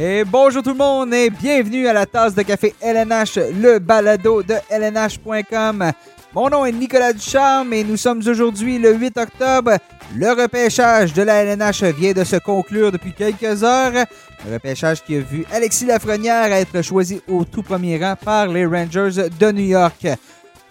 [0.00, 4.44] Et bonjour tout le monde et bienvenue à la tasse de café LNH, le balado
[4.44, 5.90] de LNH.com.
[6.32, 9.72] Mon nom est Nicolas Ducharme et nous sommes aujourd'hui le 8 octobre.
[10.14, 14.06] Le repêchage de la LNH vient de se conclure depuis quelques heures.
[14.46, 18.66] Le repêchage qui a vu Alexis Lafrenière être choisi au tout premier rang par les
[18.66, 20.06] Rangers de New York.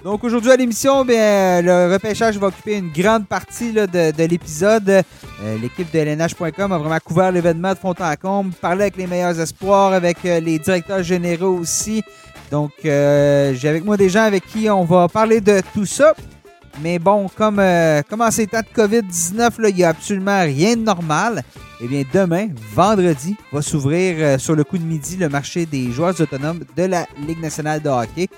[0.08, 4.88] Donc aujourd'hui à l'émission, le repêchage va occuper une grande partie de, de l'épisode.
[4.90, 9.06] Euh, L'équipe de LNH.com a vraiment couvert l'événement de fond en comble, parlé avec les
[9.06, 12.04] meilleurs espoirs, avec euh, les directeurs généraux aussi.
[12.52, 16.16] Donc euh, j'ai avec moi des gens avec qui on va parler de tout ça.
[16.82, 17.62] Mais bon, comme,
[18.10, 21.44] comme en ces temps de COVID-19, là, il n'y a absolument rien de normal.
[21.82, 26.20] Eh bien, demain, vendredi, va s'ouvrir sur le coup de midi le marché des joueurs
[26.22, 28.30] autonomes de la Ligue nationale de hockey.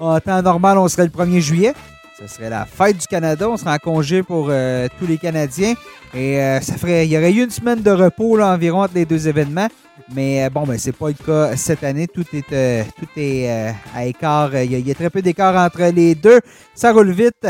[0.00, 1.72] En temps normal, on serait le 1er juillet.
[2.18, 3.48] Ce serait la fête du Canada.
[3.48, 5.74] On serait en congé pour euh, tous les Canadiens.
[6.14, 9.04] Et euh, ça ferait, il y aurait eu une semaine de repos environ entre les
[9.04, 9.68] deux événements.
[10.14, 12.06] Mais euh, bon, ben, c'est pas le cas cette année.
[12.06, 14.54] Tout est, tout est à écart.
[14.56, 16.40] Il y, a, très peu d'écart entre les deux.
[16.74, 17.46] Ça roule vite.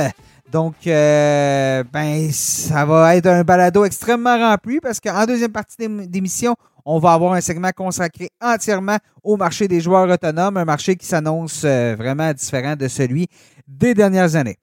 [0.50, 6.55] Donc, ben, ça va être un balado extrêmement rempli parce qu'en deuxième partie d'ém- d'émission,
[6.84, 11.06] on va avoir un segment consacré entièrement au marché des joueurs autonomes, un marché qui
[11.06, 13.27] s'annonce euh, vraiment différent de celui
[13.66, 14.56] des dernières années.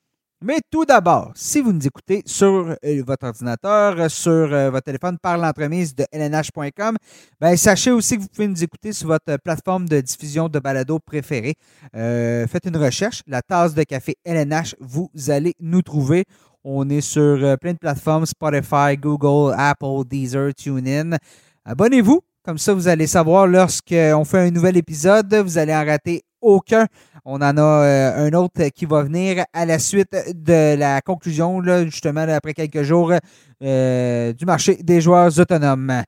[0.43, 5.17] Mais tout d'abord, si vous nous écoutez sur euh, votre ordinateur, euh, sur votre téléphone
[5.21, 6.95] par l'entremise de lnh.com,
[7.39, 10.99] ben, sachez aussi que vous pouvez nous écouter sur votre plateforme de diffusion de balado
[10.99, 11.55] préférée.
[11.93, 16.25] Faites une recherche, la tasse de café LNH, vous allez nous trouver.
[16.63, 21.17] On est sur plein de plateformes, Spotify, Google, Apple, Deezer, TuneIn.
[21.63, 26.23] Abonnez-vous, comme ça vous allez savoir lorsqu'on fait un nouvel épisode, vous allez en rater
[26.41, 26.87] aucun.
[27.23, 31.59] On en a euh, un autre qui va venir à la suite de la conclusion,
[31.59, 33.13] là, justement, après quelques jours,
[33.61, 36.01] euh, du marché des joueurs autonomes.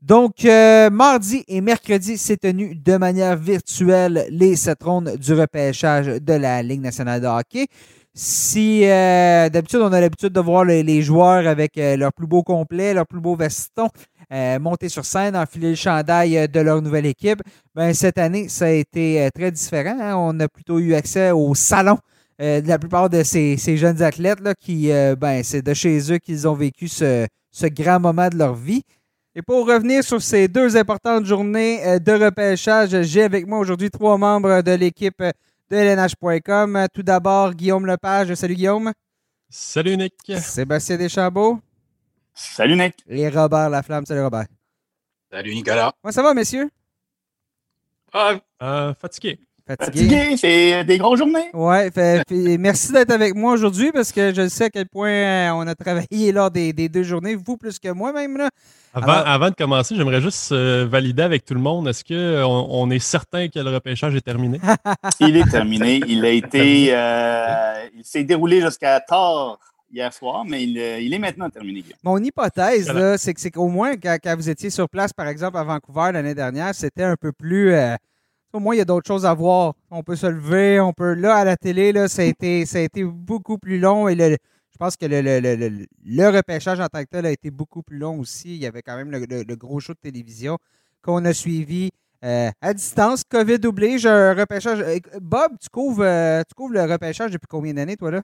[0.00, 6.06] Donc, euh, mardi et mercredi, s'est tenu de manière virtuelle les sept rondes du repêchage
[6.06, 7.66] de la Ligue nationale de hockey.
[8.14, 12.92] Si d'habitude, on a l'habitude de voir les, les joueurs avec leur plus beau complet,
[12.92, 13.88] leur plus beau veston,
[14.32, 17.40] euh, monter sur scène, enfiler le chandail euh, de leur nouvelle équipe,
[17.74, 19.96] ben, cette année, ça a été euh, très différent.
[20.00, 20.14] hein.
[20.16, 21.98] On a plutôt eu accès au salon
[22.40, 25.74] euh, de la plupart de ces, ces jeunes athlètes là, qui, euh, ben, c'est de
[25.74, 28.82] chez eux qu'ils ont vécu ce, ce grand moment de leur vie.
[29.34, 34.18] Et pour revenir sur ces deux importantes journées de repêchage, j'ai avec moi aujourd'hui trois
[34.18, 35.22] membres de l'équipe
[35.70, 36.86] de LNH.com.
[36.92, 38.34] Tout d'abord, Guillaume Lepage.
[38.34, 38.92] Salut Guillaume.
[39.48, 40.12] Salut Nick.
[40.36, 41.60] Sébastien Deschambault.
[42.34, 42.94] Salut Nick.
[43.08, 44.06] Et Robert Laflamme.
[44.06, 44.46] Salut Robert.
[45.30, 45.92] Salut Nicolas.
[46.02, 46.68] Comment ça va, messieurs?
[48.12, 49.38] Ah, Euh, fatigué.
[49.66, 50.08] Fatigué?
[50.08, 51.48] Fatigué, c'est des grosses journées.
[51.54, 55.08] Ouais, fait- puis merci d'être avec moi aujourd'hui parce que je sais à quel point
[55.08, 58.36] euh, on a travaillé lors des, des deux journées, vous plus que moi même.
[58.36, 58.50] Là.
[58.92, 61.86] Avant, Alors- avant de commencer, j'aimerais juste euh, valider avec tout le monde.
[61.88, 64.60] Est-ce qu'on on est certain que le repêchage est terminé?
[65.20, 66.02] Il est terminé.
[66.08, 66.88] Il a été.
[66.90, 69.58] euh, il s'est déroulé jusqu'à tard
[69.92, 71.84] hier soir, mais il, euh, il est maintenant terminé.
[72.02, 73.00] Mon hypothèse, Voilà.
[73.10, 75.64] là, c'est que c'est qu'au moins, quand, quand vous étiez sur place, par exemple, à
[75.64, 77.72] Vancouver l'année dernière, c'était un peu plus.
[77.72, 77.94] euh,
[78.54, 79.74] au moins, il y a d'autres choses à voir.
[79.90, 81.14] On peut se lever, on peut.
[81.14, 84.14] Là, à la télé, là, ça, a été, ça a été beaucoup plus long et
[84.14, 84.36] le-
[84.72, 87.50] je pense que le, le- le- le- le repêchage en tant que tel a été
[87.50, 88.54] beaucoup plus long aussi.
[88.56, 90.58] Il y avait quand même le, le- le gros show de télévision
[91.02, 91.90] qu'on a suivi
[92.24, 93.22] euh, à distance.
[93.24, 94.84] COVID oblige, un repêchage.
[95.20, 98.22] Bob, tu couvres, euh, tu couvres le repêchage depuis combien d'années, toi, là?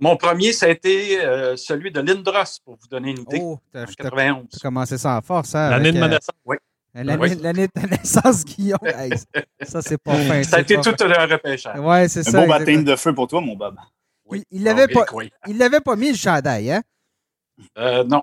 [0.00, 3.58] Mon premier, ça a été euh, celui de Lindros, pour vous donner une idée, Oh,
[3.72, 4.46] t'as en t'as- 91.
[4.50, 5.70] t'as commencé ça en force, hein?
[5.70, 6.34] L'année de euh, ma naissance.
[6.94, 7.36] L'année, Oui.
[7.40, 8.78] l'année de ta naissance, Guillaume.
[8.82, 9.10] Hey,
[9.62, 10.42] ça, c'est pas fin.
[10.42, 11.10] Ça a été tout fin.
[11.10, 11.78] un repêchage.
[11.78, 12.30] Ouais, c'est Un ça.
[12.32, 12.58] beau exactement.
[12.58, 13.76] baptême de feu pour toi, mon Bob.
[14.26, 14.42] Oui.
[14.50, 15.52] Il l'avait pas, oui, oui.
[15.52, 16.82] il l'avait pas mis le chandail, hein?
[17.76, 18.22] Euh, non.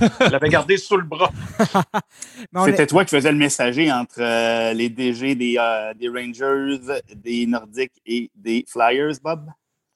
[0.00, 1.30] Je l'avais gardé sous le bras.
[2.66, 6.78] C'était est- toi qui faisais le messager entre euh, les DG des, euh, des Rangers,
[7.16, 9.48] des Nordiques et des Flyers, Bob?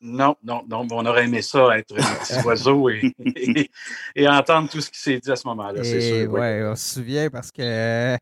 [0.07, 0.87] Non, non, non.
[0.91, 3.71] On aurait aimé ça, être des petits oiseaux et, et,
[4.15, 6.31] et entendre tout ce qui s'est dit à ce moment-là, c'est sûr.
[6.33, 6.41] oui.
[6.41, 8.17] ouais, on se souvient parce que euh,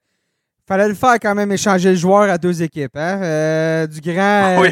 [0.67, 3.21] fallait le faire quand même, échanger le joueur à deux équipes, hein?
[3.23, 4.69] Euh, du grand, Ah oui.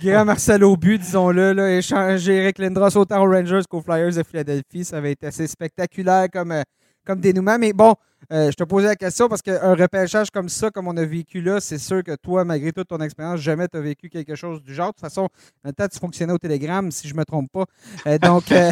[0.00, 4.22] du grand Marcel Aubu, disons-le, là, échanger Eric Lindros autant aux Rangers qu'aux Flyers de
[4.22, 6.62] Philadelphie, ça avait été assez spectaculaire comme, euh,
[7.06, 7.58] comme dénouement.
[7.58, 7.94] Mais bon,
[8.32, 11.40] euh, je te posais la question parce qu'un repêchage comme ça, comme on a vécu
[11.40, 14.62] là, c'est sûr que toi, malgré toute ton expérience, jamais tu as vécu quelque chose
[14.62, 14.88] du genre.
[14.88, 15.28] De toute façon,
[15.64, 17.64] maintenant, tu fonctionnais au Télégramme, si je me trompe pas.
[18.06, 18.70] Euh, donc, euh,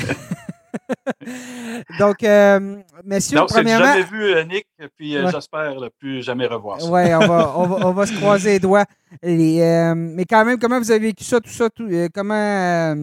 [1.98, 3.86] donc euh, messieurs, Non, premièrement.
[3.86, 4.66] jamais vu, euh, Nick,
[4.96, 5.30] puis Ouais.
[5.30, 6.88] j'espère ne plus jamais revoir ça.
[6.88, 8.84] Ouais, on va, on, va, on va se croiser les doigts.
[9.22, 9.58] Et,
[9.96, 12.94] mais quand même, comment vous avez vécu ça, tout ça, tout, comment,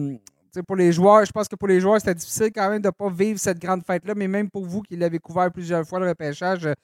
[0.66, 2.92] pour les joueurs, je pense que pour les joueurs, c'était difficile quand même de ne
[2.92, 6.08] pas vivre cette grande fête-là, mais même pour vous qui l'avez couvert plusieurs fois, le
[6.08, 6.74] repêchage, euh,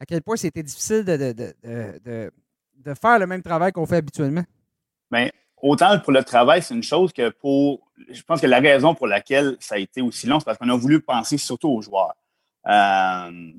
[0.00, 4.44] à quel point c'était difficile de, de, faire le même travail qu'on fait habituellement?
[5.10, 7.80] Bien, autant pour le travail, c'est une chose que pour.
[8.10, 10.68] Je pense que la raison pour laquelle ça a été aussi long, c'est parce qu'on
[10.68, 12.14] a voulu penser surtout aux joueurs.
[12.66, 13.52] Euh,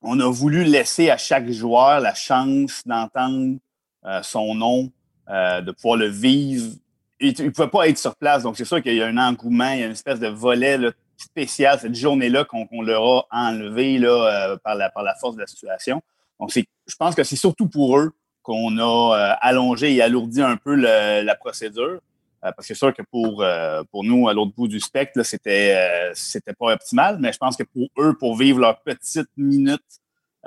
[0.00, 3.58] on a voulu laisser à chaque joueur la chance d'entendre
[4.04, 4.92] euh, son nom,
[5.28, 6.76] de pouvoir le vivre.
[7.20, 9.70] Il ne pouvait pas être sur place, donc c'est sûr qu'il y a un engouement,
[9.70, 10.78] il y a une espèce de volet
[11.16, 15.46] spécial cette journée-là qu'on leur a enlevé là, par, la, par la force de la
[15.46, 16.02] situation.
[16.40, 18.12] Donc, je pense que c'est surtout pour eux
[18.42, 22.00] qu'on a allongé et alourdi un peu la procédure.
[22.44, 25.22] Euh, parce que c'est sûr que pour, euh, pour nous, à l'autre bout du spectre,
[25.22, 29.30] c'était euh, c'était pas optimal, mais je pense que pour eux, pour vivre leur petite
[29.36, 29.80] minute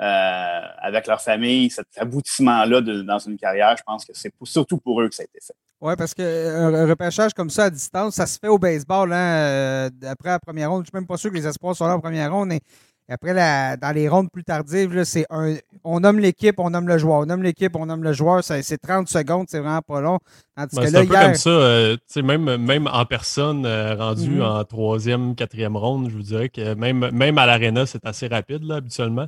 [0.00, 5.08] avec leur famille, cet aboutissement-là dans une carrière, je pense que c'est surtout pour eux
[5.08, 5.56] que ça a été fait.
[5.80, 9.12] Oui, parce qu'un repêchage comme ça à distance, ça se fait au baseball.
[9.12, 11.86] Hein, après la première ronde, je ne suis même pas sûr que les espoirs sont
[11.86, 12.48] là en première ronde.
[12.48, 12.60] Mais
[13.10, 17.20] après, dans les rondes plus tardives, c'est un, on nomme l'équipe, on nomme le joueur.
[17.20, 18.44] On nomme l'équipe, on nomme le joueur.
[18.44, 20.18] C'est 30 secondes, c'est vraiment pas long.
[20.56, 21.50] Ben, c'est un peu comme ça.
[21.50, 24.42] Euh, même, même en personne, euh, rendu mhm.
[24.42, 28.64] en troisième, quatrième ronde, je vous dirais que même, même à l'aréna, c'est assez rapide
[28.64, 29.26] là, habituellement.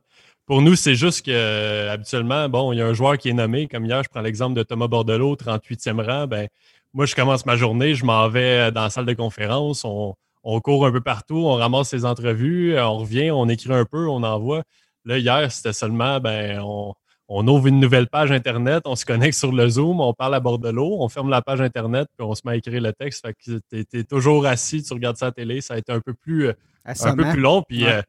[0.50, 3.32] Pour nous, c'est juste que euh, habituellement, bon, il y a un joueur qui est
[3.32, 6.26] nommé, comme hier, je prends l'exemple de Thomas Bordelot, 38e rang.
[6.26, 6.48] Ben,
[6.92, 9.84] moi, je commence ma journée, je m'en vais dans la salle de conférence.
[9.84, 13.84] On, on court un peu partout, on ramasse ses entrevues, on revient, on écrit un
[13.84, 14.64] peu, on envoie.
[15.04, 19.52] Là, hier, c'était seulement, ben, on, ouvre une nouvelle page Internet, on se connecte sur
[19.52, 22.34] le Zoom, on parle à bord de l'eau, on ferme la page Internet, puis on
[22.34, 23.24] se met à écrire le texte.
[23.24, 25.92] Fait que tu es, toujours assis, tu regardes ça à la télé, ça a été
[25.92, 26.54] un peu plus, euh,
[26.84, 27.62] un peu plus long.
[27.62, 28.02] Puis euh,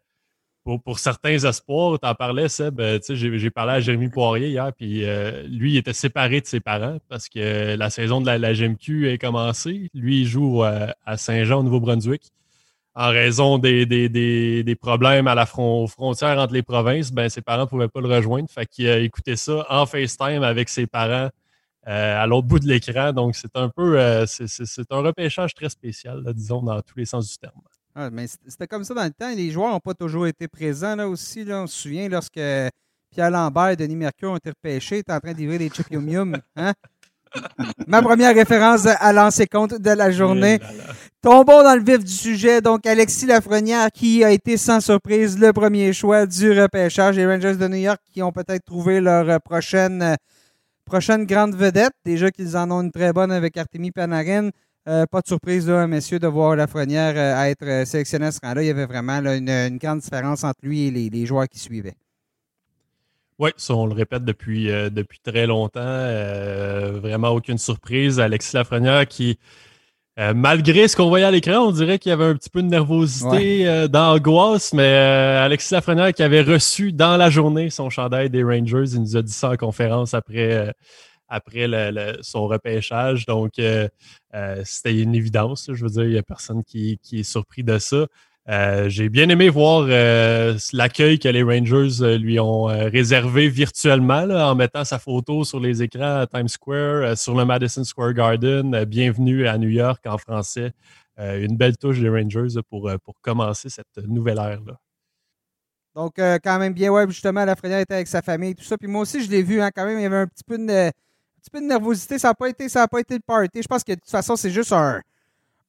[0.64, 5.04] pour, certains espoirs, tu en parlais, Seb, euh, j'ai parlé à Jérémy Poirier hier, puis
[5.48, 9.18] lui, il était séparé de ses parents parce que la saison de la, GMQ est
[9.18, 9.90] commencée.
[9.94, 12.32] Lui, il joue à Saint-Jean, au Nouveau-Brunswick
[12.94, 17.66] en raison des, des, problèmes à la frontière entre les provinces, ben, ses parents ne
[17.66, 18.50] pouvaient pas le rejoindre.
[18.50, 21.30] Fait qu'il a écouté ça en FaceTime avec ses parents
[21.88, 23.14] euh, à l'autre bout de l'écran.
[23.14, 27.30] Donc, c'est un peu euh, c'est un repêchage très spécial, disons, dans tous les sens
[27.32, 27.62] du terme.
[27.94, 29.34] Ah, mais c'était comme ça dans le temps.
[29.36, 31.44] Les joueurs n'ont pas toujours été présents là aussi.
[31.44, 31.64] Là.
[31.64, 32.40] On se souvient lorsque
[33.12, 36.38] Pierre Lambert et Denis Mercure ont été repêchés, étaient en train d'ivrer des chips yum
[36.56, 36.74] hein?
[37.88, 40.60] Ma première référence à lancer compte de la journée.
[41.22, 42.62] Tombons dans le vif du sujet.
[42.62, 47.16] Donc, Alexis Lafrenière, qui a été sans surprise le premier choix du repêchage.
[47.16, 50.18] Les Rangers de New York qui ont peut-être trouvé leur prochaine,
[50.86, 51.94] prochaine grande vedette.
[52.04, 54.50] Déjà qu'ils en ont une très bonne avec Artemi Panarin.
[54.88, 58.64] Euh, pas de surprise, là, messieurs, de voir Lafrenière euh, être sélectionné à ce rang-là.
[58.64, 61.96] Il y avait vraiment une, grande différence entre lui et les joueurs qui suivaient.
[63.42, 65.80] Oui, ça, on le répète depuis, euh, depuis très longtemps.
[65.84, 68.20] Euh, vraiment aucune surprise.
[68.20, 69.40] Alexis Lafrenière qui,
[70.20, 72.62] euh, malgré ce qu'on voyait à l'écran, on dirait qu'il y avait un petit peu
[72.62, 74.94] de nervosité, d'angoisse, mais
[75.40, 79.24] Alexis Lafrenière qui avait reçu dans la journée son chandail des Rangers, il nous a
[79.24, 80.72] dit ça en conférence après,
[81.32, 81.68] après
[82.22, 83.26] son repêchage.
[83.26, 83.54] Donc,
[84.64, 85.70] c'était une évidence.
[85.74, 88.06] Je veux dire, il n'y a personne qui, est surpris de ça.
[88.50, 94.24] Euh, j'ai bien aimé voir euh, l'accueil que les Rangers euh, lui ont réservé virtuellement
[94.24, 98.84] en mettant sa photo sur les écrans à Times Square, sur le Madison Square Garden.
[98.86, 100.74] bienvenue à New York en français.
[101.18, 104.80] une belle touche des Rangers pour, pour commencer cette nouvelle ère-là.
[105.94, 108.78] Donc, quand même bien, ouais, justement, la Lafrenière était avec sa famille tout ça.
[108.78, 110.58] Puis moi aussi, je l'ai vu, hein, quand même, il y avait un petit peu
[110.58, 110.92] de,
[111.42, 112.20] petit peu de nervosité.
[112.20, 113.62] Ça n'a pas, été, pas été le party.
[113.62, 115.02] Je pense que de toute façon, c'est juste un,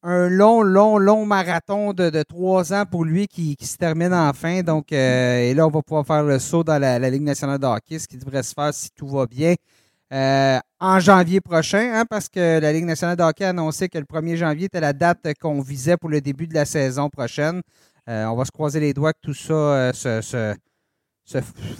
[0.02, 4.62] un long, long, long marathon de, trois ans pour lui qui, se termine enfin.
[4.62, 7.66] Donc, euh, et là, on va pouvoir faire le saut dans la, Ligue nationale de
[7.66, 9.54] hockey, ce qui devrait se faire si tout va bien.
[10.12, 13.98] Euh, en janvier prochain, hein, parce que la Ligue nationale de hockey a annoncé que
[13.98, 17.62] le 1er janvier était la date qu'on visait pour le début de la saison prochaine.
[18.08, 20.54] Euh, on va se croiser les doigts que tout ça se,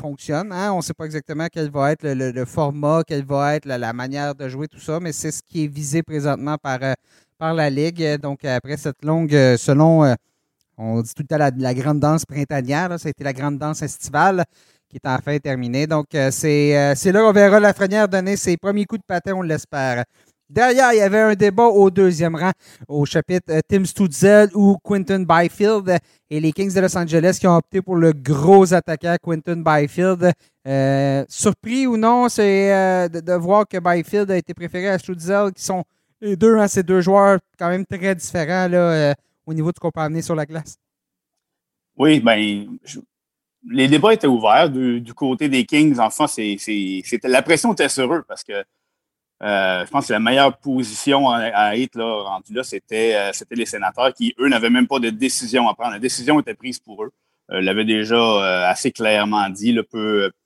[0.01, 0.53] fonctionne.
[0.53, 0.73] Hein?
[0.73, 4.35] On ne sait pas exactement quel va être le, format, quelle va être la, manière
[4.35, 6.79] de jouer, tout ça, mais c'est ce qui est visé présentement par
[7.43, 8.21] par la Ligue.
[8.21, 10.15] Donc, après cette longue, euh, selon, euh,
[10.79, 13.83] on dit tout le temps la, grande danse printanière, ça a été la grande danse
[13.83, 14.45] estivale
[14.89, 15.89] qui est enfin terminée.
[15.89, 20.05] Donc, euh, c'est là qu'on verra Lafrenière donner ses premiers coups de patin, on l'espère.
[20.53, 22.53] Derrière, il y avait un débat au deuxième rang,
[22.87, 27.57] au chapitre Tim Stutzel ou Quinton Byfield et les Kings de Los Angeles qui ont
[27.57, 30.31] opté pour le gros attaquant Quinton Byfield.
[31.31, 35.85] surpris ou non, c'est de, voir que Byfield a été préféré à Stutzel, qui sont
[36.21, 39.15] les deux, hein, ces deux joueurs quand même très différents euh,
[39.47, 40.77] au niveau de ce qu'on peut amener sur la glace.
[41.97, 42.79] Oui, ben,
[43.71, 45.99] les débats étaient ouverts du, côté des Kings.
[45.99, 46.59] Enfin, c'est,
[47.25, 48.53] la pression était sur eux parce que
[49.43, 53.57] euh, je pense que la meilleure position à, être là, rendu là, c'était, euh, c'était
[53.57, 55.93] les sénateurs qui, eux, n'avaient même pas de décision à prendre.
[55.93, 57.13] La décision était prise pour eux.
[57.49, 59.77] l'avait déjà assez clairement dit.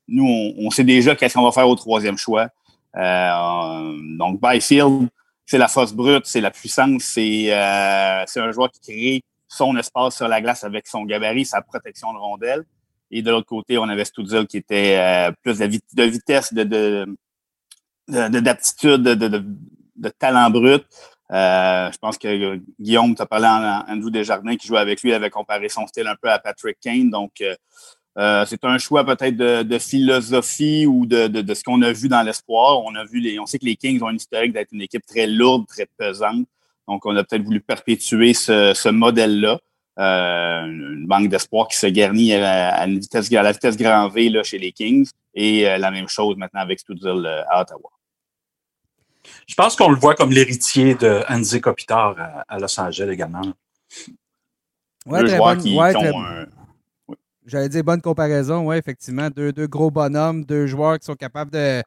[0.08, 2.48] nous, on, sait déjà qu'est-ce qu'on va faire au troisième choix.
[2.94, 5.08] donc, Byfield,
[5.44, 10.26] c'est la force brute, c'est la puissance, c'est un joueur qui crée son espace sur
[10.26, 12.64] la glace avec son gabarit, sa protection de rondelle.
[13.10, 17.06] Et de l'autre côté, on avait Stutzel qui était plus de, de vitesse, de,
[18.08, 19.44] d'aptitude, de, de,
[19.96, 20.84] de, talent brut.
[21.32, 25.30] Euh, je pense que Guillaume t'a parlé en, Andrew Desjardins qui jouait avec lui, avait
[25.30, 27.10] comparé son style un peu à Patrick Kane.
[27.10, 27.54] Donc, euh,
[28.18, 32.22] euh, c'est un choix peut-être de, philosophie ou de, de, ce qu'on a vu dans
[32.22, 32.82] l'espoir.
[32.84, 35.04] On a vu les, on sait que les Kings ont une historique d'être une équipe
[35.04, 36.46] très lourde, très pesante.
[36.88, 39.58] Donc, on a peut-être voulu perpétuer ce, ce modèle-là.
[39.98, 44.28] Euh, une banque d'espoir qui se garnit à, une vitesse, à la vitesse grand V
[44.28, 45.10] là, chez les Kings.
[45.34, 47.95] Et la même chose maintenant avec Stutzel à Ottawa.
[49.46, 52.16] Je pense qu'on le voit comme l'héritier de Andy Kopitar
[52.48, 53.42] à, Los Angeles également.
[55.06, 56.48] Ouais, très bonne,
[57.46, 59.28] J'allais dire bonne comparaison, oui, effectivement.
[59.30, 61.80] Deux, deux, gros bonhommes, deux joueurs qui sont capables de,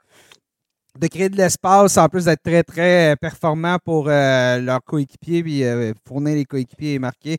[0.98, 5.65] de créer de l'espace, en plus d'être très, très performants pour euh, leurs coéquipiers, puis
[5.65, 7.38] euh, fournir les coéquipiers et marquer.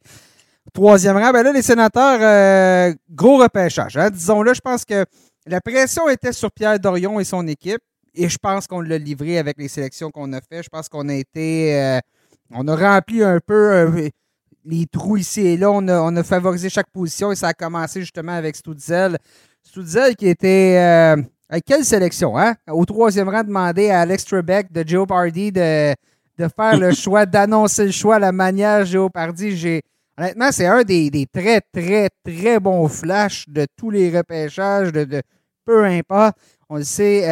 [0.75, 3.97] Troisième rang, ben là, les sénateurs, euh, gros repêchage.
[3.97, 4.11] Hein.
[4.11, 5.07] Disons-le, je pense que
[5.47, 7.81] la pression était sur Pierre Dorion et son équipe
[8.15, 10.63] et je pense qu'on l'a livré avec les sélections qu'on a fait.
[10.63, 11.79] Je pense qu'on a été.
[11.79, 11.99] Euh,
[12.51, 14.09] on a rempli un peu euh,
[14.65, 15.71] les trous ici et là.
[15.71, 19.19] On a, favorisé chaque position et ça a commencé justement avec Stutzel.
[19.63, 20.77] Stutzel qui était.
[20.79, 22.55] Euh, avec quelle sélection, hein?
[22.69, 25.93] Au troisième rang, demandé à Alex Trebek de Joe Pardy de,
[26.39, 29.57] de faire le choix, d'annoncer le choix à la manière Joe Pardy.
[29.57, 29.83] J'ai.
[30.17, 35.23] Honnêtement, c'est un des, très, très, très bons flashs de tous les repêchages, de,
[35.65, 36.37] peu importe.
[36.69, 37.25] On le sait,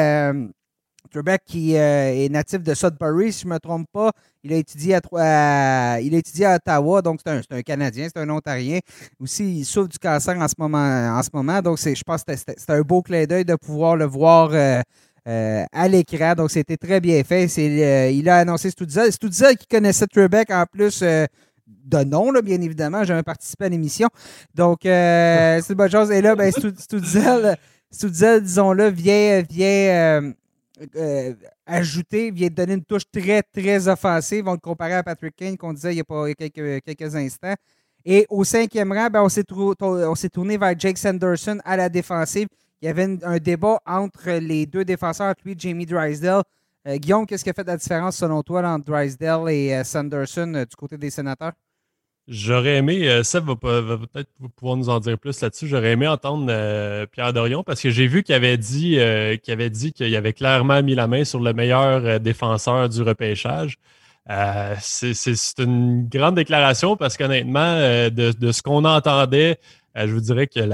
[1.09, 4.13] Trebek, qui euh, est natif de Sudbury, si je ne me trompe pas,
[4.43, 8.29] il a étudié à, il a étudié à Ottawa, donc c'est un, Canadien, c'est un
[8.31, 8.79] Ontarien.
[9.21, 10.79] Aussi, il souffre du cancer en ce moment.
[10.79, 14.05] En ce moment donc, je pense que c'était un beau clin d'œil de pouvoir le
[14.05, 14.81] voir euh,
[15.27, 16.35] euh, à l'écran.
[16.35, 17.47] Donc, c'était très bien fait.
[17.47, 19.13] il a annoncé Stutzel.
[19.13, 23.01] Stutzel qui connaissait Trebek en plus de nom, là, bien évidemment.
[23.01, 24.09] J'ai jamais participé à l'émission.
[24.55, 26.11] Donc, c'est une bonne chose.
[26.11, 26.53] Et là, ben,
[27.91, 30.33] disons-le, vient, vient euh,
[31.67, 34.47] ajouter, vient de donner une touche très, très offensive.
[34.47, 37.55] On le comparait à Patrick Kane qu'on disait il y a, pas, quelques, quelques instants.
[38.05, 39.29] Et au cinquième rang, ben, on
[40.15, 42.49] s'est tourné vers Jake Sanderson à la défensive.
[42.81, 46.43] Il y avait un débat entre les deux défenseurs, lui Jamie Drysdale.
[46.87, 50.65] Euh, Guillaume, qu'est-ce qui a fait la différence selon toi entre Drysdale et euh, Sanderson
[50.69, 51.53] du côté des sénateurs?
[52.31, 55.67] J'aurais aimé, euh, Seb va, peut-être pouvoir nous en dire plus là-dessus.
[55.67, 59.55] J'aurais aimé entendre euh, Pierre Dorion parce que j'ai vu qu'il avait dit euh, qu'il
[59.55, 63.79] avait dit qu'il avait clairement mis la main sur le meilleur défenseur du repêchage.
[64.79, 67.79] c'est une grande déclaration parce qu'honnêtement,
[68.11, 69.59] de, ce qu'on entendait,
[69.97, 70.69] je vous dirais qu'il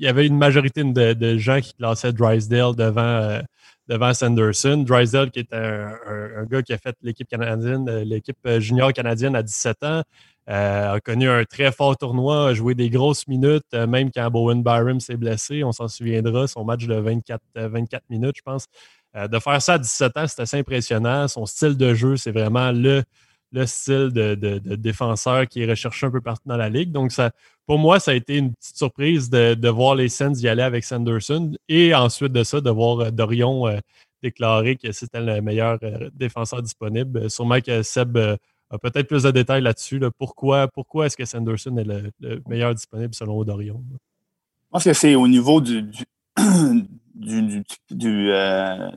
[0.00, 3.40] y avait une majorité de, gens qui classaient Drysdale devant
[3.86, 4.84] devant Sanderson.
[4.86, 5.92] Drysdale, qui est un,
[6.36, 10.02] un, gars qui a fait l'équipe canadienne, l'équipe junior canadienne à 17 ans,
[10.48, 14.30] euh, a connu un très fort tournoi, a joué des grosses minutes, euh, même quand
[14.30, 15.62] Bowen Byram s'est blessé.
[15.62, 18.66] On s'en souviendra, son match de 24, 24 euh, minutes, je pense.
[19.14, 21.28] de faire ça à 17 ans, c'est assez impressionnant.
[21.28, 23.02] Son style de jeu, c'est vraiment le,
[23.52, 24.34] le style de,
[24.76, 26.92] défenseur qui est recherché un peu partout dans la ligue.
[26.92, 27.30] Donc, ça,
[27.66, 30.82] pour moi, ça a été une petite surprise de, voir les Sens y aller avec
[30.84, 33.66] Sanderson et ensuite de ça, de voir Dorion
[34.22, 35.78] déclarer que c'était le meilleur
[36.14, 37.28] défenseur disponible.
[37.30, 38.18] Sûrement que Seb
[38.76, 40.00] peut-être plus de détails là-dessus.
[40.18, 43.82] Pourquoi, pourquoi est-ce que Sanderson est le, meilleur disponible selon Odorion?
[43.90, 45.60] Je pense que c'est au niveau
[47.14, 47.64] du,
[48.04, 48.90] euh,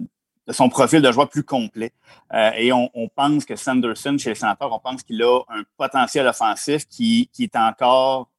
[0.47, 1.93] de son profil de joueur plus complet.
[2.33, 6.27] Euh, et on, pense que Sanderson, chez les sénateurs, on pense qu'il a un potentiel
[6.27, 8.29] offensif qui, est encore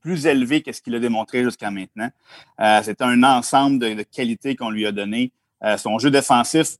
[0.00, 2.10] plus élevé que ce qu'il a démontré jusqu'à maintenant.
[2.60, 5.32] Euh, c'est un ensemble de, qualités qu'on lui a donné.
[5.78, 6.78] son jeu défensif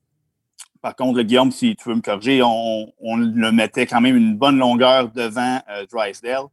[0.83, 4.59] par contre, Guillaume, si tu veux me corriger, on, le mettait quand même une bonne
[4.59, 6.47] longueur devant euh, Drysdale.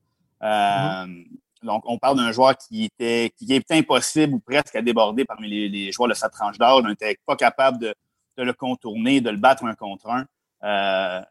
[0.43, 1.25] Euh, mm-hmm.
[1.63, 5.49] Donc, on parle d'un joueur qui était qui est impossible ou presque à déborder parmi
[5.49, 6.83] les, joueurs de sa tranche d'âge.
[6.83, 7.93] On n'était pas capable de,
[8.37, 10.25] le contourner, de le battre un contre un.
[10.63, 11.21] Euh,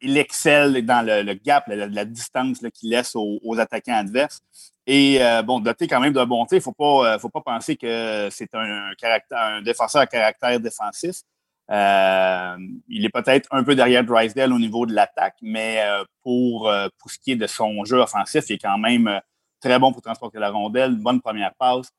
[0.00, 4.40] il excelle dans le, gap, la, distance qu'il laisse aux, attaquants adverses.
[4.86, 8.28] Et bon, doté quand même de bonté, il ne faut pas, faut pas penser que
[8.30, 11.22] c'est un, caractère, un défenseur à caractère défensif.
[11.70, 12.56] Euh,
[12.88, 16.88] il est peut-être un peu derrière Drysdale au niveau de l'attaque, mais euh, pour, euh,
[16.98, 19.20] pour ce qui est de son jeu offensif, il est quand même
[19.60, 21.90] très bon pour transporter la rondelle, une bonne première passe,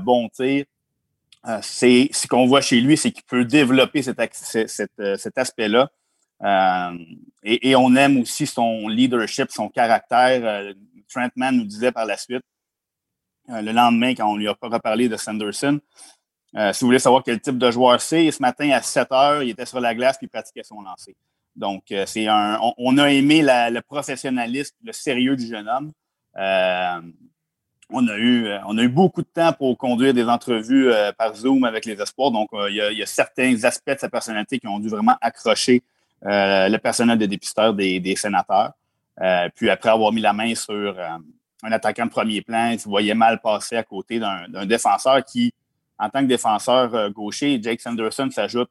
[0.00, 0.64] bon tir.
[1.62, 4.18] c'est ce qu'on voit chez lui, c'est qu'il peut développer cet,
[5.36, 5.90] aspect-là.
[7.42, 10.72] Et, on aime aussi son leadership, son caractère.
[11.08, 12.42] Trentman nous disait par la suite
[13.48, 15.80] le lendemain quand on lui a reparlé de Sanderson.
[16.54, 19.50] Si vous voulez savoir quel type de joueur c'est, ce matin à 7 heures, il
[19.50, 21.14] était sur la glace puis il pratiquait son lancer.
[21.54, 25.92] Donc, c'est un, on, a aimé le professionnalisme, le sérieux du jeune homme.
[26.36, 31.64] on, a eu, on a eu beaucoup de temps pour conduire des entrevues par Zoom
[31.64, 32.30] avec les espoirs.
[32.30, 34.88] Donc, il y, a, il, y a, certains aspects de sa personnalité qui ont dû
[34.88, 35.82] vraiment accrocher
[36.22, 38.72] le personnel de dépisteur des, des sénateurs.
[39.20, 41.08] Euh, puis après avoir mis la main sur euh,
[41.62, 45.52] un attaquant de premier plan, il se voyait mal passer à côté d'un défenseur qui,
[45.98, 48.70] en tant que défenseur euh, gaucher, Jake Sanderson s'ajoute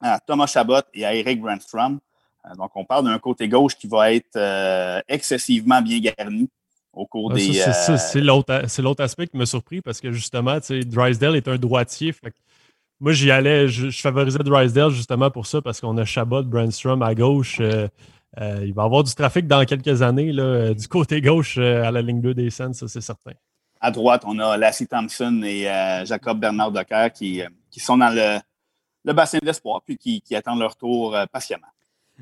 [0.00, 1.98] à Thomas Chabot et à Eric Brandstrom.
[2.56, 6.48] donc, on parle d'un côté gauche qui va être excessivement bien garni
[6.92, 7.52] au cours des.
[7.52, 12.14] C'est l'autre aspect qui m'a surpris parce que justement, Drysdale est un droitier.
[12.98, 17.14] moi, j'y allais, je, favorisais Drysdale justement pour ça parce qu'on a Chabot, Brandstrom à
[17.14, 17.60] gauche.
[18.38, 21.58] Euh, il va y avoir du trafic dans quelques années là, euh, du côté gauche
[21.58, 23.32] euh, à la ligne 2 des Sens, ça c'est certain.
[23.80, 25.64] À droite, on a Lassie Thompson et
[26.04, 31.16] Jacob Bernard Decker qui, qui sont dans le, bassin d'espoir puis qui, attendent leur tour
[31.32, 31.66] patiemment.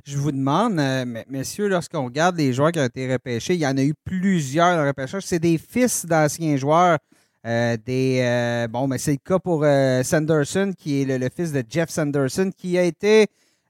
[0.04, 0.80] Je vous demande,
[1.28, 4.76] messieurs, lorsqu'on regarde les joueurs qui ont été repêchés, il y en a eu plusieurs
[4.76, 5.24] dans le repêchage.
[5.24, 6.98] C'est des fils d'anciens joueurs.
[7.44, 9.64] des, bon, c'est le cas pour
[10.04, 13.26] Sanderson, qui est le, fils de Jeff Sanderson, qui a été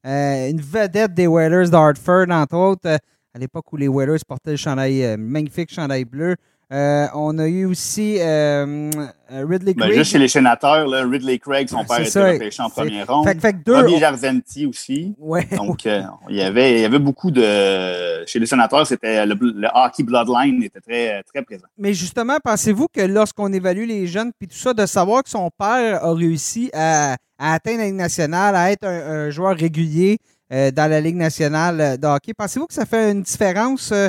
[0.07, 2.97] euh, une vedette des Whalers d'Hartford, entre autres, euh,
[3.35, 6.37] à l'époque où les Whalers portaient le chandail, euh, magnifique chandail bleu.
[6.71, 9.93] On a eu aussi Ridley ben, Craig.
[9.95, 13.27] juste chez les sénateurs, Ridley Craig, son père était repêché en première ronde.
[13.27, 15.15] Fait, fait deux, Robbie Jarzenti aussi.
[15.57, 18.25] Donc, il, y avait, il y avait beaucoup de.
[18.27, 19.37] Chez les sénateurs, c'était le,
[19.75, 21.67] hockey bloodline était très, très présent.
[21.79, 25.51] Mais justement, pensez-vous que lorsqu'on évalue les jeunes, puis tout ça, de savoir que son
[25.59, 30.19] père a réussi à à atteindre la Ligue nationale, à être un, joueur régulier
[30.53, 32.35] euh, dans la Ligue nationale de hockey.
[32.35, 33.93] Pensez-vous que ça fait une différence?
[33.93, 34.09] Euh?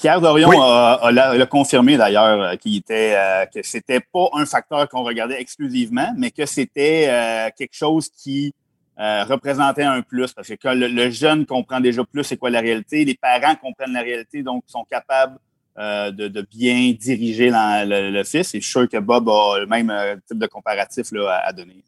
[0.00, 3.16] Pierre Dorion a, confirmé d'ailleurs euh, qu'il était
[3.54, 8.54] que c'était pas un facteur qu'on regardait exclusivement, mais que c'était quelque chose qui
[8.98, 13.14] représentait un plus parce que le, jeune comprend déjà plus c'est quoi la réalité, les
[13.14, 15.38] parents comprennent la réalité, donc sont capables
[15.76, 18.54] de, bien diriger le, fils.
[18.54, 19.92] Et je suis sûr que Bob a le même
[20.26, 21.82] type de comparatif là, à donner.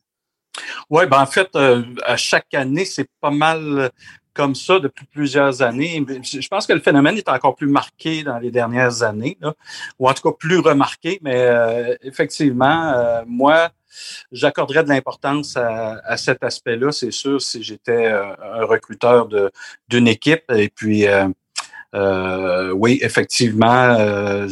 [0.90, 3.90] Oui, ben en fait, euh, à chaque année, c'est pas mal
[4.34, 6.04] comme ça depuis plusieurs années.
[6.22, 9.38] Je pense que le phénomène est encore plus marqué dans les dernières années,
[9.98, 13.70] ou en tout cas plus remarqué, mais euh, effectivement, euh, moi,
[14.30, 19.28] j'accorderais de l'importance à, cet aspect-là, c'est sûr, si j'étais un recruteur
[19.88, 20.50] d'une équipe.
[20.50, 21.04] Et puis,
[22.74, 24.46] oui, effectivement,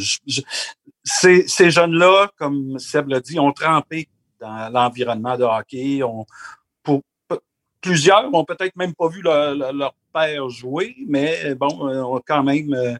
[1.03, 4.07] ces, ces jeunes-là, comme Seb l'a dit, ont trempé
[4.39, 6.01] dans l'environnement de hockey.
[6.83, 7.01] pour,
[7.81, 12.95] plusieurs n'ont peut-être même pas vu leur, père jouer, mais bon, euh, quand même, euh,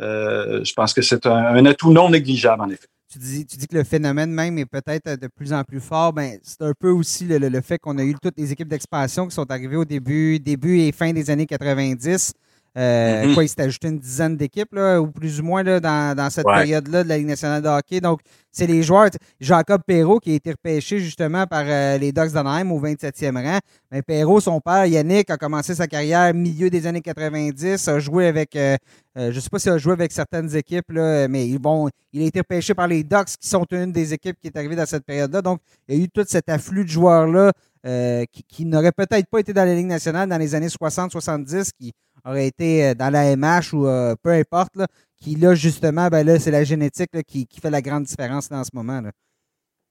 [0.00, 2.88] euh, je pense que c'est un, atout non négligeable, en effet.
[3.08, 6.12] Tu dis, que le phénomène même est peut-être de plus en plus fort.
[6.12, 9.34] Ben, c'est un peu aussi le, fait qu'on a eu toutes les équipes d'expansion qui
[9.34, 12.32] sont arrivées au début, début et fin des années 90.
[12.78, 13.34] Euh, mm-hmm.
[13.34, 16.46] Quoi, il s'est ajouté une dizaine d'équipes, ou plus ou moins là, dans, dans cette
[16.46, 18.00] période-là de la Ligue nationale de hockey.
[18.00, 18.20] Donc,
[18.52, 19.10] c'est les joueurs.
[19.40, 23.58] Jacob Perrault qui a été repêché justement par euh, les Ducks d'Anaheim au 27e rang.
[23.90, 28.26] Mais Perrault, son père, Yannick, a commencé sa carrière milieu des années 90, a joué
[28.26, 28.76] avec, euh,
[29.16, 32.26] je ne sais pas s'il a joué avec certaines équipes, là, mais bon, il a
[32.26, 35.04] été repêché par les Ducks qui sont une des équipes qui est arrivée dans cette
[35.04, 35.42] période-là.
[35.42, 37.52] Donc, il y a eu tout cet afflux de joueurs-là
[38.32, 41.92] qui, qui n'auraient peut-être pas été dans la Ligue nationale dans les années 60-70, qui
[42.24, 44.74] aurait été euh, dans la MH ou euh, peu importe,
[45.20, 48.70] qui là, justement, ben là, c'est la génétique qui, fait la grande différence dans ce
[48.72, 49.00] moment.
[49.00, 49.10] Là.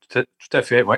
[0.10, 0.98] Tout, à, fait, oui.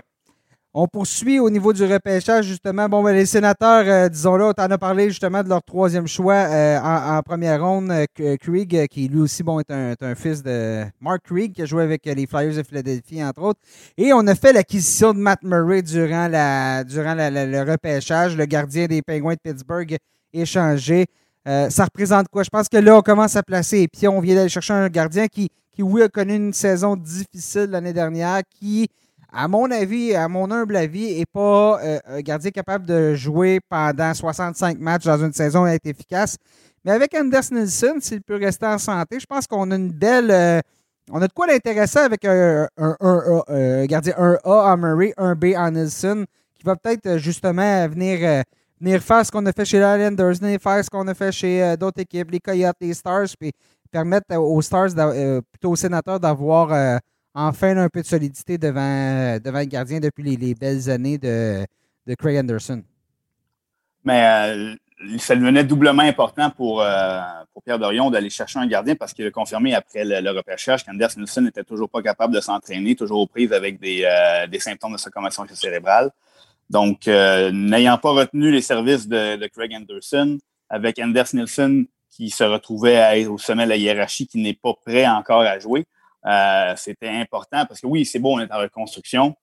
[0.73, 2.87] On poursuit au niveau du repêchage, justement.
[2.87, 6.47] Bon, ben, les sénateurs, euh, disons-le, on en a parlé justement de leur troisième choix
[6.81, 7.91] en, première ronde.
[8.39, 12.05] Krieg, qui lui aussi bon, est, un, fils de Mark Krieg, qui a joué avec
[12.05, 13.59] les Flyers de Philadelphie, entre autres.
[13.97, 18.37] Et on a fait l'acquisition de Matt Murray durant, la, durant le repêchage.
[18.37, 19.97] Le gardien des Penguins de Pittsburgh
[20.33, 21.07] échangé.
[21.47, 22.43] Euh, ça représente quoi?
[22.43, 24.89] Je pense que là, on commence à placer et puis on vient d'aller chercher un
[24.89, 25.49] gardien qui,
[25.79, 28.87] oui, a connu une saison difficile l'année dernière, qui,
[29.33, 33.59] à mon avis, à mon humble avis, n'est pas euh, un gardien capable de jouer
[33.67, 36.37] pendant 65 matchs dans une saison et être efficace.
[36.85, 40.29] Mais avec Anders Nilsson, s'il peut rester en santé, je pense qu'on a une belle.
[40.29, 40.59] Euh,
[41.09, 42.67] on a de quoi l'intéresser avec un,
[43.85, 48.43] gardien 1A à Murray, 1B à Nilsson, qui va peut-être justement venir
[48.81, 51.63] venir faire ce qu'on a fait chez les Islanders, faire ce qu'on a fait chez
[51.63, 53.51] euh, d'autres équipes, les Coyotes, les Stars, puis
[53.91, 56.97] permettre aux Stars, euh, plutôt aux sénateurs, d'avoir euh,
[57.33, 61.65] enfin un peu de solidité devant, devant le gardien depuis les, belles années de,
[62.07, 62.81] de Craig Anderson.
[64.03, 64.77] Mais
[65.19, 66.83] ça devenait doublement important pour,
[67.53, 71.11] pour Pierre Dorion d'aller chercher un gardien parce qu'il a confirmé après le, repêchage qu'Anders
[71.17, 74.07] Nielsen n'était toujours pas capable de s'entraîner, toujours aux prises avec des,
[74.49, 76.11] des symptômes de sa commotion cérébrale.
[76.71, 83.25] Donc, n'ayant pas retenu les services de, Craig Anderson, avec Anders Nielsen qui se retrouvait
[83.25, 85.85] au sommet de la hiérarchie, qui n'est pas prêt encore à jouer.
[86.25, 89.35] Euh, c'était important parce que oui, c'est beau, on est en reconstruction.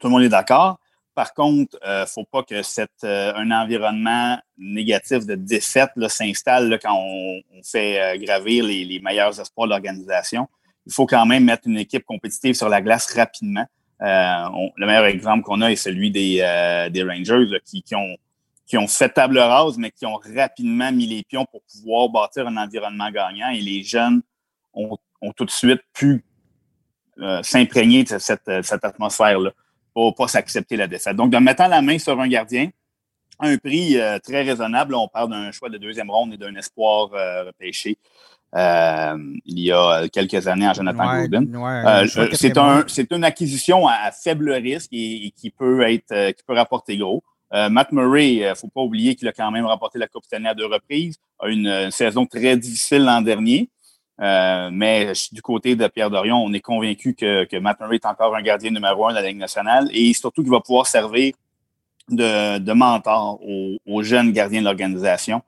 [0.00, 0.78] Tout le monde est d'accord.
[1.14, 6.96] Par contre, euh, faut pas que cette, euh, un environnement négatif de défaite s'installe quand
[6.96, 10.48] on, fait gravir les, meilleurs espoirs de l'organisation.
[10.86, 13.66] Il faut quand même mettre une équipe compétitive sur la glace rapidement.
[14.00, 16.36] Le meilleur exemple qu'on a est celui des,
[16.92, 21.62] des Rangers qui, ont, fait table rase, mais qui ont rapidement mis les pions pour
[21.62, 23.50] pouvoir bâtir un environnement gagnant.
[23.50, 24.22] Et les jeunes
[24.74, 24.98] ont
[25.36, 26.24] tout de suite pu
[27.20, 29.50] euh, s'imprégner de cette, euh, atmosphère-là
[29.92, 31.16] pour pas s'accepter la défaite.
[31.16, 32.70] Donc, en mettant la main sur un gardien,
[33.40, 37.10] un prix euh, très raisonnable, on parle d'un choix de deuxième ronde et d'un espoir
[37.44, 37.98] repêché
[38.54, 44.90] il y a quelques années en Jonathan ouais, c'est un, une acquisition à, faible risque
[44.92, 47.22] et, qui peut être qui peut rapporter gros.
[47.52, 50.48] Matt Murray, il ne faut pas oublier qu'il a quand même remporté la Coupe Stanley
[50.48, 53.70] à deux reprises, a une, une saison très difficile l'an dernier.
[54.20, 58.06] Euh, mais du côté de Pierre Dorion, on est convaincu que, que, Matt Murray est
[58.06, 61.34] encore un gardien numéro un de la Ligue nationale et surtout qu'il va pouvoir servir
[62.08, 63.38] de, de mentor
[63.86, 65.42] aux, jeunes gardiens de l'organisation.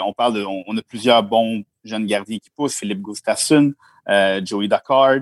[0.00, 2.76] On parle de, on, a plusieurs bons jeunes gardiens qui poussent.
[2.76, 3.72] Philippe Gustafsson,
[4.08, 5.20] euh, Joey Duckard,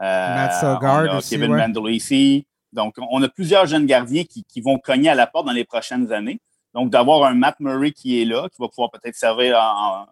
[0.00, 2.46] euh, Kevin Mandolisi.
[2.72, 5.64] Donc, on a plusieurs jeunes gardiens qui, qui vont cogner à la porte dans les
[5.64, 6.40] prochaines années.
[6.74, 10.06] Donc, d'avoir un Matt Murray qui est là, qui va pouvoir peut-être servir en,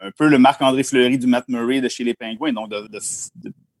[0.00, 2.70] un peu le Marc-André Fleury du Matt Murray de chez les Pingouins, donc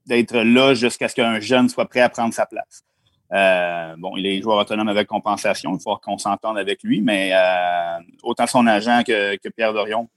[0.06, 2.82] d'être là jusqu'à ce qu'un jeune soit prêt à prendre sa place.
[3.32, 7.30] Euh, bon, il est joueur autonome avec compensation, il faut qu'on s'entende avec lui, mais
[7.32, 10.08] euh, autant son agent que, Pierre Dorion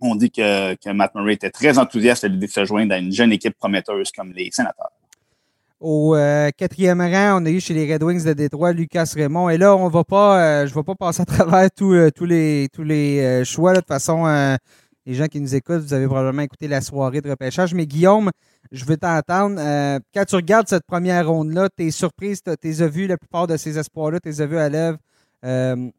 [0.00, 3.12] ont dit que, Matt Murray était très enthousiaste à l'idée de se joindre à une
[3.12, 4.90] jeune équipe prometteuse comme les sénateurs.
[5.80, 9.48] Au euh, quatrième rang, on a eu chez les Red Wings de Détroit Lucas Raymond.
[9.48, 11.92] Et là, on va pas, je ne vais pas passer à travers tous
[12.24, 13.72] les, tous les choix.
[13.72, 14.24] de façon,
[15.04, 17.74] les gens qui nous écoutent, vous avez probablement écouté la soirée de repêchage.
[17.74, 18.30] Mais Guillaume,
[18.70, 19.56] je veux t'entendre.
[19.58, 23.46] Euh, quand tu regardes cette première ronde-là, tu es surprise, tu as vu la plupart
[23.46, 24.98] de ces espoirs-là, tu les as à l'œuvre.
[25.44, 25.90] Euh,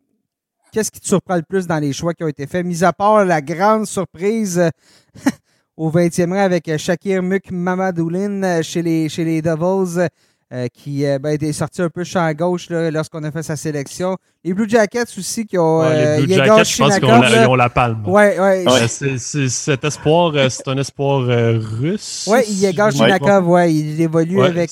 [0.71, 2.93] qu'est-ce qui te surprend le plus dans les choix qui ont été faits, mis à
[2.93, 4.69] part la grande surprise
[5.77, 10.07] au 20e rang avec Shakir Muk Mamadoulin chez les, chez les Devils?
[10.51, 14.17] Euh, qui euh, ben, était sorti un peu champ gauche lorsqu'on a fait sa sélection.
[14.43, 15.81] Les Blue Jackets aussi qui ont.
[15.81, 18.03] les Blue Jackets, je pense qu'ils ont, la palme.
[18.05, 18.87] Ouais, ouais.
[18.87, 22.29] c'est, cet espoir, euh, c'est un espoir russe.
[22.29, 24.71] Oui, Yegor Shinakov, ouais, il évolue avec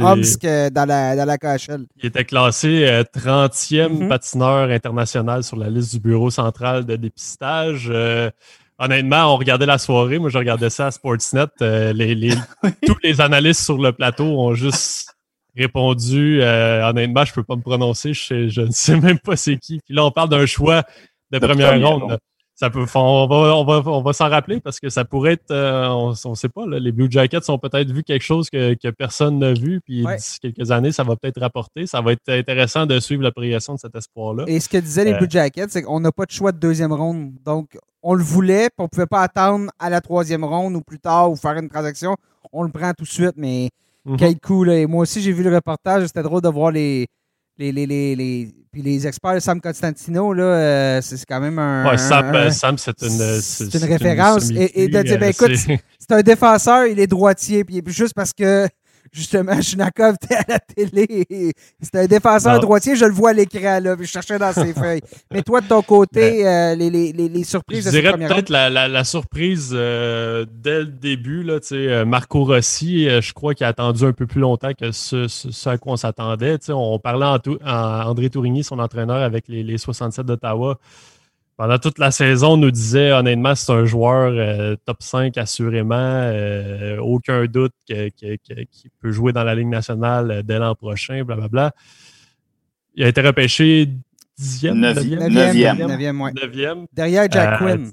[0.00, 1.86] Omsk dans la, dans la KHL.
[1.96, 4.08] Il était classé 30e mhm.
[4.08, 7.90] patineur international sur la liste du Bureau central de dépistage.
[8.78, 10.18] Honnêtement, on regardait la soirée.
[10.18, 11.46] Moi, je regardais ça à Sportsnet.
[11.60, 12.34] les,
[12.86, 15.16] tous les analystes sur le plateau ont juste
[15.56, 19.80] répondu euh, honnêtement, je peux pas me prononcer, je, ne sais même pas c'est qui.
[19.84, 20.82] Puis là, on parle d'un choix
[21.30, 22.18] de, première, ronde.
[22.58, 25.50] Ça peut, on va, on va, on va s'en rappeler parce que ça pourrait être,
[25.50, 28.88] euh, on ne sait pas, les Blue Jackets ont peut-être vu quelque chose que, que
[28.88, 31.86] personne n'a vu, puis d'ici quelques années, ça va peut-être rapporter.
[31.86, 34.44] Ça va être intéressant de suivre la progression de cet espoir-là.
[34.46, 36.58] Et ce que disaient les euh, Blue Jackets, c'est qu'on n'a pas de choix de
[36.58, 37.32] deuxième ronde.
[37.44, 40.80] Donc, on le voulait, puis on ne pouvait pas attendre à la troisième ronde ou
[40.80, 42.16] plus tard ou faire une transaction.
[42.52, 43.68] On le prend tout de suite, mais
[44.06, 44.16] Mhm.
[44.16, 44.86] Quel coup, là.
[44.86, 46.06] moi aussi, j'ai vu le reportage.
[46.06, 47.08] C'était drôle de voir les,
[47.58, 51.88] les, les, les, puis les experts, Sam Constantino, là, euh, c'est quand même un.
[51.88, 54.50] Ouais, Sam, euh, Sam c'est une, c'est une référence.
[54.50, 58.68] et, de dire, ben, écoute, c'est un défenseur, il est droitier, puis juste parce que
[59.12, 61.52] justement, Shinakov était à la télé.
[61.80, 65.02] C'était un défenseur droitier, je le vois à l'écran, là, je cherchais dans ses feuilles.
[65.32, 68.70] Mais toi, de ton côté, ben, euh, les, les, les, surprises je dirais peut-être la,
[68.70, 74.04] la, surprise euh, dès le début, là, euh, Marco Rossi, je crois qu'il a attendu
[74.04, 76.58] un peu plus longtemps que ce, ce, à quoi on s'attendait.
[76.68, 80.78] On parlait en, en, André Tourigny, son entraîneur, avec les, les 67 d'Ottawa
[81.56, 85.94] pendant toute la saison, on nous disait honnêtement, c'est un joueur euh, top 5 assurément.
[85.96, 88.10] Euh, aucun doute qu'il
[89.00, 91.72] peut jouer dans la Ligue nationale euh, dès l'an prochain, blablabla.
[92.94, 93.88] Il a été repêché
[94.38, 96.28] 10e, 9e.
[96.28, 97.90] 9e, Derrière Jack Quinn.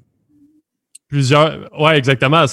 [1.08, 1.80] Plusieurs.
[1.80, 2.44] Ouais, exactement.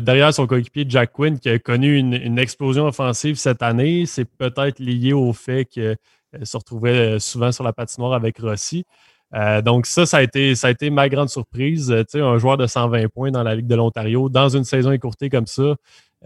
[0.00, 4.24] derrière son coéquipier Jack Quinn, qui a connu une, une explosion offensive cette année, c'est
[4.24, 5.96] peut-être lié au fait qu'il
[6.42, 8.84] se retrouvait souvent sur la patinoire avec Rossi.
[9.34, 11.90] Euh, donc ça, ça a été, ça a été ma grande surprise.
[11.90, 14.64] Euh, tu sais, un joueur de 120 points dans la Ligue de l'Ontario, dans une
[14.64, 15.76] saison écourtée comme ça,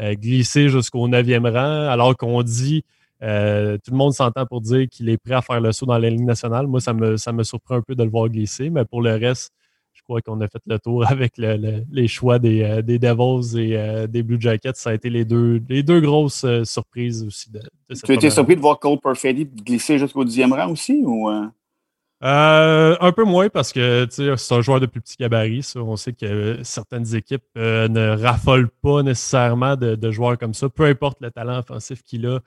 [0.01, 2.85] euh, glisser jusqu'au 9e rang, alors qu'on dit
[3.23, 5.97] Euh, tout le monde s'entend pour dire qu'il est prêt à faire le saut dans
[5.99, 6.67] la Ligue nationale.
[6.67, 9.15] Moi, ça me, ça me surprend un peu de le voir glisser, mais pour le
[9.15, 9.53] reste,
[9.93, 14.09] je crois qu'on a fait le tour avec les choix des, euh, des Devils et
[14.09, 14.75] des Blue Jackets.
[14.75, 17.51] Ça a été les deux, les deux grosses surprises aussi.
[17.51, 17.61] De,
[18.05, 21.01] tu as été surpris de voir Cole Perfetti glisser jusqu'au dixième rang aussi?
[21.05, 21.31] Ou
[22.27, 25.73] un peu moins parce que c'est un joueur de plus petit gabarit.
[25.77, 30.85] On sait que certaines équipes ne raffolent pas nécessairement de, de, joueurs comme ça, peu
[30.85, 32.41] importe le talent offensif qu'il a.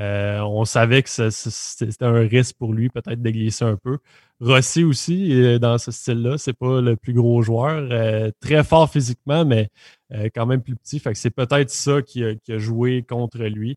[0.00, 3.98] Euh, on savait que c'était un risque pour lui, peut-être de glisser un peu.
[4.40, 7.88] Rossi aussi, dans ce style-là, c'est pas le plus gros joueur.
[7.92, 9.68] Euh, très fort physiquement, mais
[10.12, 10.98] euh, quand même plus petit.
[10.98, 13.76] Fait que c'est peut-être ça qui a, joué contre lui.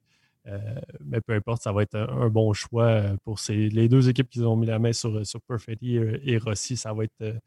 [1.03, 4.55] Mais peu importe, ça va être un, bon choix pour les deux équipes qui ont
[4.55, 6.77] mis la main sur, sur Perfetti et, Rossi.
[6.77, 7.39] Ça va, être,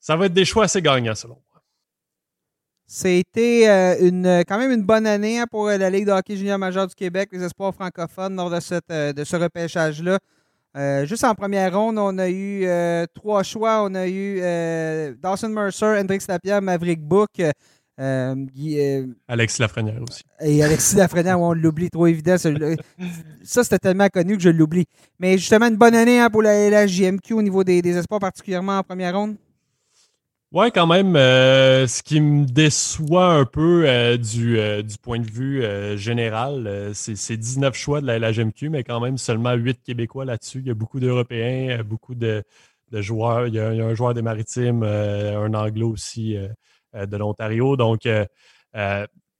[0.00, 1.46] ça va être des choix assez gagnants selon moi.
[2.88, 6.36] C'était euh, une, quand même une bonne année hein, pour euh, la Ligue de hockey
[6.36, 10.18] junior majeur du Québec, les espoirs francophones lors de, cette, euh, de ce repêchage-là.
[11.04, 12.64] juste en première ronde, on a eu
[13.14, 13.82] trois choix.
[13.82, 14.40] On a eu
[15.16, 17.30] Dawson Mercer, Hendrix Lapierre, Maverick Book.
[17.98, 20.22] Alexis Lafrenière aussi.
[20.40, 22.36] Et Alexis Lafrenière, on l'oublie, trop évident.
[22.38, 24.86] Ça, c'était tellement connu que je l'oublie.
[25.18, 28.20] Mais justement, une bonne année hein, pour la, la, JMQ au niveau des, des espoirs,
[28.20, 29.36] particulièrement en première ronde.
[30.52, 31.16] Oui, quand même.
[31.16, 35.62] Euh, ce qui me déçoit un peu euh, du, euh, du, point de vue
[35.98, 40.60] général, c'est 19 choix de la LHMQ, mais quand même seulement 8 Québécois là-dessus.
[40.60, 42.44] Il y a beaucoup d'Européens, beaucoup de,
[42.92, 43.48] joueurs.
[43.48, 46.36] Il y, a, un joueur des Maritimes, un Anglo aussi
[46.96, 47.76] de l'Ontario.
[47.76, 48.06] Donc,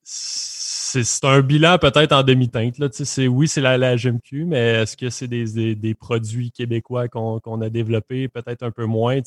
[0.09, 2.77] c'est un bilan peut-être en demi-teinte.
[3.29, 8.29] Oui, c'est la, la GMQ, mais est-ce que c'est des, produits québécois qu'on a développés?
[8.29, 9.19] Peut-être un peu moins.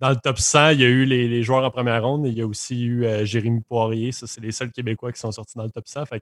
[0.00, 2.26] Dans le top 100, il y a eu les, joueurs en première ronde.
[2.26, 4.12] il y a aussi eu euh, Jérémy Poirier.
[4.12, 6.04] Ça, c'est les seuls Québécois qui sont sortis dans le top 100.
[6.12, 6.20] Il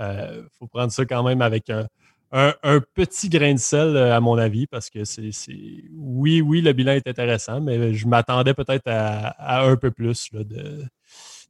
[0.00, 1.86] euh, faut prendre ça quand même avec un,
[2.30, 5.30] petit grain de sel, euh, à mon avis, parce que c'est.
[5.92, 10.84] Oui, oui, le bilan est intéressant, mais je m'attendais peut-être à, un peu plus de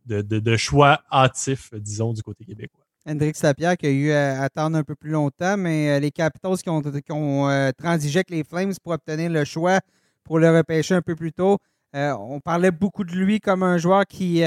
[0.06, 2.84] de, choix hâtifs, disons, du côté québécois.
[3.06, 6.56] Hendrix Lapierre qui a eu à attendre un peu plus longtemps, mais euh, les Capitals
[6.58, 6.68] qui
[7.12, 9.80] ont, euh, transigé avec les Flames pour obtenir le choix
[10.24, 11.58] pour le repêcher un peu plus tôt.
[11.92, 14.44] On parlait beaucoup de lui comme un joueur qui,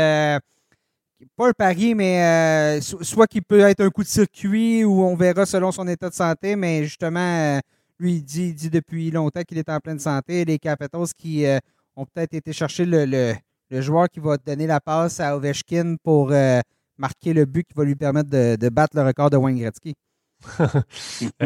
[1.36, 5.46] pas un pari, mais soit qui peut être un coup de circuit ou on verra
[5.46, 7.60] selon son état de santé, mais justement,
[8.00, 10.46] lui, il dit, dit depuis longtemps qu'il est en pleine santé.
[10.46, 11.46] Les Capitals qui
[11.96, 13.36] ont peut-être été chercher le
[13.74, 16.60] le joueur qui va donner la passe à Ovechkin pour euh,
[16.98, 19.96] marquer le but qui va lui permettre de, battre le record de Wayne Gretzky.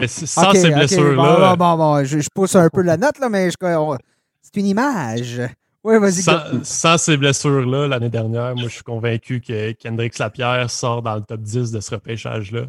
[0.08, 1.56] sans ces blessures-là.
[1.56, 5.42] Bon, bon, je, pousse un peu la note, là, mais c'est une image.
[5.88, 6.24] Vas-y.
[6.64, 11.22] Sans, ces blessures-là, l'année dernière, moi, je suis convaincu que Kendrick Lapierre sort dans le
[11.22, 12.66] top 10 de ce repêchage-là.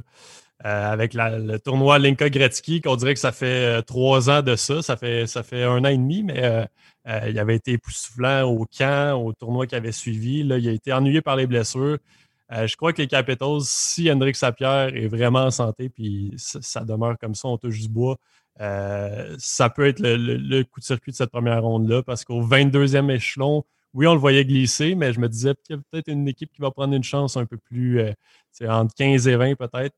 [0.65, 4.57] Euh, avec le tournoi Linka Gretzky, qu'on dirait que ça fait euh, trois ans de
[4.57, 4.83] ça.
[4.83, 8.67] Ça fait, ça fait un an et demi, mais euh, il avait été époustouflant au
[8.67, 10.43] camp, au tournoi qui avait suivi.
[10.43, 11.99] Là, il a été ennuyé par les blessures.
[12.51, 17.19] Je crois que les Capitals, si Hendrik Sapierre est vraiment en santé, puis ça, demeure
[17.19, 18.17] comme ça, on touche du bois,
[18.61, 23.11] euh, ça peut être le, coup de circuit de cette première ronde-là, parce qu'au 22e
[23.11, 26.29] échelon, oui, on le voyait glisser, mais je me disais qu'il y a peut-être une
[26.29, 28.01] équipe qui va prendre une chance un peu plus,
[28.67, 29.95] entre 15 et 20 peut-être.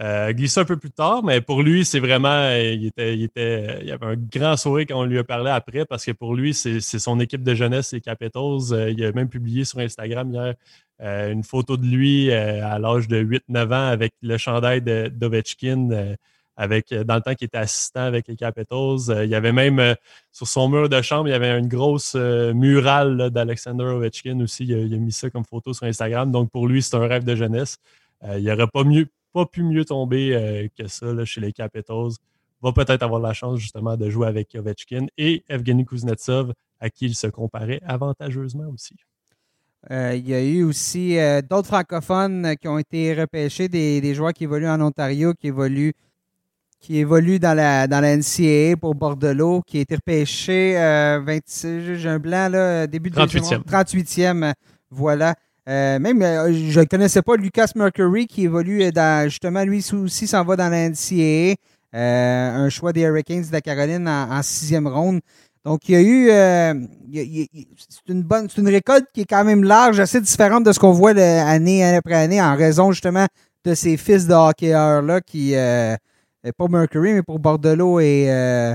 [0.00, 2.28] Euh, glissé un peu plus tard, mais pour lui, c'est vraiment.
[2.28, 6.04] Euh, il, était, il avait un grand sourire quand on lui a parlé après parce
[6.04, 8.72] que pour lui, c'est son équipe de jeunesse, les Capitals.
[8.72, 10.54] Euh, il a même publié sur Instagram hier
[11.00, 16.16] une photo de lui à l'âge de 8-9 ans avec le chandail d'Ovechkin.
[16.58, 19.24] Avec, dans le temps qu'il était assistant avec les Capitals.
[19.24, 19.94] il y avait même
[20.32, 24.64] sur son mur de chambre, il y avait une grosse murale d'Alexander Ovechkin aussi.
[24.64, 26.30] Il a, mis ça comme photo sur Instagram.
[26.30, 27.78] Donc pour lui, c'est un rêve de jeunesse.
[28.34, 28.82] il n'y aurait pas
[29.46, 32.12] pu mieux tomber euh, que ça chez les Capitals.
[32.60, 37.06] Va peut-être avoir la chance justement de jouer avec Ovechkin et Evgeny Kuznetsov, à qui
[37.06, 38.96] il se comparait avantageusement aussi.
[39.92, 44.32] Euh, il y a eu aussi euh, d'autres francophones qui ont été repêchés, des, joueurs
[44.32, 45.94] qui évoluent en Ontario, qui évoluent,
[46.80, 50.74] qui évoluent dans la, dans la NCAA pour Bordelot, qui a été repêché
[51.24, 53.64] 26, j'ai un blanc là, début de 38e.
[53.64, 54.52] 38e,
[54.90, 55.34] voilà.
[55.68, 60.26] Euh, même, euh, je ne connaissais pas Lucas Mercury qui évolue dans, justement, lui aussi
[60.26, 61.56] s'en va dans la NCAA.
[61.94, 65.20] Euh, un choix des Hurricanes de la Caroline en, sixième ronde.
[65.64, 66.28] Donc, il y a eu.
[67.12, 68.48] c'est une bonne.
[68.48, 71.84] C'est une récolte qui est quand même large, assez différente de ce qu'on voit année,
[71.84, 73.26] après année, en raison justement
[73.64, 75.54] de ces fils de hockeyeurs-là qui.
[76.56, 78.74] Pas Mercury, mais pour Bordelot et.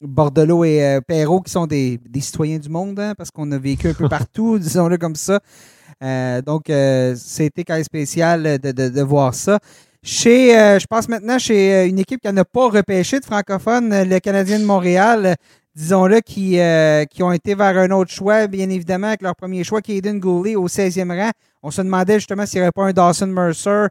[0.00, 3.94] Bordelot et Perrault, qui sont des, citoyens du monde, hein, parce qu'on a vécu un
[3.94, 5.40] peu partout, disons-le comme ça.
[6.04, 9.58] Euh, donc, euh, c'était quand même spécial de, voir ça.
[10.02, 14.60] Chez, je pense maintenant chez une équipe qui n'a pas repêché de francophone, le Canadien
[14.60, 15.34] de Montréal,
[15.78, 16.58] disons-le, qui,
[17.10, 20.56] qui ont été vers un autre choix, bien évidemment, avec leur premier choix, Caden Gooley
[20.56, 21.30] au 16e rang.
[21.62, 23.86] On se demandait justement s'il n'y aurait pas un Dawson Mercer,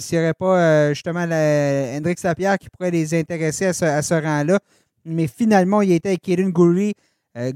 [0.00, 4.02] s'il n'y aurait pas justement la, Hendrix Lapierre qui pourrait les intéresser à ce, à
[4.02, 4.58] ce rang-là.
[5.04, 6.92] Mais finalement, il était avec Caden Gooley,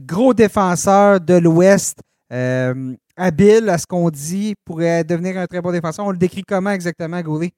[0.07, 1.99] gros défenseur de l'Ouest.
[2.33, 6.07] Euh, habile à ce qu'on dit, pourrait devenir un très bon défenseur.
[6.07, 7.53] On le décrit comment exactement, Goulet?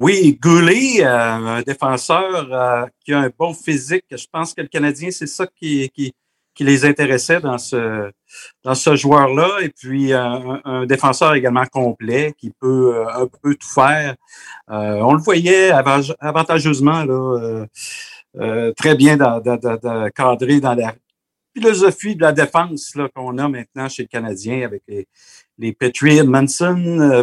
[0.00, 4.04] Oui, Goulet, euh, un défenseur euh, qui a un bon physique.
[4.10, 5.90] Je pense que le Canadien, c'est ça qui,
[6.60, 8.10] les intéressait dans ce,
[8.64, 9.60] dans ce joueur-là.
[9.62, 14.16] Et puis, un, défenseur également complet qui peut un peu tout faire.
[14.68, 15.70] on le voyait
[16.20, 17.04] avantageusement,
[18.76, 19.16] très bien
[20.14, 20.94] cadré dans la,
[21.54, 25.06] philosophie de la défense qu'on a maintenant chez le Canadien avec les,
[25.58, 27.22] les Petrie Manson, euh,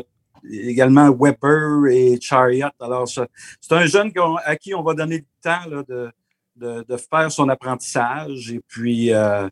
[0.49, 2.67] également Weber et Chariot.
[2.79, 4.11] Alors, c'est un jeune
[4.45, 9.47] à qui on va donner le temps de, faire son apprentissage et puis euh,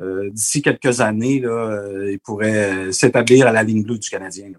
[0.00, 4.50] euh, d'ici quelques années, là, il pourrait s'établir à la ligne bleue du Canadien.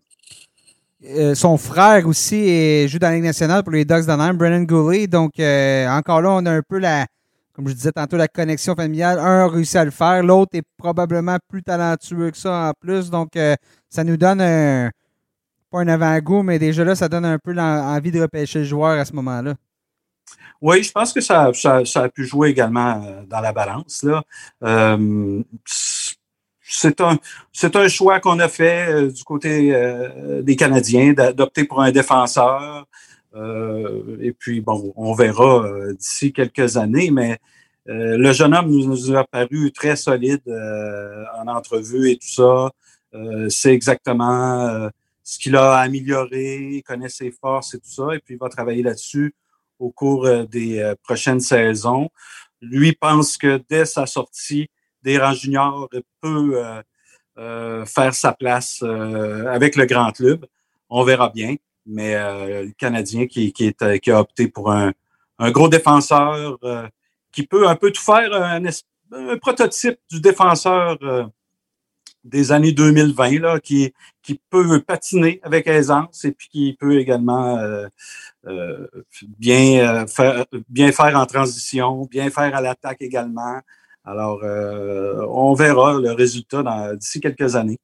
[1.34, 5.08] son frère aussi joue dans la Ligue nationale pour les Ducks d'Anaheim, Brennan Goulet.
[5.08, 7.06] Donc, encore là, on a un peu la,
[7.60, 9.20] comme je disais tantôt, la connexion familiale.
[9.20, 13.10] Un a réussi à le faire, l'autre est probablement plus talentueux que ça en plus.
[13.10, 13.54] Donc, euh,
[13.90, 14.90] ça nous donne un,
[15.70, 19.00] pas un avant-goût, mais déjà là, ça donne un peu l'envie de repêcher le joueur
[19.00, 19.56] à ce moment-là.
[20.62, 24.04] Oui, je pense que ça, a pu jouer également euh, dans la balance.
[24.04, 24.24] Là.
[24.64, 25.42] Euh,
[26.62, 29.74] c'est un, choix qu'on a fait du côté
[30.44, 32.86] des Canadiens d'opter pour un défenseur.
[33.36, 37.38] Euh, et puis, bon, on verra euh, d'ici quelques années, mais
[37.88, 40.42] euh, le jeune homme nous, a paru très solide
[41.38, 42.72] en entrevue et tout ça.
[43.50, 44.90] c'est exactement
[45.32, 48.50] ce qu'il a amélioré, il connaît ses forces et tout ça, et puis il va
[48.50, 49.36] travailler là-dessus
[49.78, 52.10] au cours des prochaines saisons.
[52.62, 54.70] Lui pense que dès sa sortie
[55.04, 56.62] des rangs juniors, il peut
[57.38, 60.46] faire sa place avec le grand club.
[60.90, 61.56] On verra bien
[61.90, 64.94] mais euh, le Canadien qui, est, euh, qui a opté pour un,
[65.40, 66.88] gros défenseur euh,
[67.32, 68.62] qui peut un peu tout faire, un,
[69.38, 70.98] prototype du défenseur
[72.30, 77.60] des années 2020, là, qui, qui peut patiner avec aisance et puis qui peut également
[79.38, 83.60] bien, faire, bien faire en transition, bien faire à l'attaque également.
[84.06, 86.64] Alors, on verra le résultat
[86.96, 87.80] d'ici quelques années.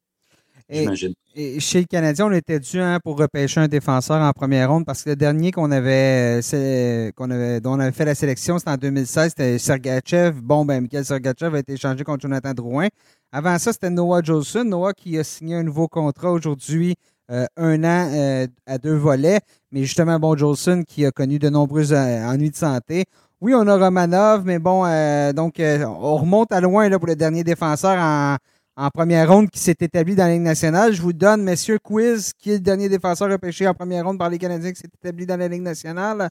[0.68, 4.84] Et, chez le Canadien, on était dû hein, pour repêcher un défenseur en première ronde
[4.84, 8.58] parce que le dernier qu'on avait, euh, qu'on avait, dont on avait fait la sélection,
[8.58, 10.40] c'était en 2016, c'était Sergachev.
[10.42, 12.88] Bon, ben, Michael Sergachev a été échangé contre Jonathan Drouin.
[13.32, 14.64] Avant ça, c'était Noah Jolson.
[14.64, 16.94] Noah qui a signé un nouveau contrat aujourd'hui,
[17.30, 19.40] euh, un an euh, à deux volets.
[19.72, 23.04] Mais justement, bon, Jolson qui a connu de nombreux ennuis de santé.
[23.40, 24.84] Oui, on a Romanov, mais bon,
[25.34, 28.36] donc on remonte à loin là, pour le dernier défenseur en
[28.76, 30.92] en première ronde qui s'est établi dans la Ligue nationale.
[30.92, 34.28] Je vous donne, messieurs, quiz, qui est le dernier défenseur repêché en première ronde par
[34.28, 36.28] les Canadiens qui s'est établi dans la Ligue nationale?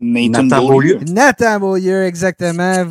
[0.00, 1.00] Nathan Beaulieu.
[1.08, 2.84] Nathan Beaulieu, exactement.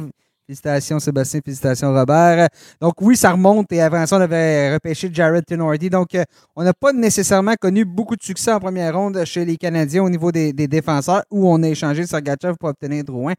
[0.51, 2.49] Félicitations Sébastien, félicitations Robert.
[2.81, 5.89] Donc oui, ça remonte et avant ça, on avait repêché Jared Tenordi.
[5.89, 6.25] Donc euh,
[6.57, 10.09] on n'a pas nécessairement connu beaucoup de succès en première ronde chez les Canadiens au
[10.09, 13.33] niveau des, défenseurs où on a échangé Sergachev pour obtenir Drouin.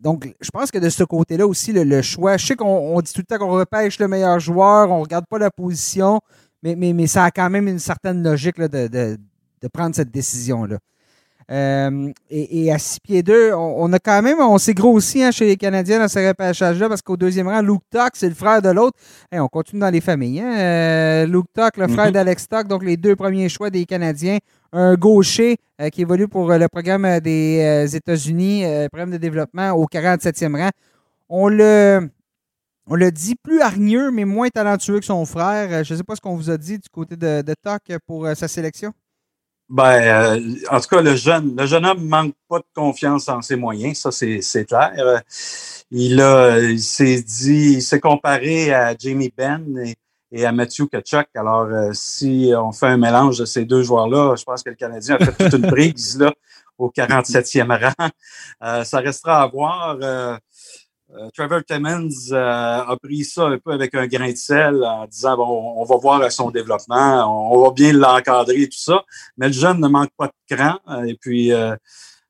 [0.00, 3.20] Donc je pense que de ce côté-là aussi, le, choix, je sais qu'on dit tout
[3.20, 6.20] le temps qu'on repêche le meilleur joueur, on ne regarde pas la position,
[6.64, 10.78] mais, ça a quand même une certaine logique de, de prendre cette décision-là.
[11.50, 15.46] Euh, et, à 6 pieds 2, on, a quand même, on s'est grossi hein, chez
[15.46, 18.70] les Canadiens dans ce repêchage-là parce qu'au deuxième rang, Luke Tuck, c'est le frère de
[18.70, 18.98] l'autre.
[19.32, 20.40] on continue dans les familles.
[20.40, 20.58] Hein?
[20.58, 22.12] Euh, Luke Tuck, le frère mhm.
[22.12, 24.38] d'Alex Tuck, donc les deux premiers choix des Canadiens.
[24.72, 30.56] Un gaucher euh, qui évolue pour le programme des États-Unis, programme de développement au 47e
[30.56, 30.70] rang.
[31.28, 32.10] On le,
[32.88, 35.84] on le dit plus hargneux, mais moins talentueux que son frère.
[35.84, 38.26] Je ne sais pas ce qu'on vous a dit du côté de, de Tuck pour
[38.34, 38.92] sa sélection.
[39.68, 43.42] Ben, euh, en tout cas, le jeune, le jeune homme manque pas de confiance en
[43.42, 45.22] ses moyens, ça c'est clair.
[45.90, 49.92] Il a, il s'est dit, il s'est comparé à Jamie Benn
[50.30, 51.26] et, à Matthew Kachuk.
[51.34, 54.76] Alors, euh, si on fait un mélange de ces deux joueurs-là, je pense que le
[54.76, 56.32] Canadien a fait toute une prise là
[56.78, 58.08] au 47e rang.
[58.62, 59.98] Euh, ça restera à voir.
[61.18, 65.06] Euh, Trevor Timmons euh, a pris ça un peu avec un grain de sel en
[65.06, 69.04] disant bon, on va voir son développement, on, va bien l'encadrer et tout ça.
[69.36, 70.78] Mais le jeune ne manque pas de cran.
[70.88, 71.52] Euh, et puis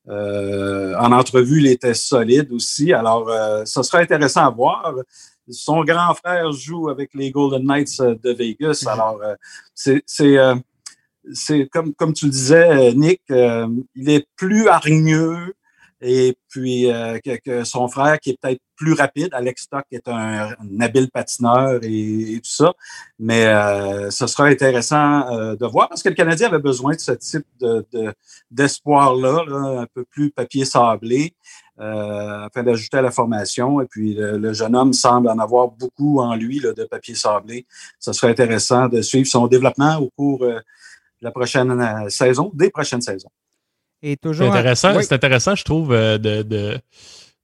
[0.08, 2.92] en entrevue, il était solide aussi.
[2.92, 3.28] Alors,
[3.66, 4.94] ça sera intéressant à voir.
[5.48, 8.84] Son grand frère joue avec les Golden Knights de Vegas.
[8.84, 8.92] Mm-hmm.
[8.92, 9.20] Alors,
[9.74, 10.04] c'est
[11.32, 15.54] c'est comme, comme tu le disais, Nick, il est plus hargneux,
[16.02, 20.54] et puis euh, que, son frère qui est peut-être plus rapide, Alex Stock est un,
[20.80, 22.74] habile patineur et, tout ça.
[23.18, 27.00] Mais euh, ce sera intéressant euh, de voir parce que le Canadien avait besoin de
[27.00, 27.84] ce type de,
[28.50, 31.34] d'espoir-là, un peu plus papier sablé.
[31.78, 33.80] afin d'ajouter à la formation.
[33.80, 37.66] Et puis, le, jeune homme semble en avoir beaucoup en lui de papier sablé.
[37.98, 40.62] Ce serait intéressant de suivre son développement au cours de
[41.22, 43.30] la prochaine saison, des prochaines saisons.
[44.02, 46.42] C'est intéressant, intéressant, je trouve, euh, de,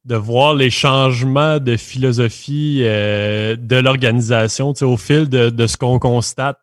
[0.05, 6.57] de, voir les changements de philosophie euh, de l'organisation au fil de, ce qu'on constate.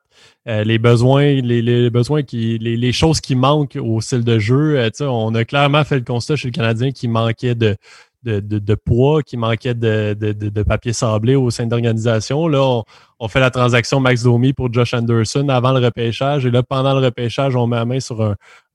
[0.49, 4.91] Euh, les besoins, les, besoins qui, les, choses qui manquent au style de jeu.
[5.01, 7.77] on a clairement fait le constat chez le Canadien qui manquait de,
[8.23, 12.49] de, poids, qui manquait de, papier sablé au sein de l'organisation.
[12.49, 12.83] Là,
[13.19, 16.47] on, fait la transaction Max Domi pour Josh Anderson avant le repêchage.
[16.47, 18.23] Et là, pendant le repêchage, on met la main sur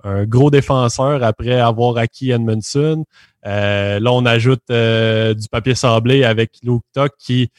[0.04, 3.06] un, gros défenseur après avoir acquis Edmondson.
[3.46, 7.50] Euh, là, on ajoute euh, du papier sablé avec Luke Tuck qui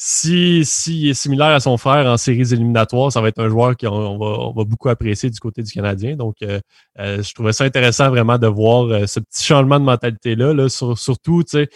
[0.00, 3.76] si, si est similaire à son frère en séries éliminatoires, ça va être un joueur
[3.76, 6.14] qu'on va, on va beaucoup apprécier du côté du Canadien.
[6.14, 6.60] Donc, euh,
[7.00, 10.54] euh, je trouvais ça intéressant vraiment de voir euh, ce petit changement de mentalité-là.
[10.54, 11.68] Là, surtout, tu sais,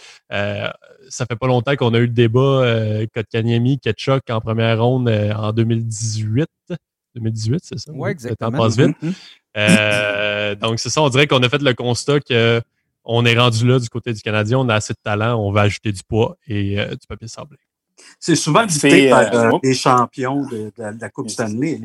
[1.09, 2.65] ça fait pas longtemps qu'on a eu le débat
[3.13, 6.47] Kotkaniemi, Ketchuk en première ronde en 2018.
[7.15, 7.91] 2018, c'est ça?
[7.93, 8.51] Oui, exactement.
[8.51, 8.97] Le temps passe vite.
[9.53, 10.55] Mm-hmm.
[10.59, 12.61] donc, c'est ça, on dirait qu'on a fait le constat que
[13.03, 15.63] on est rendu là du côté du Canadien, on a assez de talent, on va
[15.63, 17.57] ajouter du poids et du papier sablé.
[18.19, 21.79] C'est souvent dicté par euh, euh, les champions de, la Coupe Stanley.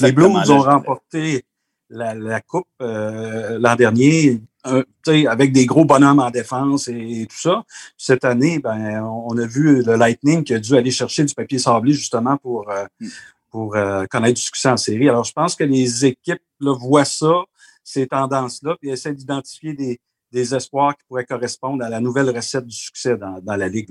[0.00, 1.44] Les, Blues ont remporté
[1.90, 7.64] la, Coupe euh, l'an dernier avec des gros bonhommes en défense et, tout ça.
[7.98, 11.58] Cette année, ben, on a vu le Lightning qui a dû aller chercher du papier
[11.58, 13.06] sablé justement pour, mm.
[13.50, 13.76] pour
[14.10, 15.08] connaître du succès en série.
[15.08, 17.44] Alors, je pense que les équipes voient ça,
[17.84, 22.74] ces tendances-là, puis essaient d'identifier des, espoirs qui pourraient correspondre à la nouvelle recette du
[22.74, 23.90] succès dans, la Ligue.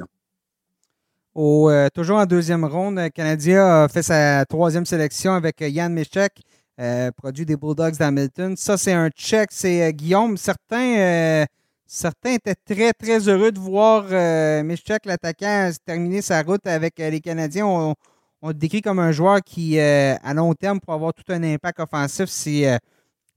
[1.36, 5.96] Euh, toujours en deuxième ronde, le Canadien a fait sa troisième sélection avec Yann euh,
[5.96, 6.42] Michek,
[6.80, 8.56] euh, produit des Bulldogs d'Hamilton.
[8.56, 9.50] Ça, c'est un check.
[9.52, 10.38] C'est Guillaume.
[10.38, 11.46] Certains,
[11.88, 14.04] certains étaient très, très heureux de voir
[14.64, 17.66] Michek, l'attaquant, terminer sa route avec les Canadiens.
[17.66, 17.96] On,
[18.46, 22.26] le décrit comme un joueur qui, à long terme, pourra avoir tout un impact offensif
[22.26, 22.78] s'il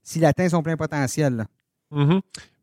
[0.03, 1.45] si, atteint son plein potentiel.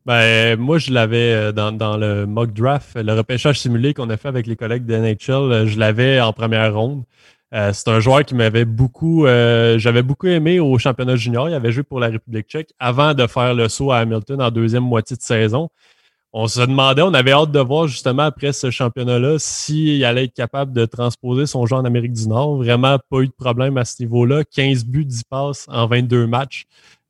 [0.05, 4.27] Ben, moi, je l'avais euh, dans, le mock draft, le repêchage simulé qu'on a fait
[4.27, 7.03] avec les collègues de NHL, euh, je l'avais en première ronde.
[7.55, 11.49] Euh, c'est un joueur qui m'avait beaucoup, j'avais beaucoup aimé au championnat junior.
[11.49, 14.51] Il avait joué pour la République tchèque avant de faire le saut à Hamilton en
[14.51, 15.69] deuxième moitié de saison.
[16.33, 20.33] On se demandait, on avait hâte de voir justement après ce championnat-là s'il allait être
[20.33, 22.57] capable de transposer son jeu en Amérique du Nord.
[22.57, 24.43] Vraiment pas eu de problème à ce niveau-là.
[24.43, 26.65] 15 buts, 10 passes en 22 matchs.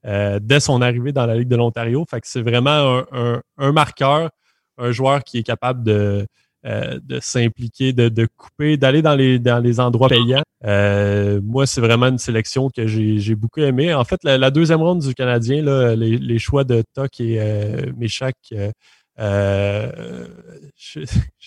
[0.06, 2.06] Euh, dès son arrivée dans la Ligue de l'Ontario.
[2.10, 4.30] Fait que c'est vraiment un, marqueur,
[4.78, 6.28] un joueur qui est capable de,
[6.66, 10.42] euh, de s'impliquer, de, couper, d'aller dans les, dans les endroits payants.
[10.66, 13.94] Euh, moi, c'est vraiment une sélection que j'ai beaucoup aimé.
[13.94, 18.36] En fait, la, deuxième ronde du Canadien, là, les, choix de Toc et euh, Méchac,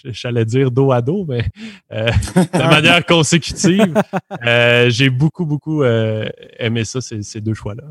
[0.04, 1.46] j'allais dire dos à dos, mais
[1.90, 4.00] de manière consécutive,
[4.86, 7.82] j'ai beaucoup, beaucoup aimé ça, ces deux choix-là.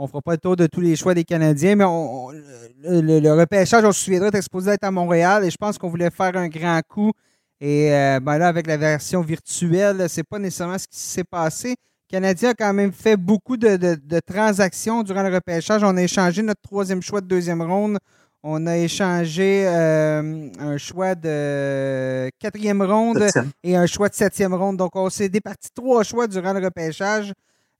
[0.00, 3.84] On ne fera pas le tour de tous les choix des Canadiens, mais le, repêchage,
[3.84, 6.34] on se souviendra, est exposé à être à Montréal et je pense qu'on voulait faire
[6.38, 7.12] un grand coup.
[7.60, 11.68] Et euh, ben là, avec la version virtuelle, c'est pas nécessairement ce qui s'est passé.
[11.72, 15.84] Le Canadien a quand même fait beaucoup de, transactions durant le repêchage.
[15.84, 17.98] On a échangé notre troisième choix de deuxième ronde.
[18.42, 23.22] On a échangé euh, un choix de quatrième ronde
[23.62, 24.78] et un choix de septième ronde.
[24.78, 27.34] Donc, on s'est départi trois choix durant le repêchage.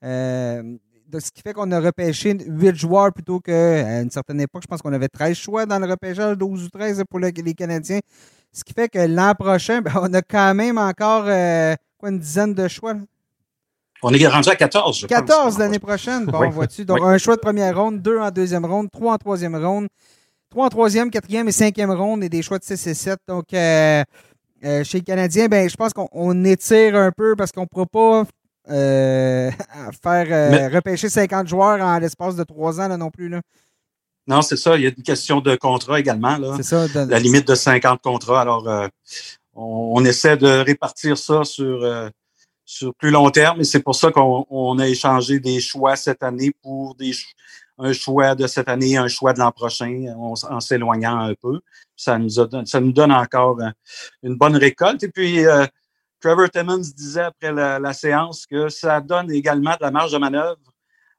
[0.04, 0.76] Euh,
[1.18, 4.82] ce qui fait qu'on a repêché 8 joueurs plutôt qu'à une certaine époque, je pense
[4.82, 8.00] qu'on avait 13 choix dans le repêchage, 12 ou 13 pour les Canadiens.
[8.52, 12.18] Ce qui fait que l'an prochain, ben, on a quand même encore euh, quoi, une
[12.18, 12.94] dizaine de choix.
[14.02, 16.24] On est rendu à 14, je 14 l'année prochaine.
[16.24, 16.84] Bon, vois-tu.
[16.84, 19.88] Donc, un choix de première ronde, deux en deuxième ronde, trois en troisième ronde,
[20.48, 23.18] trois en troisième, quatrième et cinquième ronde et des choix de 6 et 7.
[23.28, 24.02] Donc, euh,
[24.64, 27.86] euh, chez les Canadiens, ben, je pense qu'on étire un peu parce qu'on ne pourra
[27.86, 28.24] pas
[28.70, 29.50] euh,
[30.02, 33.28] faire euh, repêcher 50 joueurs en l'espace de trois ans là, non plus.
[33.28, 33.40] Là.
[34.26, 34.76] Non, c'est ça.
[34.76, 36.38] Il y a une question de contrat également.
[36.56, 36.86] C'est ça.
[37.06, 38.42] La limite de 50 contrats.
[38.42, 38.86] Alors, euh,
[39.54, 41.84] on, essaie de répartir ça sur,
[42.64, 46.52] sur plus long terme et c'est pour ça qu'on a échangé des choix cette année
[46.62, 47.12] pour des,
[47.78, 51.60] un choix de cette année, un choix de l'an prochain, en s'éloignant un peu.
[51.96, 52.30] Ça nous,
[52.64, 53.58] ça nous donne encore
[54.22, 55.02] une bonne récolte.
[55.02, 55.44] Et puis,
[56.20, 60.58] Trevor Timmons disait après la, séance que ça donne également de la marge de manœuvre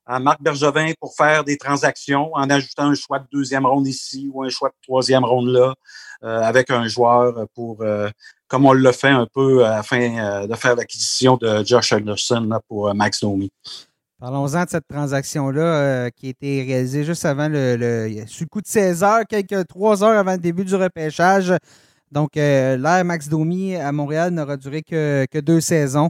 [0.05, 4.29] à Marc Bergevin pour faire des transactions en ajoutant un choix de deuxième ronde ici
[4.33, 5.73] ou un choix de troisième ronde là,
[6.23, 8.09] euh, avec un joueur pour, euh,
[8.47, 13.21] comme on l'a fait un peu afin de faire l'acquisition de Josh Anderson pour Max
[13.21, 13.51] Domi.
[14.19, 18.61] Parlons-en de cette transaction-là qui a été réalisée juste avant le, le, Sur le coup
[18.61, 21.53] de 16 heures, quelques 3 heures avant le début du repêchage.
[22.11, 26.09] Donc, l'ère Max Domi à Montréal n'aura duré que, que deux saisons.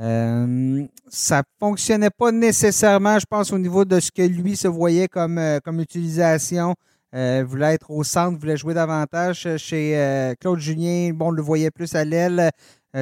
[0.00, 5.08] Euh, ça fonctionnait pas nécessairement, je pense, au niveau de ce que lui se voyait
[5.08, 6.74] comme, euh, comme utilisation.
[7.14, 11.12] Euh, voulait être au centre, voulait jouer davantage chez euh, Claude Julien.
[11.14, 12.50] Bon, on le voyait plus à l'aile.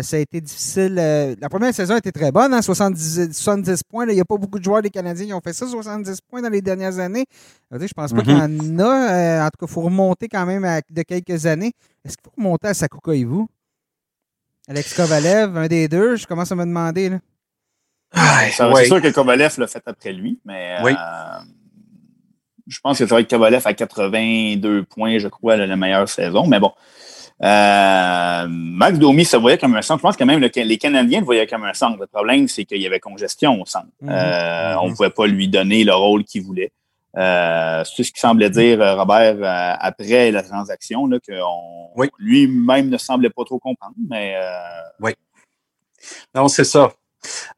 [0.02, 0.94] Ça a été difficile.
[0.94, 4.06] la première saison a été très bonne, hein, 70, 70 points.
[4.06, 6.42] Il n'y a pas beaucoup de joueurs des Canadiens qui ont fait ça, 70 points
[6.42, 7.26] dans les dernières années.
[7.70, 9.46] Je ne pense pas qu'il y en a.
[9.46, 11.72] en tout cas, il faut remonter quand même de quelques années.
[12.04, 13.48] Est-ce qu'il faut remonter à Sakuka et vous?
[14.68, 17.10] Alex Kovalev, un des deux, je commence à me demander.
[17.10, 17.18] Là.
[18.50, 20.92] c'est sûr que Kovalev l'a fait après lui, mais euh,
[22.66, 26.46] je pense que ça va être Kovalev à 82 points, je crois, la, meilleure saison.
[26.48, 26.72] Mais bon.
[27.42, 30.00] Euh, Max Domi se voyait comme un centre.
[30.00, 31.98] Je pense que même les Canadiens le voyaient comme un centre.
[32.00, 33.88] Le problème, c'est qu'il y avait congestion au centre.
[34.00, 34.10] Mhm.
[34.10, 36.72] Euh, on ne pouvait pas lui donner le rôle qu'il voulait.
[37.16, 39.36] Euh, c'est ce qui semblait dire Robert
[39.80, 41.32] après la transaction, là, que
[42.18, 44.34] lui-même ne semblait pas trop comprendre, mais
[45.00, 45.12] Oui.
[46.34, 46.92] Non, c'est ça.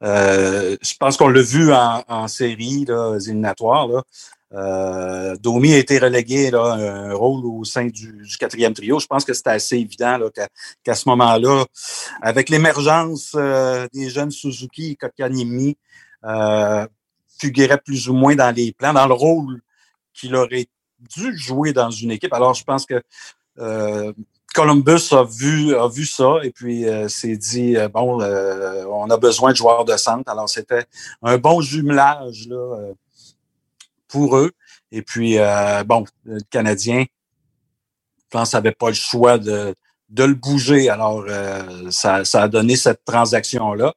[0.01, 3.87] je pense qu'on l'a vu en, série là, éliminatoire.
[3.87, 4.03] Là.
[4.51, 8.99] Domi a été relégué là, un rôle au sein du, quatrième trio.
[8.99, 10.19] Je pense que c'était assez évident
[10.83, 11.65] qu'à, ce moment-là,
[12.21, 13.35] avec l'émergence
[13.93, 15.77] des jeunes Suzuki et Kokanimi,
[17.39, 19.61] figurait plus ou moins dans les plans, dans le rôle
[20.13, 20.67] qu'il aurait
[20.99, 22.33] dû jouer dans une équipe.
[22.33, 23.01] Alors, je pense que
[23.59, 24.11] euh,
[24.53, 29.17] Columbus a vu, a vu ça et puis euh, s'est dit euh, bon, on a
[29.17, 30.29] besoin de joueurs de centre.
[30.29, 30.85] Alors, c'était
[31.21, 32.93] un bon jumelage là,
[34.09, 34.51] pour eux.
[34.91, 35.37] Et puis,
[35.85, 39.75] bon, le Canadien, je pense, n'avait pas le choix de,
[40.09, 40.89] le bouger.
[40.89, 41.25] Alors,
[41.91, 43.93] ça, ça, a donné cette transaction-là.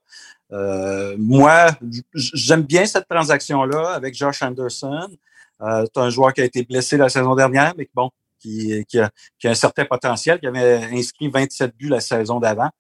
[0.53, 1.71] Euh, moi,
[2.15, 5.09] j'aime bien cette transaction-là avec Josh Anderson.
[5.63, 9.11] Euh, c'est un joueur qui a été blessé la saison dernière, mais bon, qui, a,
[9.45, 12.71] un certain potentiel, qui avait inscrit 27 buts la saison d'avant.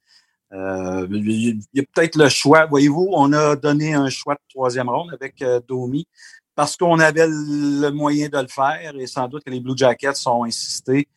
[0.52, 2.66] Euh, il y a peut-être le choix.
[2.66, 6.06] Voyez-vous, on a donné un choix de troisième ronde avec euh, Domi
[6.54, 10.26] parce qu'on avait le moyen de le faire et sans doute que les Blue Jackets
[10.26, 11.08] ont insisté.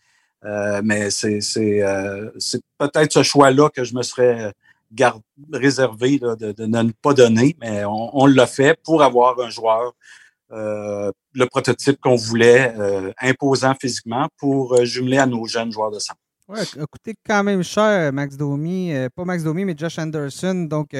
[0.44, 1.40] Euh, mais c'est
[1.84, 2.30] euh,
[2.78, 4.54] peut-être ce choix-là que je me serais
[4.92, 5.22] garde,
[5.52, 9.94] réservé de, ne pas donner, mais on, l'a fait pour avoir un joueur,
[10.52, 15.92] euh, le prototype qu'on voulait, euh, imposant physiquement, pour euh, jumeler à nos jeunes joueurs
[15.92, 16.20] de centre.
[16.48, 16.60] Oui,
[16.92, 18.94] coûté quand même cher, Max Domi.
[19.16, 20.68] pas Max Domi, mais Josh Anderson.
[20.70, 20.96] Donc,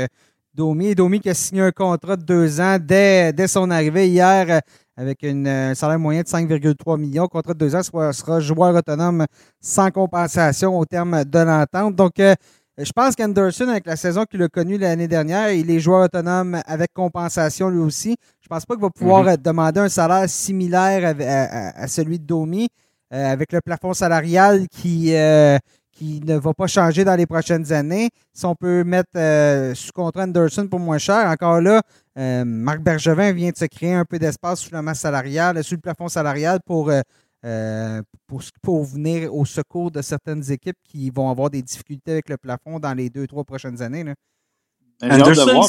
[0.56, 4.62] Domi, Domi qui a signé un contrat de deux ans dès, dès son arrivée hier
[4.96, 7.28] avec une, un salaire moyen de 5,3 millions.
[7.28, 9.26] Contrat de deux ans sera, sera joueur autonome
[9.60, 11.96] sans compensation au terme de l'entente.
[11.96, 12.22] Donc,
[12.78, 16.60] je pense qu'Anderson, avec la saison qu'il a connue l'année dernière, il est joueur autonome
[16.66, 18.18] avec compensation lui aussi.
[18.42, 19.38] Je pense pas qu'il va pouvoir mhm.
[19.38, 21.16] demander un salaire similaire
[21.76, 22.68] à, celui de Domi,
[23.14, 25.58] euh, avec le plafond salarial qui, euh,
[25.96, 28.10] qui ne va pas changer dans les prochaines années.
[28.34, 31.82] Si on peut mettre euh, sous contrat Anderson pour moins cher, encore là,
[32.46, 35.82] Marc Bergevin vient de se créer un peu d'espace sous la masse salariale, sous le
[35.82, 36.92] plafond salarial pour
[37.46, 42.28] euh, pour, pour, venir au secours de certaines équipes qui vont avoir des difficultés avec
[42.30, 44.04] le plafond dans les deux, trois prochaines années.
[44.04, 44.16] Là.
[45.04, 45.62] Anderson,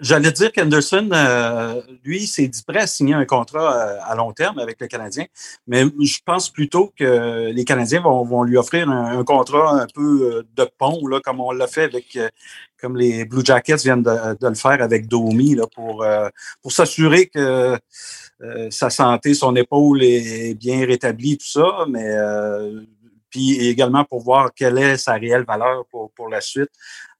[0.00, 4.32] J'allais dire qu'Anderson, euh, lui, s'est dit prêt à signer un contrat euh, à long
[4.32, 5.26] terme avec le Canadien,
[5.66, 10.44] mais je pense plutôt que les Canadiens vont, vont lui offrir un, contrat un peu
[10.56, 12.18] de pont, là, comme on l'a fait avec,
[12.80, 16.04] comme les Blue Jackets viennent de, de le faire avec Domi, là, pour,
[16.62, 17.78] pour s'assurer que
[18.42, 22.80] euh, sa santé, son épaule est bien rétablie, tout ça, mais euh,
[23.30, 26.70] puis également pour voir quelle est sa réelle valeur pour, pour la suite.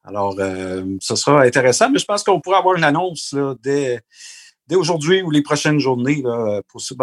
[0.05, 4.01] Alors, euh, ce sera intéressant, mais je pense qu'on pourra avoir une annonce dès,
[4.67, 6.23] dès aujourd'hui ou les prochaines journées.
[6.23, 6.61] Ben,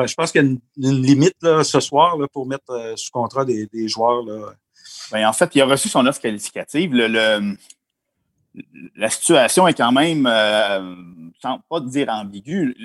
[0.08, 0.60] je pense qu'il y a une,
[1.02, 4.26] limite ce soir pour mettre sous contrat des, joueurs.
[5.12, 6.94] Ben, en fait, il a reçu son offre qualificative.
[8.96, 10.96] la situation est quand même, euh,
[11.42, 12.76] sans pas dire ambiguë.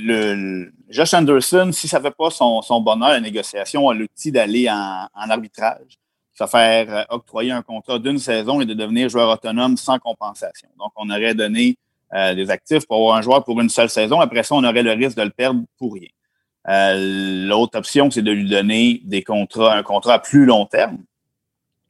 [0.89, 5.09] Josh Anderson, si ça ne fait pas son, bonheur, la négociation a l'outil d'aller en,
[5.15, 5.99] arbitrage,
[6.35, 10.69] se faire euh, octroyer un contrat d'une saison et de devenir joueur autonome sans compensation.
[10.79, 11.77] Donc, on aurait donné
[12.13, 14.21] euh, des actifs pour avoir un joueur pour une seule saison.
[14.21, 16.09] Après ça, on aurait le risque de le perdre pour rien.
[17.47, 20.99] L'autre option, c'est de lui donner des contrats, un contrat à plus long terme.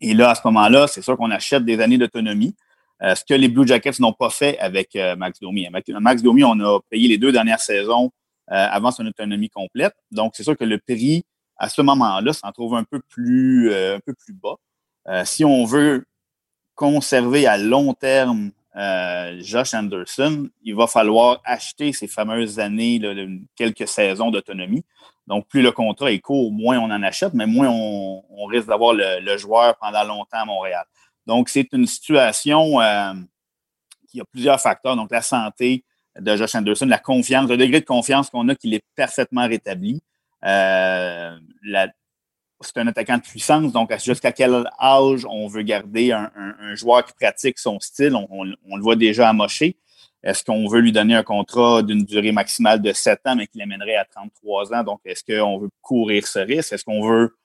[0.00, 2.56] Et là, à ce moment-là, c'est sûr qu'on achète des années d'autonomie.
[3.00, 5.68] ce que les Blue Jackets n'ont pas fait avec Max Domi.
[6.00, 8.10] Max Domi, on a payé les deux dernières saisons
[8.48, 9.94] avant son autonomie complète.
[10.10, 11.24] Donc, c'est sûr que le prix,
[11.56, 15.24] à ce moment-là, s'en trouve un peu plus, un peu plus bas.
[15.24, 16.04] si on veut
[16.74, 23.00] conserver à long terme euh, Josh Anderson, il va falloir acheter ces fameuses années,
[23.54, 24.84] quelques saisons d'autonomie.
[25.26, 28.92] Donc, plus le contrat est court, moins on en achète, mais moins on, risque d'avoir
[28.92, 30.84] le, joueur pendant longtemps à Montréal.
[31.26, 33.14] Donc, c'est une situation euh,
[34.10, 34.96] qui a plusieurs facteurs.
[34.96, 35.84] Donc, la santé
[36.18, 40.02] de Josh Anderson, la confiance, le degré de confiance qu'on a qu'il est parfaitement rétabli.
[40.44, 41.88] Euh, la,
[42.60, 47.12] c'est un attaquant de puissance, donc jusqu'à quel âge on veut garder un, joueur qui
[47.12, 49.76] pratique son style, on, le voit déjà amoché.
[50.22, 53.58] Est-ce qu'on veut lui donner un contrat d'une durée maximale de 7 ans, mais qui
[53.58, 54.82] l'amènerait à 33 ans?
[54.82, 56.72] Donc, est-ce qu'on veut courir ce risque?
[56.72, 57.36] Est-ce qu'on veut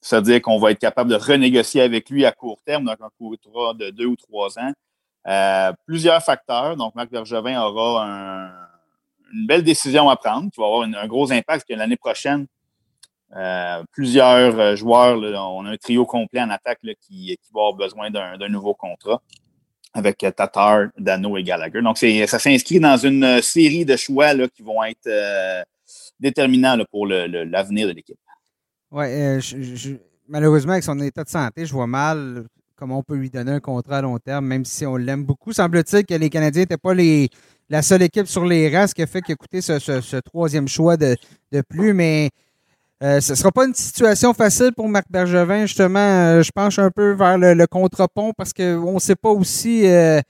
[0.00, 3.10] se dire qu'on va être capable de renégocier avec lui à court terme, donc un
[3.18, 4.72] contrat de 2 ou 3 ans?
[5.26, 6.76] Euh, plusieurs facteurs.
[6.76, 8.63] Donc, Marc Bergevin aura
[9.34, 12.46] une belle décision à prendre qui va avoir un gros impact que l'année prochaine,
[13.36, 18.10] euh, plusieurs euh, joueurs, on a un trio complet en attaque qui, va avoir besoin
[18.10, 19.20] d'un nouveau contrat
[19.92, 21.80] avec Tatar, Dano et Gallagher.
[21.82, 25.62] Donc, ça s'inscrit dans une série de choix qui vont être euh,
[26.18, 28.18] déterminants pour l'avenir de l'équipe.
[28.90, 29.06] Oui,
[30.28, 32.44] malheureusement, avec son état de santé, je vois mal
[32.76, 35.52] comment on peut lui donner un contrat à long terme, même si on l'aime beaucoup.
[35.52, 36.94] Semble-t-il que les Canadiens n'étaient pas
[37.68, 40.68] la seule équipe sur les rangs, ce qui a fait qu'il a coûté ce, troisième
[40.68, 41.16] choix de,
[41.68, 42.30] plus, mais
[43.02, 45.98] euh, ce ne sera pas une situation facile pour Marc Bergevin, justement.
[45.98, 50.20] Euh, je penche un peu vers le, contre-pont parce qu'on ne sait pas aussi euh,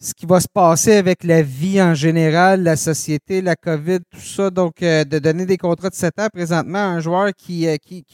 [0.00, 4.20] ce qui va se passer avec la vie en général, la société, la COVID, tout
[4.20, 4.50] ça.
[4.50, 8.04] Donc, de donner des contrats de 7 ans présentement à un joueur qui, qui,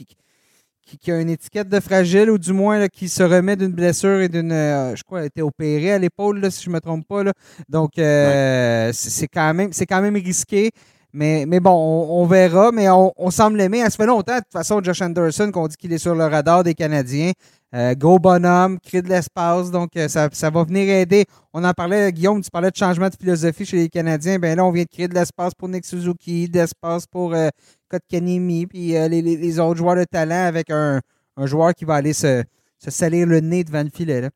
[1.08, 4.50] a une étiquette de fragile ou du moins qui se remet d'une blessure et d'une.
[4.50, 7.22] je crois, a été opéré à l'épaule, si je ne me trompe pas.
[7.68, 10.70] Donc, c'est quand, même, quand même risqué.
[11.12, 13.82] Mais, mais bon, on, verra, mais on, semble l'aimer.
[13.82, 16.62] Ça fait longtemps, de toute façon, Josh Anderson, qu'on dit qu'il est sur le radar
[16.62, 17.32] des Canadiens.
[17.72, 21.24] Euh, go bonhomme, crée de l'espace, donc euh, ça, va venir aider.
[21.52, 24.40] On en parlait, Guillaume, tu parlais de changement de philosophie chez les Canadiens.
[24.40, 27.48] Ben là, on vient de créer de l'espace pour Nick Suzuki, de l'espace pour euh,
[27.90, 31.00] Kotkanimi, puis euh, les, autres joueurs de talent avec un,
[31.44, 32.44] joueur qui va aller se,
[32.78, 34.20] salir le nez devant le filet.
[34.20, 34.30] Là.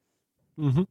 [0.59, 0.85] Mm-hmm.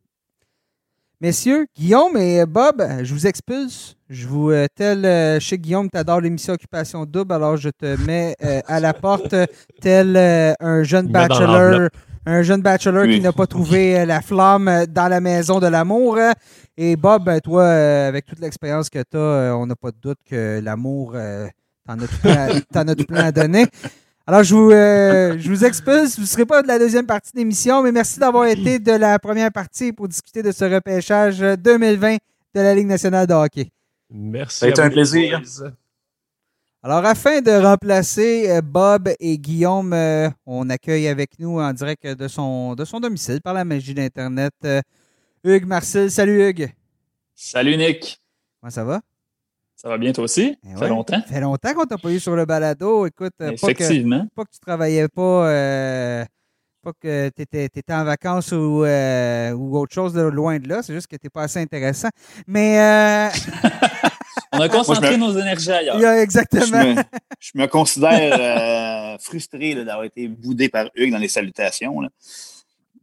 [1.24, 3.96] Messieurs, Guillaume et Bob, je vous expulse.
[4.10, 7.96] Je vous euh, tel euh, chez Guillaume, tu adores l'émission Occupation Double, alors je te
[8.06, 9.34] mets euh, à la porte
[9.80, 10.18] tel
[10.60, 11.88] un jeune bachelor,
[12.26, 16.20] un jeune bachelor qui n'a pas trouvé la flamme dans la maison de l'amour.
[16.76, 20.60] Et Bob, toi, avec toute l'expérience que tu as, on n'a pas de doute que
[20.62, 21.16] l'amour,
[21.86, 23.66] t'en as, tout plein à donner?
[24.26, 26.16] Alors, je vous, euh, je vous expulse.
[26.16, 28.94] Vous ne serez pas de la deuxième partie de l'émission, mais merci d'avoir été de
[28.94, 32.16] la première partie pour discuter de ce repêchage 2020
[32.56, 33.70] de la Ligue nationale de hockey.
[34.10, 34.60] Merci.
[34.60, 35.42] Ça a été un plaisir.
[36.82, 42.08] Alors, afin de remplacer euh, Bob et Guillaume, euh, on accueille avec nous en direct
[42.08, 44.54] de son, de son domicile par la magie d'Internet
[45.44, 46.10] Hugues Marcel.
[46.10, 46.74] Salut Hugues.
[47.36, 48.22] Salut Nick.
[48.62, 49.02] Comment ça va?
[49.84, 50.58] Ça va bien toi aussi?
[50.64, 51.22] Eh ça fait longtemps?
[51.28, 53.06] Ça fait longtemps qu'on t'a pas eu sur le balado.
[53.06, 54.26] Écoute, Effectivement.
[54.34, 56.26] Pas que, tu travaillais pas, euh,
[56.82, 60.84] pas que tu étais, en vacances ou, euh, ou autre chose de loin de là.
[60.84, 62.08] C'est juste que tu n'es pas assez intéressant.
[62.48, 62.80] Mais.
[62.80, 63.30] Euh,
[64.54, 66.00] On a concentré nos énergies ailleurs.
[66.14, 66.96] exactement.
[67.40, 72.00] Je me, considère frustré d'avoir été boudé par Hugues dans les salutations.
[72.00, 72.10] Là.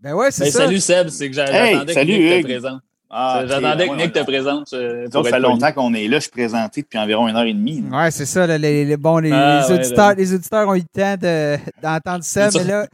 [0.00, 0.58] Ben ouais, c'est ben, ça.
[0.60, 2.78] Salut Seb, c'est que j'attendais hey, que tu présent.
[3.12, 4.68] Ah, J'attendais que Nick te présente.
[4.68, 6.18] ça fait longtemps qu'on est là.
[6.18, 7.82] Je suis présenté depuis environ une heure et demie.
[7.90, 8.46] Oui, c'est ça.
[8.46, 12.50] les, bon, les, ah, auditeurs, les auditeurs ont eu le temps d'entendre ça.
[12.54, 12.86] Mais là,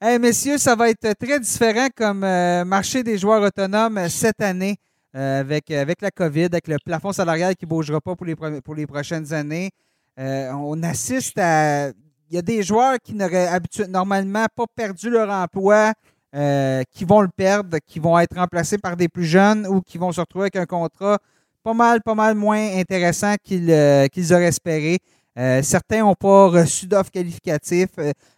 [0.00, 4.40] hey, messieurs, ça va être très différent comme euh, marché des joueurs autonomes euh, cette
[4.40, 4.76] année
[5.14, 8.34] euh, avec, avec la COVID, avec le plafond salarial qui ne bougera pas pour les,
[8.34, 9.70] pour les prochaines années.
[10.16, 11.88] on assiste à.
[12.30, 15.92] Il y a des joueurs qui n'auraient normalement pas perdu leur emploi
[16.34, 19.98] euh, qui vont le perdre, qui vont être remplacés par des plus jeunes ou qui
[19.98, 21.18] vont se retrouver avec un contrat
[21.62, 24.98] pas mal, pas mal moins intéressant qu'ils euh, auraient espéré.
[25.38, 27.88] Euh, certains n'ont pas reçu d'offres qualificatives.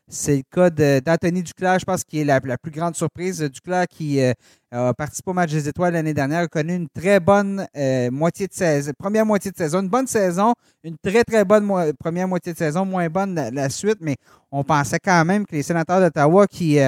[0.09, 3.41] C'est le cas d'Anthony Duclair, je pense, qui est la, plus grande surprise.
[3.41, 7.67] Duclair, qui a participé au match des étoiles l'année dernière, a connu une très bonne
[8.11, 10.53] moitié de saison, première moitié de saison, une bonne saison,
[10.85, 14.17] une très, très bonne première moitié de saison, moins bonne la, la, suite, mais
[14.53, 16.79] on pensait quand même que les sénateurs d'Ottawa, qui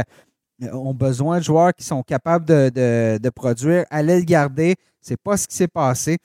[0.73, 3.85] ont besoin de joueurs qui sont capables de, produire.
[3.91, 4.77] Allez le garder.
[5.01, 6.19] C'est pas ce qui s'est passé.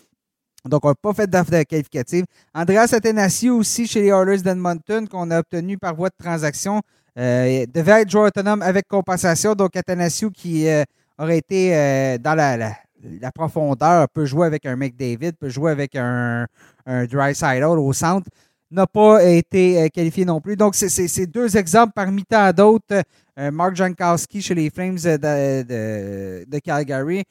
[0.65, 2.25] Donc, on n'a pas fait d'offre qualificative.
[2.53, 6.81] Andreas Athanasiou aussi chez les Oilers d'Edmonton, qu'on a obtenu par voie de transaction,
[7.17, 9.55] euh, devait être joueur autonome avec compensation.
[9.55, 10.83] Donc, Athanasiou qui euh,
[11.17, 11.71] aurait été
[12.19, 16.45] dans la, la, profondeur, peut jouer avec un McDavid, peut jouer avec un,
[16.85, 18.27] un Dry au centre
[18.71, 20.55] n'a pas été qualifié non plus.
[20.55, 23.03] Donc, c'est deux exemples parmi tant d'autres.
[23.37, 27.23] Mark Jankowski chez les Flames de, Calgary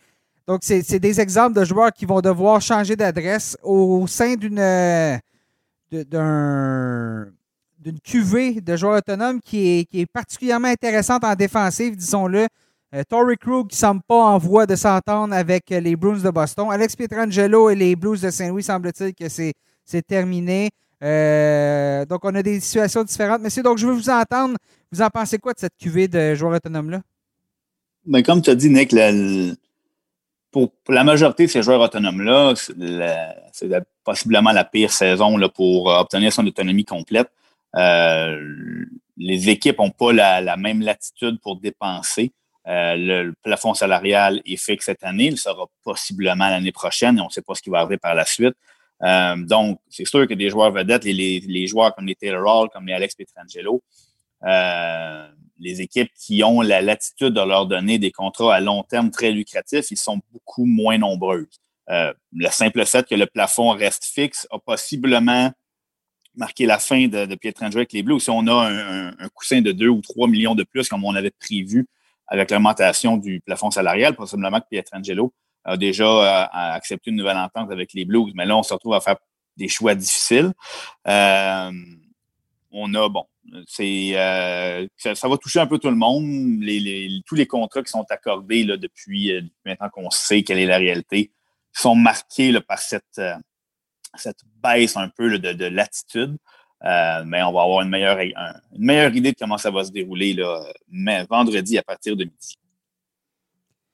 [0.51, 4.59] donc, c'est des exemples de joueurs qui vont devoir changer d'adresse au sein d'une
[7.81, 12.47] d'une cuvée de joueurs autonomes qui est, particulièrement intéressante en défensive, disons-le.
[12.93, 16.31] Euh, Tory Krug qui ne semble pas en voie de s'entendre avec les Bruins de
[16.31, 16.69] Boston.
[16.73, 20.71] Alex Pietrangelo et les Blues de Saint-Louis, semble-t-il que c'est terminé.
[21.03, 23.41] Euh, donc, on a des situations différentes.
[23.43, 24.57] Monsieur, donc, je veux vous entendre.
[24.93, 27.01] Vous en pensez quoi de cette cuvée de joueurs autonomes-là?
[28.05, 28.95] Ben, comme tu as dit, Nick,
[30.51, 32.55] pour, la majorité de ces joueurs autonomes-là,
[33.53, 33.69] c'est
[34.05, 37.31] possiblement la pire saison là, pour obtenir son autonomie complète.
[37.77, 38.85] Euh,
[39.17, 42.33] les équipes n'ont pas la, même latitude pour dépenser.
[42.67, 45.27] Euh, le, plafond salarial est fixe cette année.
[45.27, 48.15] Il sera possiblement l'année prochaine et on ne sait pas ce qui va arriver par
[48.15, 48.55] la suite.
[49.03, 52.87] Euh, donc, c'est sûr que des joueurs vedettes, les, joueurs comme les Taylor Hall, comme
[52.87, 53.83] les Alex Pietrangelo,
[54.45, 55.29] euh,
[55.59, 59.31] les équipes qui ont la latitude de leur donner des contrats à long terme très
[59.31, 61.61] lucratifs, ils sont beaucoup moins nombreuses.
[61.91, 65.51] Euh, le simple fait que le plafond reste fixe a possiblement
[66.37, 68.23] marqué la fin de, de Pietrangelo avec les Blues.
[68.23, 71.33] Si on a un, coussin de 2 ou 3 millions de plus, comme on avait
[71.33, 71.87] prévu
[72.29, 75.33] avec l'augmentation du plafond salarial, possiblement que Pietrangelo
[75.65, 78.33] a déjà euh, accepté une nouvelle entente avec les Blues.
[78.35, 79.17] Mais là, on se retrouve à faire
[79.57, 80.53] des choix difficiles.
[81.07, 81.73] Euh,
[82.71, 83.25] on a, bon,
[83.67, 86.25] c'est euh, ça, va toucher un peu tout le monde.
[87.27, 89.33] tous les contrats qui sont accordés depuis,
[89.65, 91.33] maintenant qu'on sait quelle est la réalité
[91.73, 93.21] sont marqués par cette,
[94.63, 96.37] baisse un peu de, latitude.
[96.83, 98.21] mais on va avoir une meilleure,
[99.15, 100.37] idée de comment ça va se dérouler
[100.89, 102.57] mais vendredi à partir de midi.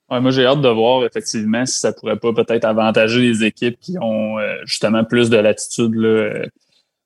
[0.09, 3.97] Moi, j'ai hâte de voir effectivement si ça pourrait pas peut-être avantager les équipes qui
[3.99, 5.93] ont justement plus de latitude.
[5.95, 6.47] Là,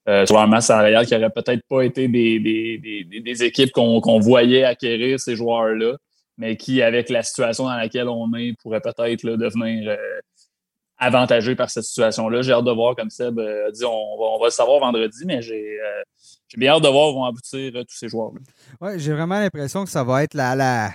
[0.09, 4.63] euh, sur leur masse salariale qui n'aurait peut-être pas été des, des, équipes qu'on voyait
[4.63, 5.95] acquérir ces joueurs-là,
[6.39, 10.19] mais qui, avec la situation dans laquelle on est, pourraient peut-être devenir euh,
[10.97, 12.41] avantagés par cette situation-là.
[12.41, 15.79] J'ai hâte de voir, comme Seb a dit, on va, le savoir vendredi, mais j'ai
[15.79, 16.01] euh,
[16.57, 18.39] bien hâte de voir où vont aboutir tous ces joueurs-là.
[18.81, 20.89] Oui, j'ai vraiment l'impression que ça va être la, la,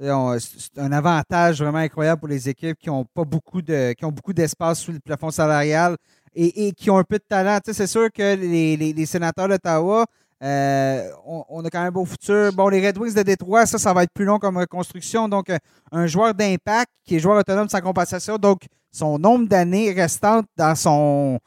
[0.00, 4.12] c'est un avantage vraiment incroyable pour les équipes qui ont pas beaucoup de qui ont
[4.12, 5.96] beaucoup d'espace sous le plafond salarial
[6.34, 7.58] et, qui ont un peu de talent.
[7.64, 10.06] c'est sûr que les, sénateurs d'Ottawa,
[10.42, 12.52] euh, on, a quand même un beau futur.
[12.52, 15.28] Bon, les Red Wings de Détroit, ça, ça va être plus long comme reconstruction.
[15.28, 15.58] Donc, euh,
[15.90, 18.36] un joueur d'impact qui est joueur autonome sans compensation.
[18.36, 21.40] Donc, son nombre d'années restantes dans son,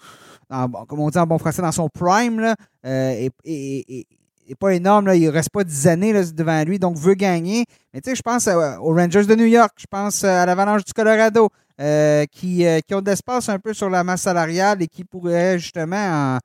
[0.49, 3.29] comme on dit en bon français, dans son prime, là, euh,
[4.51, 5.07] est, pas énorme.
[5.07, 5.15] Là.
[5.15, 7.65] Il ne reste pas 10 années devant lui, donc veut gagner.
[7.93, 10.93] Mais tu sais, je pense aux Rangers de New York, je pense à l'Avalanche du
[10.93, 11.49] Colorado.
[11.81, 15.03] Euh, qui, euh, qui, ont de l'espace un peu sur la masse salariale et qui
[15.03, 16.37] pourraient justement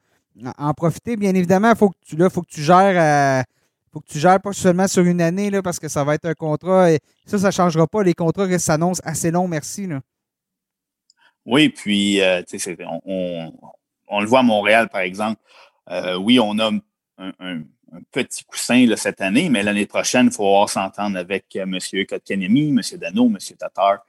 [0.57, 1.17] en, profiter.
[1.17, 3.41] Bien évidemment, il faut que tu faut que tu gères.
[3.41, 3.43] Euh,
[3.93, 6.25] faut que tu gères pas seulement sur une année là, parce que ça va être
[6.25, 6.91] un contrat.
[6.91, 8.03] Et ça, ça ne changera pas.
[8.03, 9.87] Les contrats s'annoncent assez longs, merci.
[9.87, 10.01] Là.
[11.45, 12.21] Oui, puis
[13.05, 13.53] on,
[14.09, 15.41] on, le voit à Montréal, par exemple.
[16.21, 16.71] oui, on a
[17.19, 17.63] un,
[18.11, 21.79] petit coussin cette année, mais l'année prochaine, il faut s'entendre avec M.
[22.09, 22.81] Kotkanemi, M.
[22.99, 23.39] Dano, M.
[23.59, 24.05] Tatar.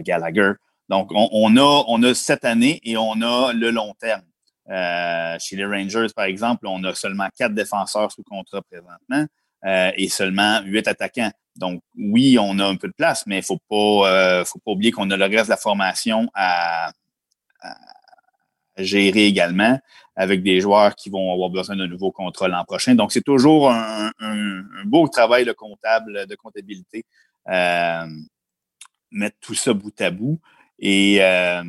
[0.00, 0.52] Gallagher.
[0.88, 4.22] Donc, on, a, on a cette année et on a le long terme.
[4.70, 9.26] Euh, chez les Rangers, par exemple, on a seulement quatre défenseurs sous contrat présentement
[9.66, 11.30] euh, et seulement huit attaquants.
[11.56, 14.58] Donc, oui, on a un peu de place, mais il ne faut pas, euh, faut
[14.58, 16.92] pas oublier qu'on a le reste de la formation à,
[18.76, 19.78] gérer également
[20.16, 22.94] avec des joueurs qui vont avoir besoin d'un nouveau contrat l'an prochain.
[22.94, 24.10] Donc, c'est toujours un,
[24.84, 27.04] beau travail de comptable, de comptabilité
[29.14, 30.38] mettre tout ça bout à bout.
[30.78, 31.62] Et euh,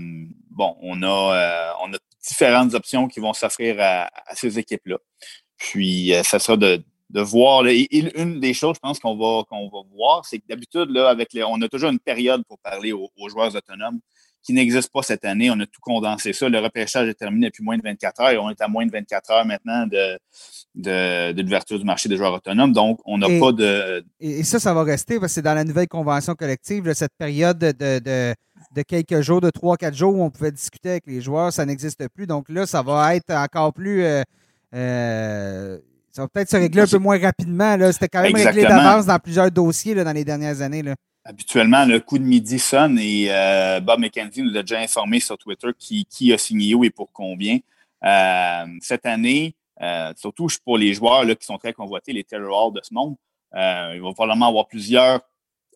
[0.50, 4.98] bon, on a, euh, on a différentes options qui vont s'offrir à, ces équipes-là.
[5.58, 7.64] Puis, euh, ça sera de, de voir.
[7.66, 10.90] une des choses, je pense, qu'on va, va voir, c'est que d'habitude,
[11.48, 14.00] on a toujours une période pour parler aux joueurs autonomes
[14.46, 15.50] qui n'existe pas cette année.
[15.50, 16.48] On a tout condensé ça.
[16.48, 18.92] Le repêchage est terminé depuis moins de 24 heures et on est à moins de
[18.92, 20.20] 24 heures maintenant de,
[20.76, 22.72] de, l'ouverture du marché des joueurs autonomes.
[22.72, 24.06] Donc, on n'a pas de.
[24.20, 27.58] Et ça, ça va rester parce que c'est dans la nouvelle convention collective, cette période
[27.58, 31.66] de, de, quelques jours, de 3-4 jours où on pouvait discuter avec les joueurs, ça
[31.66, 32.28] n'existe plus.
[32.28, 34.04] Donc là, ça va être encore plus.
[34.04, 34.22] Euh,
[34.76, 35.80] euh,
[36.12, 37.78] ça va peut-être se régler un peu moins rapidement.
[37.92, 40.84] C'était quand même réglé d'avance dans plusieurs dossiers dans les dernières années.
[40.84, 45.20] Là habituellement, le coup de midi sonne et euh, Bob McKenzie nous a déjà informé
[45.20, 47.58] sur Twitter qui, qui a signé où et pour combien.
[48.04, 52.72] Euh, cette année, euh, surtout pour les joueurs là, qui sont très convoités, les Terror
[52.72, 53.16] de ce monde,
[53.54, 55.22] il va probablement avoir plusieurs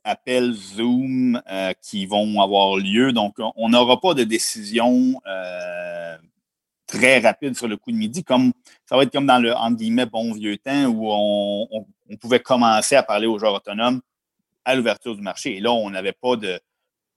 [0.03, 1.41] appels Zoom
[1.81, 3.13] qui vont avoir lieu.
[3.13, 5.21] Donc, on n'aura pas de décision
[6.87, 8.51] très rapide sur le coup de midi, comme
[8.85, 11.85] ça va être comme dans le entre guillemets bon vieux temps où on,
[12.19, 14.01] pouvait commencer à parler aux joueurs autonomes
[14.65, 15.57] à l'ouverture du marché.
[15.57, 16.59] Et là, on n'avait pas de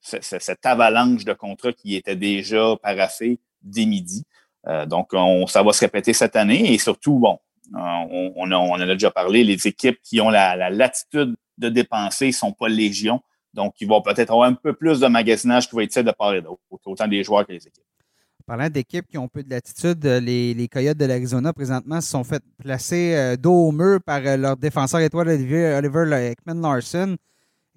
[0.01, 4.24] cette avalanche de contrats qui était déjà paraffé dès midi.
[4.66, 7.38] Euh, donc, on, ça va se répéter cette année et surtout, bon,
[7.74, 12.32] on, on, en a déjà parlé, les équipes qui ont la, latitude de dépenser ne
[12.32, 13.20] sont pas légion.
[13.55, 16.34] Donc, ils vont peut-être avoir un peu plus de magasinage qui va être de part
[16.34, 17.84] et d'autre, autant des joueurs que les équipes.
[18.47, 22.24] Parlant d'équipes qui ont peu de latitude, euh, les, Coyotes de l'Arizona, présentement, se sont
[22.24, 27.16] fait placer euh, dos au mur par euh, leur défenseur étoile Oliver, Oliver Ekman Larson.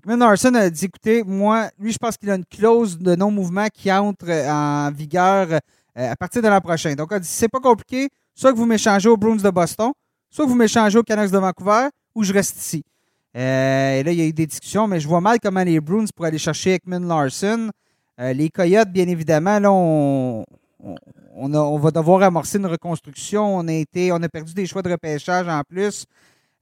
[0.06, 3.66] Ekman Larson a dit écoutez, moi, lui, je pense qu'il a une clause de non-mouvement
[3.74, 5.60] qui entre en vigueur
[5.96, 6.94] à partir de l'an prochain.
[6.94, 9.94] Donc, il a dit c'est pas compliqué, soit que vous m'échangez aux Bruins de Boston,
[10.30, 12.84] soit que vous m'échangez aux Canucks de Vancouver, ou je reste ici.
[13.34, 16.06] et là, il y a eu des discussions, mais je vois mal comment les Bruins
[16.16, 17.72] pourraient aller chercher Ekman Larson.
[18.20, 20.46] Euh, les Coyotes, bien évidemment, là, on,
[21.36, 23.58] on, va devoir amorcer une reconstruction.
[23.58, 26.06] On a, été, on a perdu des choix de repêchage en plus.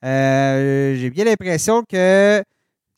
[0.06, 2.42] Euh, j'ai bien l'impression que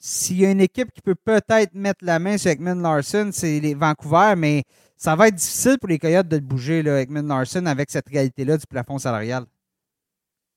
[0.07, 3.59] s'il y a une équipe qui peut peut-être mettre la main sur Ekman Larson, c'est
[3.59, 4.63] les Vancouver, mais
[4.97, 8.57] ça va être difficile pour les Coyotes de bouger, là, Ekman Larson, avec cette réalité-là
[8.57, 9.45] du plafond salarial.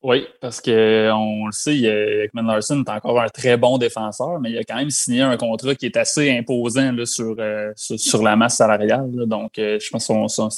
[0.00, 4.58] Oui, parce qu'on le sait, Ekman Larson est encore un très bon défenseur, mais il
[4.58, 8.36] a quand même signé un contrat qui est assez imposant là, sur, euh, sur, la
[8.36, 9.10] masse salariale.
[9.26, 10.50] Donc, euh, je pense que son,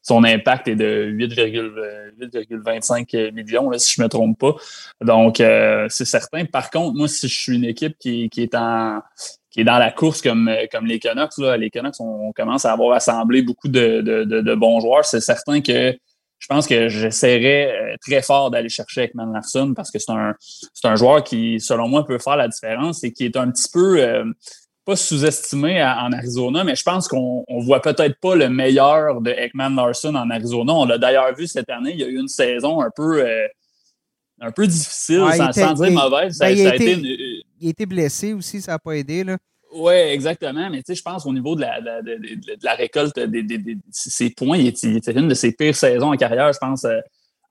[0.00, 4.54] son, impact est de 8,25 millions, là, si je ne me trompe pas.
[5.02, 6.46] Donc, euh, c'est certain.
[6.46, 9.02] Par contre, moi, si je suis une équipe qui, qui est en
[9.50, 12.72] qui est dans la course comme, comme les Canucks, là, les Canucks, on, commence à
[12.72, 15.04] avoir assemblé beaucoup de, de, de bons joueurs.
[15.04, 15.94] C'est certain que
[16.38, 20.34] je pense que j'essaierais euh, très fort d'aller chercher Ekman Larson parce que c'est un,
[20.40, 23.68] c'est un joueur qui, selon moi, peut faire la différence et qui est un petit
[23.72, 24.24] peu euh,
[24.84, 29.30] pas sous-estimé en Arizona, mais je pense qu'on on voit peut-être pas le meilleur de
[29.30, 30.72] Ekman Larson en Arizona.
[30.72, 33.46] On l'a d'ailleurs vu cette année, il y a eu une saison un peu euh,
[34.40, 36.38] un peu difficile, sans, dire mauvaise.
[36.38, 36.92] Ben, il, a été,
[37.60, 39.24] il a été blessé aussi, ça n'a pas aidé.
[39.24, 39.36] Là.
[39.78, 40.68] Oui, exactement.
[40.70, 43.18] Mais tu sais, je pense au niveau de la, de, de, la récolte
[43.92, 46.98] ses points, il était, une de ses pires saisons en carrière, je pense, euh,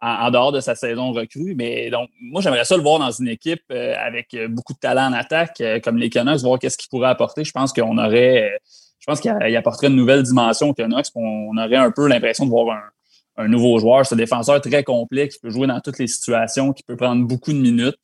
[0.02, 1.56] en, dehors de sa saison recrue.
[1.56, 5.08] Mais donc, moi, j'aimerais ça le voir dans une équipe euh, avec beaucoup de talent
[5.08, 7.46] en attaque, euh, comme les Canucks, voir qu'est-ce qu'il pourrait apporter.
[7.46, 8.60] Je pense qu'on aurait,
[9.00, 11.08] je pense qu'il apporterait une nouvelle dimension aux Canucks.
[11.16, 14.06] On aurait un peu l'impression de voir un, un nouveau joueur.
[14.06, 17.26] C'est un défenseur très complet qui peut jouer dans toutes les situations, qui peut prendre
[17.26, 17.96] beaucoup de minutes.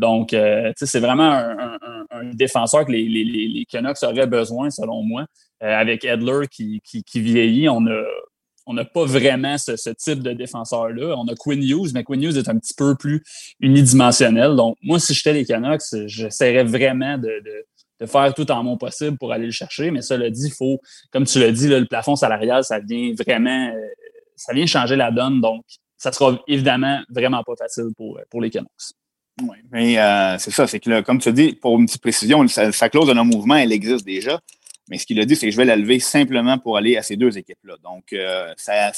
[0.00, 5.26] Donc, euh, c'est vraiment un, défenseur que les, les, Canucks auraient besoin, selon moi.
[5.62, 6.80] Euh, avec Edler qui,
[7.14, 8.02] vieillit, on a,
[8.64, 11.14] on n'a pas vraiment ce, type de défenseur-là.
[11.18, 13.22] On a Quinn Hughes, mais Quinn Hughes est un petit peu plus
[13.60, 14.56] unidimensionnel.
[14.56, 19.32] Donc, moi, si j'étais les Canucks, j'essaierais vraiment de, faire tout en mon possible pour
[19.32, 19.90] aller le chercher.
[19.90, 20.80] Mais cela dit, il faut,
[21.12, 23.88] comme tu l'as dit, le plafond salarial, ça vient vraiment, euh,
[24.34, 25.42] ça vient changer la donne.
[25.42, 25.62] Donc,
[25.98, 28.94] ça sera évidemment vraiment pas facile pour, pour les Canucks.
[29.42, 32.88] Oui, mais euh, c'est ça, c'est que comme tu dis, pour une petite précision, sa,
[32.88, 34.40] clause de non-mouvement, elle existe déjà.
[34.88, 37.02] Mais ce qu'il a dit, c'est que je vais la lever simplement pour aller à
[37.02, 37.76] ces deux équipes-là.
[37.82, 38.92] Donc, euh, ça,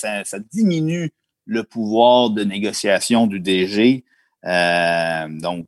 [0.51, 1.11] diminue
[1.45, 4.05] le pouvoir de négociation du DG.
[4.45, 5.67] Euh, donc,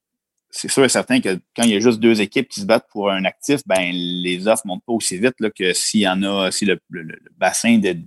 [0.50, 2.88] c'est sûr et certain que quand il y a juste deux équipes qui se battent
[2.90, 6.08] pour un actif, ben les offres ne montent pas aussi vite là, que s'il y
[6.08, 6.80] en a, si le,
[7.36, 7.98] bassin de,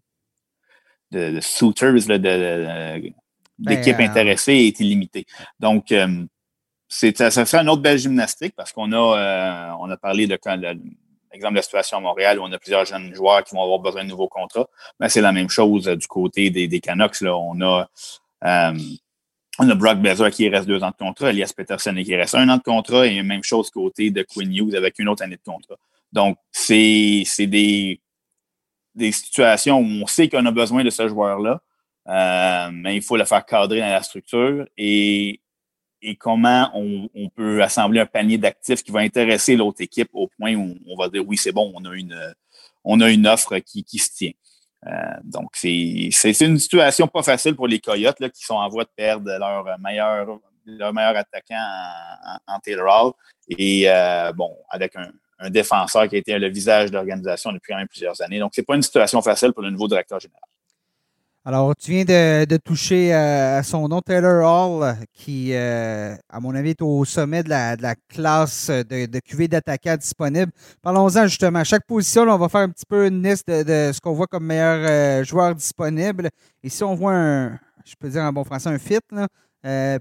[1.11, 3.11] de, suitors, ben,
[3.59, 5.26] d'équipes intéressées est illimité.
[5.59, 5.91] Donc,
[6.89, 10.38] ça serait une autre belle gymnastique parce qu'on a, euh, parlé de,
[11.31, 13.79] l'exemple de la situation à Montréal où on a plusieurs jeunes joueurs qui vont avoir
[13.79, 14.67] besoin de nouveaux contrats.
[14.99, 17.21] Mais c'est la même chose euh, du côté des, des Canucks.
[17.21, 17.35] Là.
[17.35, 17.89] On a
[18.45, 18.79] euh,
[19.59, 22.47] on a Brock Bezer qui reste deux ans de contrat, Elias Peterson qui reste un
[22.47, 25.41] an de contrat et même chose côté de Quinn Hughes avec une autre année de
[25.43, 25.75] contrat.
[26.13, 27.99] Donc, c'est, c'est des,
[28.93, 31.59] des situations où on sait qu'on a besoin de ce joueur-là,
[32.71, 35.41] mais il faut le faire cadrer dans la structure et
[36.08, 40.55] et comment on, peut assembler un panier d'actifs qui va intéresser l'autre équipe au point
[40.55, 42.18] où on va dire oui, c'est bon, on a une,
[42.86, 44.32] on a une offre qui, qui se tient.
[44.86, 44.91] Euh,
[45.26, 48.89] donc, c'est une situation pas facile pour les Coyotes là, qui sont en voie de
[48.95, 53.12] perdre leur meilleur, leur meilleur attaquant en, en, Taylor Hall.
[53.49, 57.74] Et euh, bon, avec un, un, défenseur qui a été le visage de l'organisation depuis
[57.74, 58.39] quand même plusieurs années.
[58.39, 60.41] Donc, c'est pas une situation facile pour le nouveau directeur général.
[61.47, 66.53] Alors, tu viens de, toucher euh, à son nom, Taylor Hall, qui, euh, à mon
[66.53, 70.51] avis, est au sommet de la, classe de, de QV d'attaquants disponible.
[70.81, 71.59] Parlons-en justement.
[71.59, 74.27] À chaque position, on va faire un petit peu une liste de, ce qu'on voit
[74.27, 76.31] comme meilleur euh, joueur disponible.
[76.63, 77.51] Et si on voit un,
[77.85, 78.99] je peux dire en bon français, un fit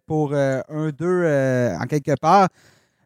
[0.05, 2.49] pour un, deux en quelque part.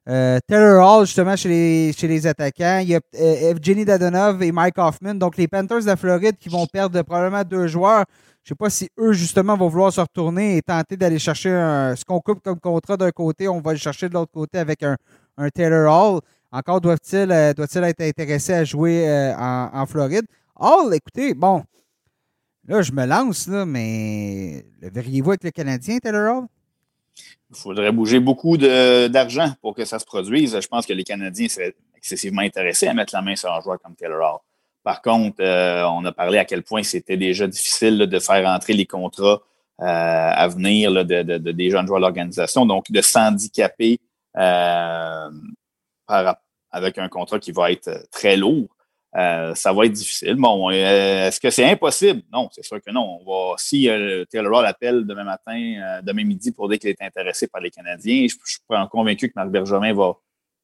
[0.06, 2.78] Taylor Hall, justement, chez les, chez les attaquants.
[2.80, 5.14] Il y a Evgeny Dadonov et Mike Hoffman.
[5.16, 8.06] Donc, les Panthers de la Floride qui vont perdre probablement deux joueurs.
[8.42, 11.50] Je ne sais pas si eux, justement, vont vouloir se retourner et tenter d'aller chercher
[11.50, 14.82] ce qu'on coupe comme contrat d'un côté, on va le chercher de l'autre côté avec
[14.82, 14.96] un,
[15.54, 16.20] Taylor Hall.
[16.50, 20.24] Encore doivent-ils doivent être intéressés à jouer en, Floride?
[20.56, 21.62] Hall, écoutez, bon,
[22.66, 26.46] là, je me lance, là, mais le verriez-vous avec le Canadien, Taylor Hall?
[27.50, 30.58] Il faudrait bouger beaucoup d'argent pour que ça se produise.
[30.58, 33.78] Je pense que les Canadiens seraient excessivement intéressés à mettre la main sur un joueur
[33.80, 34.40] comme Taylor Hall.
[34.82, 38.72] Par contre, euh, on a parlé à quel point c'était déjà difficile de faire entrer
[38.72, 39.40] les contrats
[39.80, 42.64] euh, à venir de, des jeunes joueurs de l'organisation.
[42.64, 43.98] Donc, de s'handicaper
[44.36, 45.30] euh,
[46.70, 48.68] avec un contrat qui va être très lourd,
[49.12, 50.34] ça va être difficile.
[50.36, 52.22] Bon, est-ce que c'est impossible?
[52.32, 53.20] Non, c'est sûr que non.
[53.20, 53.88] On va, si
[54.30, 58.26] Taylor Hall appelle demain matin, demain midi pour dire qu'il est intéressé par les Canadiens,
[58.28, 58.60] je, suis
[58.90, 60.14] convaincu que Marc Bergevin va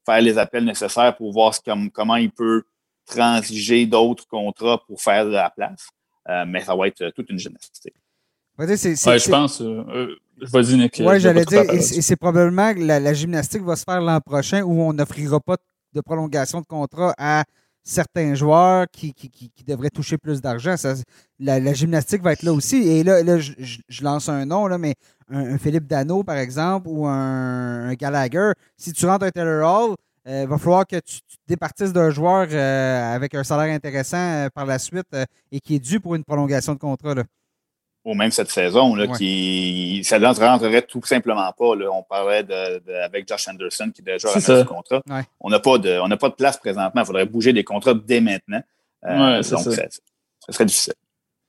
[0.06, 1.54] faire les appels nécessaires pour voir
[1.92, 2.64] comment il peut
[3.06, 5.88] transiger d'autres contrats pour faire de la place.
[6.28, 7.94] Euh, mais ça va être toute une gymnastique.
[8.58, 9.60] je pense.
[9.60, 10.16] Euh, euh,
[10.52, 11.00] vas-y, Nick.
[11.04, 14.80] Oui, j'allais dire, et c'est probablement que la, gymnastique va se faire l'an prochain où
[14.82, 15.56] on n'offrira pas
[15.94, 17.44] de prolongation de contrat à
[17.84, 19.14] certains joueurs qui,
[19.64, 20.74] devraient toucher plus d'argent.
[21.38, 22.76] La, gymnastique va être là aussi.
[22.76, 24.94] Et là, je, lance un nom, là, mais
[25.30, 29.94] un, Philippe Dano, par exemple, ou un, Gallagher, si tu rentres un Taylor Hall,
[30.26, 34.16] il euh, va falloir que tu, te départisses d'un joueur euh, avec un salaire intéressant
[34.16, 35.06] euh, par la suite
[35.52, 37.14] et qui est dû pour une prolongation de contrat.
[38.04, 41.64] Ou même cette saison, là, qui, ça ne rentrerait tout simplement pas.
[41.64, 45.02] On parlait de, avec Josh Anderson qui déjà a ce contrat.
[45.40, 47.02] On n'a pas, de, pas de place présentement.
[47.02, 48.62] Il faudrait bouger des contrats dès maintenant.
[49.04, 49.58] donc, ça.
[50.48, 50.94] serait difficile.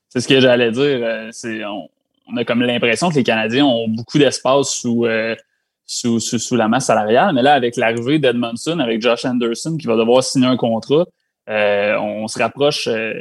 [0.10, 1.32] C'est ce que j'allais dire.
[1.68, 1.90] On,
[2.28, 5.06] on, a comme l'impression que les Canadiens ont beaucoup d'espace sous
[5.88, 7.34] sous, la masse salariale.
[7.34, 11.06] Mais là, avec l'arrivée d'Edmondson, avec Josh Anderson qui va devoir signer un contrat,
[11.50, 13.14] euh, on se rapproche euh,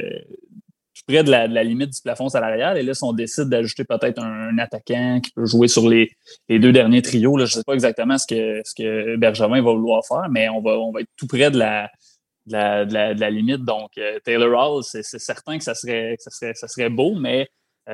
[0.93, 2.77] tout près de la, limite du plafond salarial.
[2.77, 6.09] Et là, si on décide d'ajouter peut-être un, attaquant qui peut jouer sur les,
[6.49, 10.29] deux derniers trios, là, je ne sais pas exactement ce que, ce va vouloir faire,
[10.29, 13.63] mais on va, on va être tout près de la, limite.
[13.63, 17.15] Donc, euh, Taylor Hall, c'est certain que ça serait, que ça serait, ça serait beau,
[17.15, 17.47] mais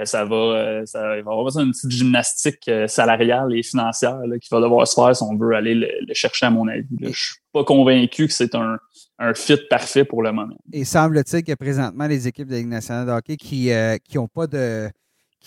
[0.06, 4.18] ça va, euh, ça, il va avoir besoin d'une petite gymnastique euh, salariale et financière
[4.42, 6.88] qu'il va devoir se faire si on veut aller le, chercher, à mon avis.
[7.00, 8.80] Je ne suis pas convaincu que c'est un,
[9.20, 10.56] un, fit parfait pour le moment.
[10.72, 13.70] Et semble-t-il que présentement, les équipes de Ligue nationale de hockey qui
[14.16, 14.90] n'ont pas de.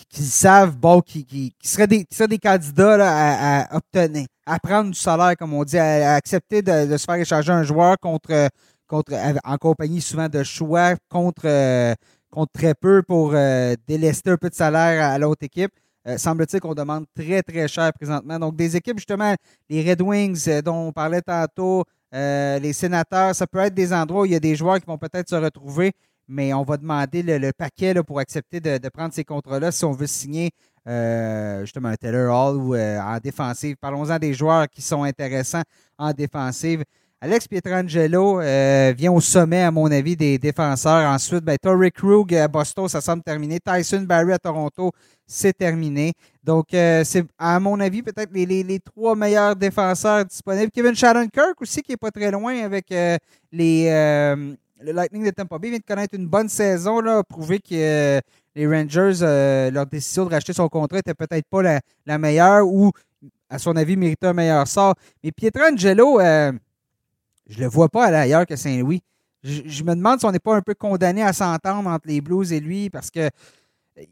[0.09, 5.35] qui, savent, bon, qui, qui, seraient, des, des candidats à, obtenir, à prendre du salaire,
[5.37, 8.47] comme on dit, à, accepter de, se faire échanger un joueur contre,
[8.87, 9.11] contre
[9.43, 11.97] en compagnie souvent de choix contre
[12.29, 15.71] compte très peu pour euh, délester un peu de salaire à, l'autre équipe.
[16.07, 18.39] Euh, semble-t-il qu'on demande très, très cher présentement.
[18.39, 19.35] Donc, des équipes, justement,
[19.69, 24.21] les Red Wings euh, dont on parlait tantôt, les sénateurs, ça peut être des endroits
[24.21, 25.91] où il y a des joueurs qui vont peut-être se retrouver,
[26.27, 30.07] mais on va demander le, paquet pour accepter de, prendre ces contrats-là si on veut
[30.07, 30.51] signer
[30.85, 33.75] justement un Taylor Hall ou en défensive.
[33.75, 35.63] Parlons-en des joueurs qui sont intéressants
[35.97, 36.85] en défensive.
[37.19, 41.09] Alex Pietrangelo euh, vient au sommet, à mon avis, des défenseurs.
[41.09, 43.59] Ensuite, ben, Torrey Krug à Boston, ça semble terminé.
[43.59, 44.91] Tyson Barry à Toronto,
[45.25, 46.13] c'est terminé.
[46.43, 50.69] Donc, euh, c'est, à mon avis, peut-être les, trois meilleurs défenseurs disponibles.
[50.69, 53.17] Kevin Shannon-Kirk aussi, qui n'est pas très loin avec euh,
[53.51, 53.85] les,
[54.79, 55.69] le Lightning de Tampa Bay.
[55.69, 58.21] vient de connaître une bonne saison, là, que
[58.53, 62.91] les Rangers, leur décision de racheter son contrat n'était peut-être pas la, meilleure ou,
[63.49, 64.93] à son avis, méritait un meilleur sort.
[65.23, 66.19] Mais Pietrangelo
[67.49, 69.01] je le vois pas aller ailleurs que Saint-Louis.
[69.43, 72.51] Je, me demande si on n'est pas un peu condamné à s'entendre entre les Blues
[72.51, 73.29] et lui parce que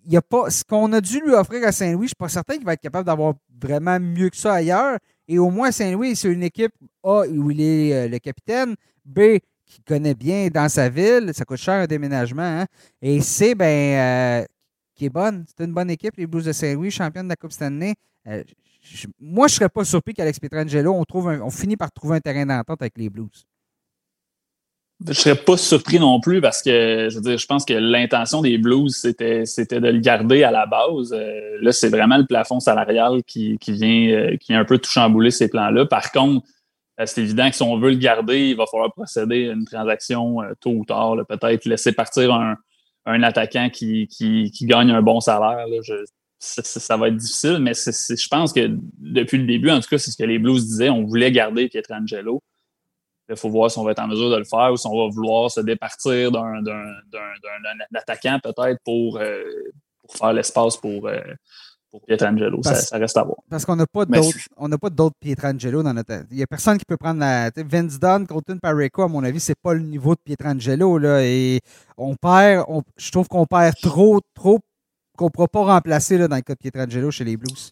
[0.06, 2.16] il y a pas ce qu'on a dû lui offrir à Saint-Louis, je ne suis
[2.16, 4.98] pas certain qu'il va être capable d'avoir vraiment mieux que ça ailleurs.
[5.28, 6.74] Et au moins, Saint-Louis, c'est une équipe
[7.04, 11.44] A où il est euh, le capitaine, B qui connaît bien dans sa ville, ça
[11.44, 12.66] coûte cher un déménagement, hein.
[13.02, 14.46] et C, ben, euh,
[14.96, 15.46] qui est bonne.
[15.48, 17.96] C'est une bonne équipe, les Blues de Saint-Louis, championne de la Coupe Stanley.
[18.28, 18.44] Euh,
[19.20, 22.20] moi, je ne serais pas surpris qu'Alex Pietrangelo, on, trouve on finit par trouver un
[22.20, 23.46] terrain d'entente avec les Blues.
[25.04, 27.74] Je ne serais pas surpris non plus parce que je veux dire, je pense que
[27.74, 31.12] l'intention des Blues, c'était, c'était de le garder à la base.
[31.12, 35.32] Euh, là, c'est vraiment le plafond salarial qui, vient, euh, qui un peu tout chambouler
[35.32, 35.86] ces plans-là.
[35.86, 36.48] Par contre,
[37.04, 40.38] c'est évident que si on veut le garder, il va falloir procéder à une transaction
[40.62, 41.18] tôt ou tard.
[41.28, 42.56] peut-être laisser partir un,
[43.06, 45.68] attaquant qui, qui, gagne un bon salaire.
[45.68, 45.78] Là.
[45.84, 45.94] Je,
[46.40, 50.12] ça, va être difficile, mais je pense que depuis le début, en tout cas, c'est
[50.12, 52.42] ce que les Blues disaient, on voulait garder Pietrangelo.
[53.30, 54.96] Il faut voir si on va être en mesure de le faire ou si on
[54.96, 56.62] va vouloir se départir d'un
[57.96, 59.44] attaquant peut-être pour, euh,
[60.04, 61.20] pour faire l'espace pour, euh,
[61.96, 62.62] pour Pietrangelo.
[62.62, 63.38] Ça, reste à voir.
[63.50, 66.26] Parce qu'on n'a pas d'autres, on n'a pas d'autres Pietrangelo dans notre.
[66.30, 67.50] Il n'y a personne qui peut prendre la.
[67.56, 70.98] Vince Dunn, Colton Pareco, à mon avis, c'est pas le niveau de Pietrangelo.
[70.98, 71.62] Là, et
[71.98, 72.66] on perd,
[72.98, 74.60] je trouve qu'on perd trop, trop,
[75.18, 77.72] qu'on ne pourra pas remplacer là, dans le cas de Pietrangelo chez les Blues.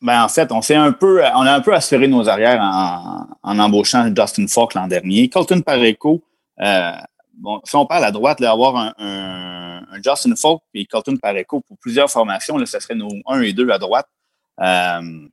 [0.00, 3.26] Ben, en fait, on s'est un peu, on a un peu assuré nos arrières en,
[3.42, 5.28] en embauchant Justin Falk l'an dernier.
[5.28, 6.22] Colton Pareco,
[6.60, 6.92] euh,
[7.64, 11.78] si on parle à droite, là, avoir un, un, Justin Falk et Colton Pareco pour
[11.78, 14.06] plusieurs formations, ce serait nos 1 et 2 à droite.
[14.60, 15.28] Euh,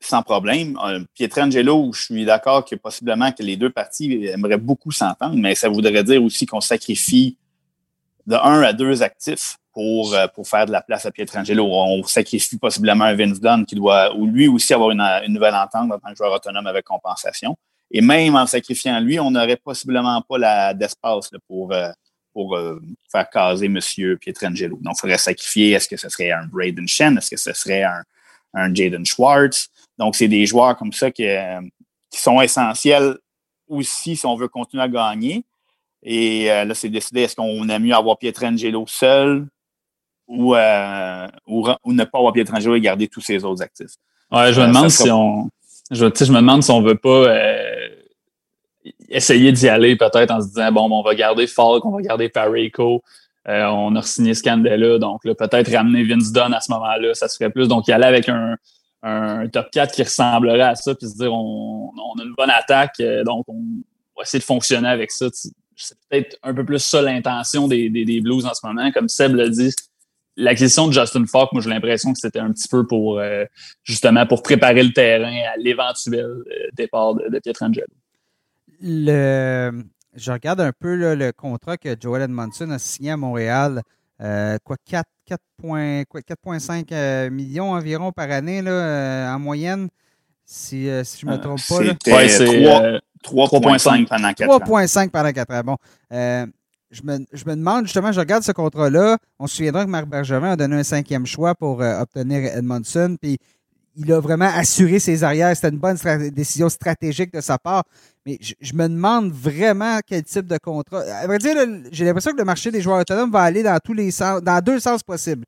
[0.00, 0.78] sans problème.
[0.84, 5.54] Euh, Pietrangelo, je suis d'accord que possiblement que les deux parties aimeraient beaucoup s'entendre, mais
[5.54, 7.38] ça voudrait dire aussi qu'on sacrifie
[8.26, 11.66] de 1 à 2 actifs pour, euh, pour faire de la place à Pietrangelo.
[11.66, 15.54] On sacrifie possiblement un Vince Dunn qui doit, ou lui aussi, avoir une, une nouvelle
[15.54, 17.56] entente en tant que joueur autonome avec compensation.
[17.92, 21.90] Et même en sacrifiant lui, on n'aurait possiblement pas d'espace pour, euh,
[22.32, 22.80] pour euh,
[23.10, 23.78] faire caser M.
[24.18, 24.78] Pietrangelo.
[24.80, 27.84] Donc, il faudrait sacrifier, est-ce que ce serait un Braden Shen, est-ce que ce serait
[27.84, 28.02] un,
[28.54, 29.68] un Jaden Schwartz?
[29.98, 31.24] Donc, c'est des joueurs comme ça qui,
[32.10, 33.18] qui sont essentiels
[33.68, 35.44] aussi si on veut continuer à gagner.
[36.02, 39.46] Et là, c'est décidé, est-ce qu'on a mieux avoir Pietrangelo seul
[40.32, 43.96] ou, euh, ou, ne pas avoir Pietrangelo et garder tous ses autres actifs?
[44.30, 45.50] Ouais, je me euh, demande si on.
[45.90, 47.71] Je, je me demande si on veut pas euh,
[49.12, 52.28] essayer d'y aller peut-être en se disant bon, on va garder Falk, on va garder
[52.28, 53.02] Pareco.
[53.46, 57.68] on a signé Scandella, donc peut-être ramener Vince Dunn à ce moment-là, ça serait plus.
[57.68, 58.56] Donc, y aller avec un,
[59.02, 62.50] un top 4 qui ressemblerait à ça, puis se dire on, on a une bonne
[62.50, 63.60] attaque, donc on
[64.16, 65.26] va essayer de fonctionner avec ça.
[65.74, 68.90] C'est peut-être un peu plus ça l'intention des, des, des, Blues en ce moment.
[68.92, 69.74] Comme Seb l'a dit,
[70.36, 73.44] l'acquisition de Justin Falk, moi j'ai l'impression que c'était un petit peu pour euh,
[73.84, 77.86] justement pour préparer le terrain à l'éventuel euh, départ de, Pietrangelo.
[78.82, 83.82] Le, je regarde un peu le contrat que Joel Edmondson a signé à Montréal.
[84.20, 89.88] Euh, quoi, 4,5 millions environ par année là, en moyenne,
[90.44, 91.78] si, si je ne me trompe pas.
[91.78, 91.96] Ouais,
[92.28, 94.58] c'est 3,5 pendant 4 ans.
[94.58, 95.62] 3,5 pendant 4 ans.
[95.64, 95.76] Bon
[96.92, 99.16] je me, je me, demande justement, je regarde ce contrat-là.
[99.38, 103.16] On se souviendra que Marc Bergevin a donné un cinquième choix pour euh, obtenir Edmondson.
[103.20, 103.38] Puis
[103.96, 105.54] il a vraiment assuré ses arrières.
[105.54, 105.96] C'était une bonne
[106.30, 107.84] décision stratégique de sa part.
[108.24, 111.00] Mais je, me demande vraiment quel type de contrat.
[111.00, 111.56] À vrai dire,
[111.90, 114.62] j'ai l'impression que le marché des joueurs autonomes va aller dans tous les sens, dans
[114.62, 115.44] deux sens possibles.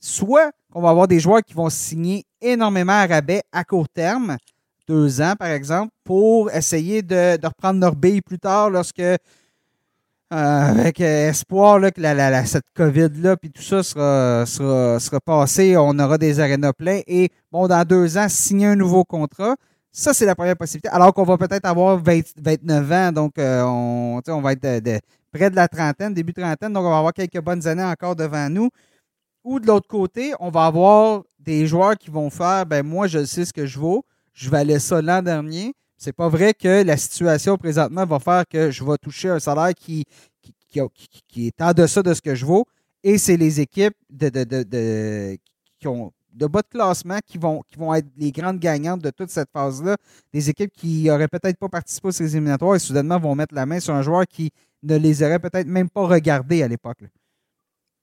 [0.00, 4.36] Soit qu'on va avoir des joueurs qui vont signer énormément à rabais à court terme,
[4.86, 9.02] deux ans par exemple, pour essayer de, de reprendre leur bille plus tard lorsque
[10.32, 12.00] euh, avec euh, espoir là, que
[12.44, 16.72] cette COVID-là, puis tout ça sera, sera, sera passé, on aura des arénas
[17.06, 19.56] et, bon, dans deux ans, signer un nouveau contrat.
[19.90, 20.88] Ça, c'est la première possibilité.
[20.90, 25.00] Alors qu'on va peut-être avoir 29 ans, donc euh, on, on va être
[25.32, 28.50] près de la trentaine, début trentaine, donc on va avoir quelques bonnes années encore devant
[28.50, 28.68] nous.
[29.44, 33.24] Ou de l'autre côté, on va avoir des joueurs qui vont faire, ben moi, je
[33.24, 34.04] sais ce que je vaux,
[34.34, 38.70] je valais ça l'an dernier, c'est pas vrai que la situation présentement va faire que
[38.70, 40.04] je vais toucher un salaire qui,
[40.70, 42.66] qui, est en deçà de ce que je vaux.
[43.02, 45.36] Et c'est les équipes de,
[45.78, 49.10] qui ont de bas de classement qui vont, qui vont être les grandes gagnantes de
[49.10, 49.96] toute cette phase-là.
[50.32, 53.80] Des équipes qui n'auraient peut-être pas participé aux éliminatoires et soudainement vont mettre la main
[53.80, 54.52] sur un joueur qui
[54.84, 57.02] ne les aurait peut-être même pas regardés à l'époque.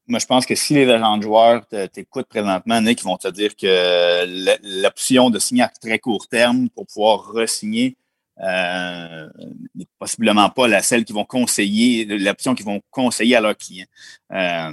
[0.08, 3.28] Moi, je pense que si les agents de joueurs t'écoutent présentement, Nick, ils vont te
[3.28, 7.98] dire que l'option de signer à très court terme pour pouvoir re-signer
[8.42, 9.30] euh,
[9.76, 13.86] n'est possiblement pas la celle qu'ils vont conseiller, l'option qu'ils vont conseiller à leurs clients.
[14.34, 14.72] Euh,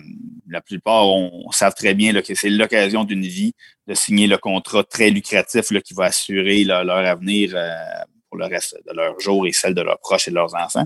[0.49, 3.55] la plupart on, savent très bien que c'est l'occasion d'une vie
[3.87, 7.71] de signer le contrat très lucratif qui va assurer leur, avenir euh,
[8.29, 10.85] pour le reste de leur jour et celle de leurs proches et de leurs enfants.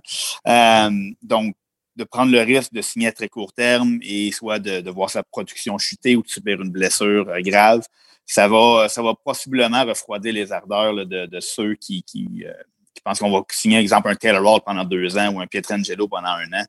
[1.22, 1.56] Donc,
[1.96, 5.22] de prendre le risque de signer à très court terme et soit de, voir sa
[5.22, 7.82] production chuter ou de subir une blessure euh, grave,
[8.26, 12.52] ça va, ça va possiblement refroidir les ardeurs de, ceux qui, euh,
[12.94, 16.08] qui, pensent qu'on va signer, exemple, un Taylor Hall pendant deux ans ou un Pietrangelo
[16.08, 16.64] pendant un an.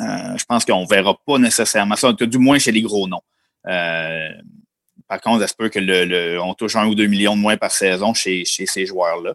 [0.00, 3.22] Euh, je pense qu'on ne verra pas nécessairement ça, du moins chez les gros noms.
[3.64, 8.14] par contre, j'espère que le, on touche un ou deux millions de moins par saison
[8.14, 9.34] chez, chez ces joueurs-là.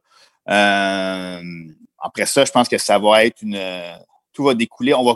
[2.00, 3.60] après ça, je pense que ça va être une
[4.34, 4.94] tout va découler.
[4.94, 5.16] On va,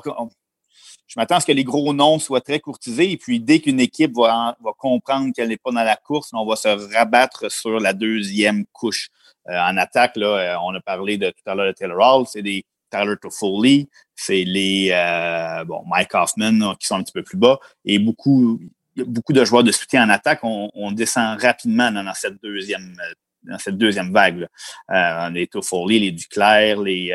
[1.08, 3.12] je m'attends à ce que les gros noms soient très courtisés.
[3.12, 6.46] Et puis, dès qu'une équipe va, va comprendre qu'elle n'est pas dans la course, on
[6.46, 9.10] va se rabattre sur la deuxième couche.
[9.50, 12.26] Euh, en attaque, là, euh, on a parlé de tout à l'heure de Taylor Hall,
[12.28, 17.24] c'est des Tyler Toffoli, c'est les euh, bon, Mike Hoffman qui sont un petit peu
[17.24, 17.58] plus bas.
[17.86, 18.60] Et beaucoup,
[18.98, 22.96] beaucoup de joueurs de soutien en attaque, on, descend rapidement dans, cette deuxième
[23.44, 24.48] dans cette deuxième vague.
[24.90, 25.30] Là.
[25.30, 27.14] les Toffoli, les Duclair, les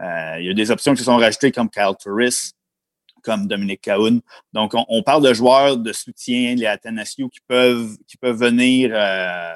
[0.00, 2.52] il y a des options qui se sont rajoutées comme Kyle Turris.
[3.22, 4.20] comme Dominique Cahoun.
[4.52, 9.54] Donc, on, parle de joueurs de soutien, les Athanasiou, qui peuvent, qui peuvent venir euh,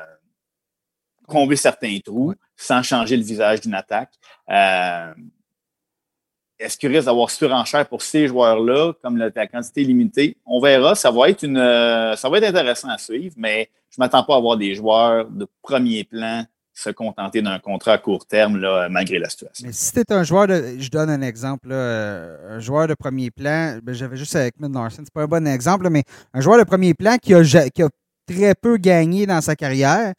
[1.27, 4.13] combler certains trous sans changer le visage d'une attaque.
[4.51, 5.15] Euh,
[6.59, 10.37] est-ce qu'il risque d'avoir surenchère pour ces joueurs-là, comme la, quantité limitée?
[10.47, 10.95] On verra.
[10.95, 14.23] Ça va être une, euh, ça va être intéressant à suivre, mais je ne m'attends
[14.23, 16.45] pas à avoir des joueurs de premier plan
[16.75, 19.67] se contenter d'un contrat à court terme là, malgré la situation.
[19.67, 20.77] Mais si tu un joueur de.
[20.79, 21.69] Je donne un exemple.
[21.71, 25.27] Euh, un joueur de premier plan, ben, j'avais juste avec Mid Larson, c'est pas un
[25.27, 27.43] bon exemple, mais un joueur de premier plan qui a,
[28.27, 30.15] très peu gagné dans sa carrière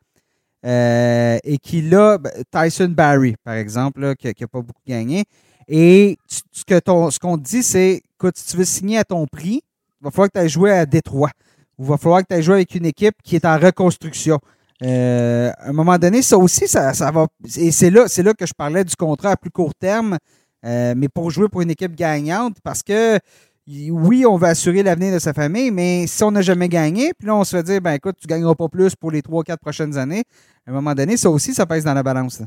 [0.65, 2.17] euh, et qui l'a.
[2.17, 5.25] Ben, Tyson Barry, par exemple, qui n'a pas beaucoup gagné.
[5.67, 9.25] Et ce que ce qu'on te dit, c'est écoute, si tu veux signer à ton
[9.25, 9.61] prix,
[10.01, 11.31] il va falloir que tu ailles jouer à Détroit.
[11.77, 14.39] Ou il va falloir que tu ailles jouer avec une équipe qui est en reconstruction.
[14.83, 17.27] Euh, à un moment donné, ça aussi, ça, ça va.
[17.57, 20.17] Et c'est là, que je parlais du contrat à plus court terme,
[20.65, 23.19] euh, mais pour jouer pour une équipe gagnante, parce que
[23.67, 27.27] oui, on va assurer l'avenir de sa famille, mais si on n'a jamais gagné, puis
[27.27, 29.43] là, on se fait dire, ben écoute, tu ne gagneras pas plus pour les trois,
[29.43, 30.23] quatre prochaines années,
[30.67, 32.41] à un moment donné, ça aussi, ça pèse dans la balance.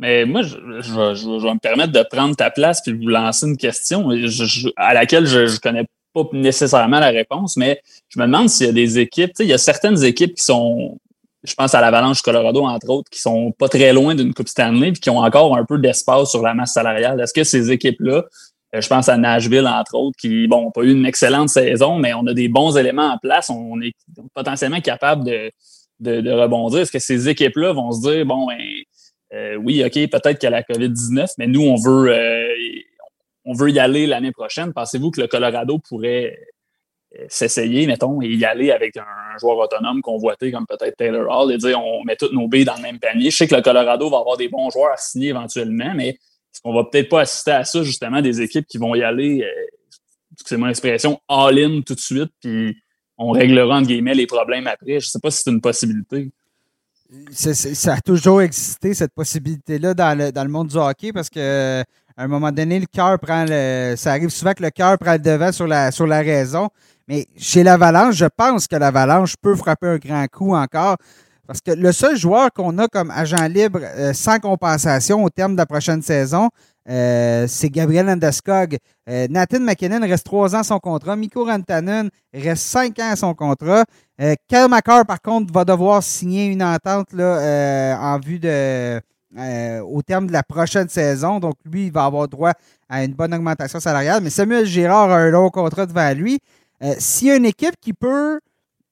[0.00, 4.08] Mais moi, je, vais me permettre de prendre ta place puis vous lancer une question
[4.76, 8.68] à laquelle je ne connais pas nécessairement la réponse, mais je me demande s'il y
[8.68, 10.98] a des équipes, il y a certaines équipes qui sont,
[11.44, 14.92] je pense à l'Avalanche Colorado, entre autres, qui sont pas très loin d'une Coupe Stanley
[14.92, 17.20] puis qui ont encore un peu d'espace sur la masse salariale.
[17.20, 18.24] Est-ce que ces équipes-là,
[18.74, 21.98] euh, je pense à Nashville, entre autres, qui, bon, n'ont pas eu une excellente saison,
[21.98, 23.92] mais on a des bons éléments en place, on est
[24.34, 25.50] potentiellement capable de,
[26.20, 26.80] de, rebondir.
[26.80, 28.58] Est-ce que ces équipes-là vont se dire, bon, ben,
[29.34, 32.48] euh, oui, OK, peut-être qu'il y a la COVID-19, mais nous, on veut, euh,
[33.44, 34.72] on veut y aller l'année prochaine.
[34.72, 36.38] Pensez-vous que le Colorado pourrait
[37.28, 41.58] s'essayer, mettons, et y aller avec un joueur autonome convoité comme peut-être Taylor Hall et
[41.58, 43.30] dire on met toutes nos billes dans le même panier.
[43.30, 46.60] Je sais que le Colorado va avoir des bons joueurs à signer éventuellement, mais est-ce
[46.62, 49.46] qu'on va peut-être pas assister à ça, justement, des équipes qui vont y aller,
[50.44, 52.76] c'est mon expression, all-in tout de suite, puis
[53.16, 55.00] on réglera, entre guillemets, les problèmes après?
[55.00, 56.30] Je sais pas si c'est une possibilité
[57.30, 61.82] ça a toujours existé, cette possibilité-là, dans le, dans le monde du hockey, parce que
[62.16, 63.94] à un moment donné, le cœur prend le.
[63.96, 66.68] Ça arrive souvent que le cœur prend le devant sur la, sur la raison.
[67.08, 70.96] Mais chez l'Avalanche, je pense que l'Avalanche peut frapper un grand coup encore.
[71.46, 75.52] Parce que le seul joueur qu'on a comme agent libre euh, sans compensation au terme
[75.52, 76.48] de la prochaine saison,
[76.88, 78.76] euh, c'est Gabriel Landeskog.
[79.08, 81.16] Euh, Nathan McKinnon reste trois ans à son contrat.
[81.16, 83.84] Mikko Rantanen reste cinq ans à son contrat.
[84.20, 89.00] Euh, par contre, va devoir signer une entente en vue de
[89.82, 91.40] au terme de la prochaine saison.
[91.40, 92.52] Donc, lui, il va avoir droit
[92.88, 94.22] à une bonne augmentation salariale.
[94.22, 96.38] Mais Samuel Girard a un long contrat devant lui.
[96.98, 98.40] S'il y a une équipe qui peut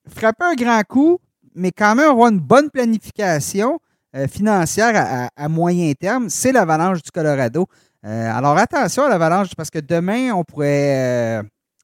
[0.09, 1.19] frapper un grand coup,
[1.55, 3.81] mais quand même avoir une bonne planification,
[4.17, 7.67] euh, financière à, moyen terme, c'est l'avalanche du Colorado.
[8.05, 11.43] Euh, alors attention à l'avalanche parce que demain, on pourrait, euh,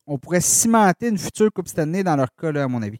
[0.08, 2.98] on pourrait cimenter une future Coupe Stanley dans leur cas, à mon avis.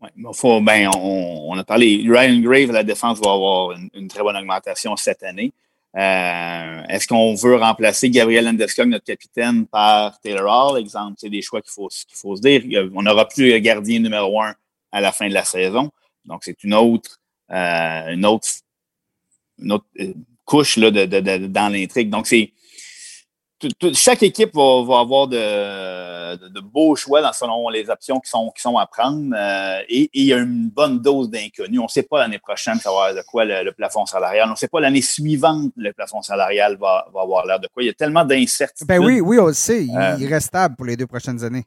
[0.00, 2.04] Ouais, faut, ben, on, a parlé.
[2.06, 5.52] Ryan Grave, la défense, va avoir une, très bonne augmentation cette année.
[5.98, 10.80] Est-ce qu'on veut remplacer Gabriel Landeskog, notre capitaine, par Taylor Hall?
[10.80, 12.62] Exemple, c'est des choix qu'il faut, qu'il faut se dire.
[12.94, 14.54] On n'aura plus le gardien numéro un
[14.92, 15.90] à la fin de la saison.
[16.26, 17.18] Donc, c'est une autre
[17.50, 18.48] euh, une autre,
[19.62, 20.14] euh,
[20.44, 22.10] couche là, de, dans l'intrigue.
[22.10, 22.52] Donc, c'est
[23.94, 28.86] chaque équipe va, avoir de, beaux choix selon les options qui sont, qui sont à
[28.86, 29.34] prendre.
[29.36, 31.78] Euh, et, il y a une bonne dose d'inconnu.
[31.78, 34.48] On ne sait pas l'année prochaine ça va de quoi le, plafond salarial.
[34.48, 37.82] On ne sait pas l'année suivante le plafond salarial va, avoir l'air de quoi.
[37.82, 38.86] Il y a tellement d'incertitudes.
[38.86, 39.84] Ben oui, oui, on le sait.
[39.84, 41.64] il reste stable pour les deux prochaines années.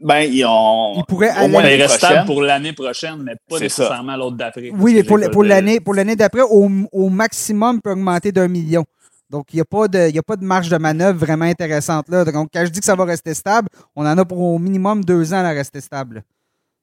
[0.00, 0.94] Ben, ils ont.
[0.96, 4.70] Il pourrait au moins rester stable pour l'année prochaine, mais pas nécessairement l'autre d'après.
[4.70, 8.48] Oui, mais pour, pour l'année pour l'année d'après, au, au, maximum, il peut augmenter d'un
[8.48, 8.84] million.
[9.30, 12.24] Donc, il n'y a, pas de, a pas de marge de manœuvre vraiment intéressante là.
[12.24, 15.04] Donc, quand je dis que ça va rester stable, on en a pour au minimum
[15.04, 16.24] deux ans à rester stable.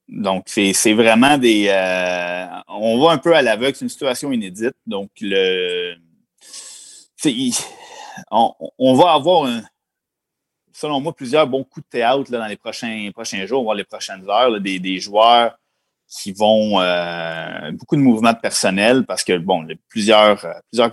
[0.08, 1.68] Donc, c'est vraiment des.
[1.68, 4.76] Euh, on va un peu à l'aveugle, c'est une situation inédite.
[4.86, 5.96] Donc, le.
[8.32, 9.50] On, va avoir
[10.72, 14.30] selon moi, plusieurs bons coups de théâtre dans les prochains, prochains jours, voire les prochaines
[14.30, 15.58] heures, des, joueurs
[16.08, 20.92] qui vont euh, beaucoup de mouvements de personnel parce que, bon, plusieurs, plusieurs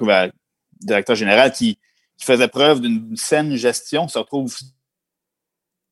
[0.80, 1.78] directeurs généraux qui,
[2.16, 4.56] faisaient preuve d'une saine gestion se retrouvent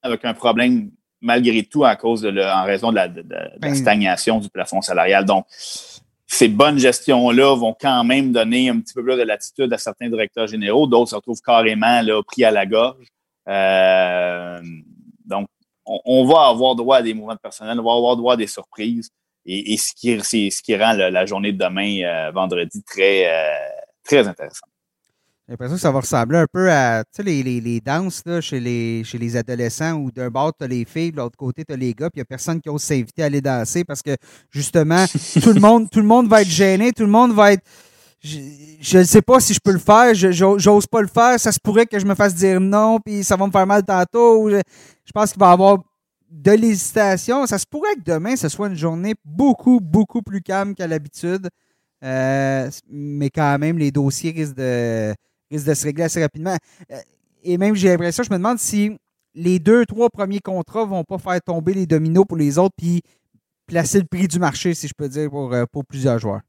[0.03, 0.91] avec un problème
[1.21, 3.75] malgré tout à cause de en raison de la, la, ben.
[3.75, 5.25] stagnation du plafond salarial.
[5.27, 5.47] Donc,
[6.33, 10.09] ces bonnes gestions-là vont quand même donner un petit peu plus de latitude à certains
[10.09, 10.87] directeurs généraux.
[10.87, 13.07] D'autres se retrouvent carrément là, pris à la gorge.
[13.49, 14.61] Euh,
[15.27, 15.47] donc,
[15.85, 18.47] on, va avoir droit à des mouvements de personnel, on va avoir droit à des
[18.47, 19.11] surprises.
[19.45, 23.55] Et, ce, qui, c'est ce qui rend la, journée de demain, euh, vendredi, très, euh,
[24.05, 24.71] très intéressante.
[25.47, 28.61] J'ai l'impression que ça va ressembler un peu à les, les, les danses là, chez,
[28.61, 31.73] les, chez les adolescents où d'un bord, tu as les filles, de l'autre côté, tu
[31.75, 34.03] as les gars, puis il n'y a personne qui ose s'inviter à aller danser parce
[34.03, 34.17] que
[34.51, 35.05] justement,
[35.43, 37.65] tout, le monde, tout le monde va être gêné, tout le monde va être.
[38.23, 41.59] Je ne sais pas si je peux le faire, j'ose pas le faire, ça se
[41.59, 44.49] pourrait que je me fasse dire non, puis ça va me faire mal tantôt.
[44.49, 44.61] Je,
[45.05, 45.79] je pense qu'il va y avoir
[46.31, 47.47] de l'hésitation.
[47.47, 51.49] Ça se pourrait que demain, ce soit une journée beaucoup, beaucoup plus calme qu'à l'habitude.
[52.05, 55.15] Euh, mais quand même, les dossiers risquent de,
[55.53, 56.57] risquent de se régler assez rapidement.
[56.91, 56.97] Euh,
[57.43, 58.97] et même, j'ai l'impression, je me demande si
[59.35, 63.03] les deux, trois premiers contrats vont pas faire tomber les dominos pour les autres, puis
[63.67, 66.41] placer le prix du marché, si je peux dire, pour, euh, pour plusieurs joueurs.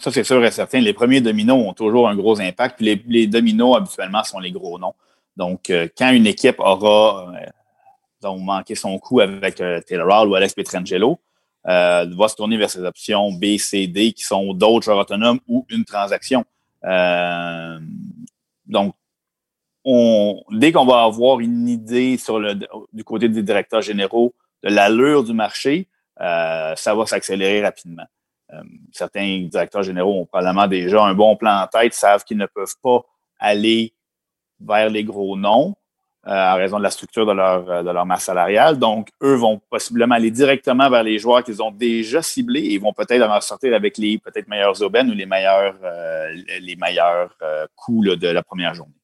[0.00, 0.80] Ça, c'est sûr et certain.
[0.80, 2.76] Les premiers dominos ont toujours un gros impact.
[2.76, 4.94] Puis les, les dominos, habituellement, sont les gros noms.
[5.36, 7.32] Donc, quand une équipe aura
[8.32, 11.18] manqué son coup avec Taylor Hall ou Alex Petrangelo,
[11.66, 15.40] euh, va se tourner vers ces options B, C, D qui sont d'autres joueurs autonomes
[15.48, 16.44] ou une transaction.
[16.84, 17.78] Euh,
[18.66, 18.94] donc,
[19.84, 22.54] on, dès qu'on va avoir une idée sur le,
[22.92, 25.88] du côté des directeurs généraux de l'allure du marché,
[26.20, 28.06] euh, ça va s'accélérer rapidement.
[28.52, 28.62] Euh,
[28.92, 32.76] certains directeurs généraux ont probablement déjà un bon plan en tête, savent qu'ils ne peuvent
[32.82, 33.02] pas
[33.38, 33.94] aller
[34.60, 35.74] vers les gros noms.
[36.26, 38.78] Euh, à raison de la structure de leur, euh, de leur masse salariale.
[38.78, 42.94] Donc, eux vont possiblement aller directement vers les joueurs qu'ils ont déjà ciblés et vont
[42.94, 46.32] peut-être en sortir avec les peut-être meilleurs aubaines ou les meilleurs, euh,
[46.62, 47.36] les meilleurs
[47.76, 48.94] coups de la première journée.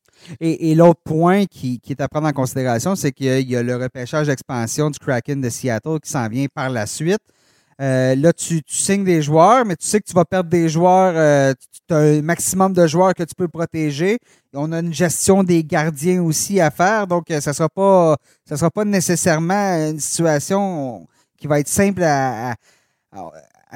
[0.41, 4.29] Et, l'autre point qui, est à prendre en considération, c'est qu'il y a le repêchage
[4.29, 7.21] d'expansion du Kraken de Seattle qui s'en vient par la suite.
[7.81, 11.15] Euh, là, tu, signes des joueurs, mais tu sais que tu vas perdre des joueurs.
[11.17, 11.55] Euh,
[11.89, 14.19] tu as un maximum de joueurs que tu peux protéger.
[14.53, 17.07] on a une gestion des gardiens aussi à faire.
[17.07, 18.17] Donc, euh, ça ne sera, pas,
[18.47, 21.07] sera pas nécessairement une situation
[21.39, 22.55] qui va être simple à,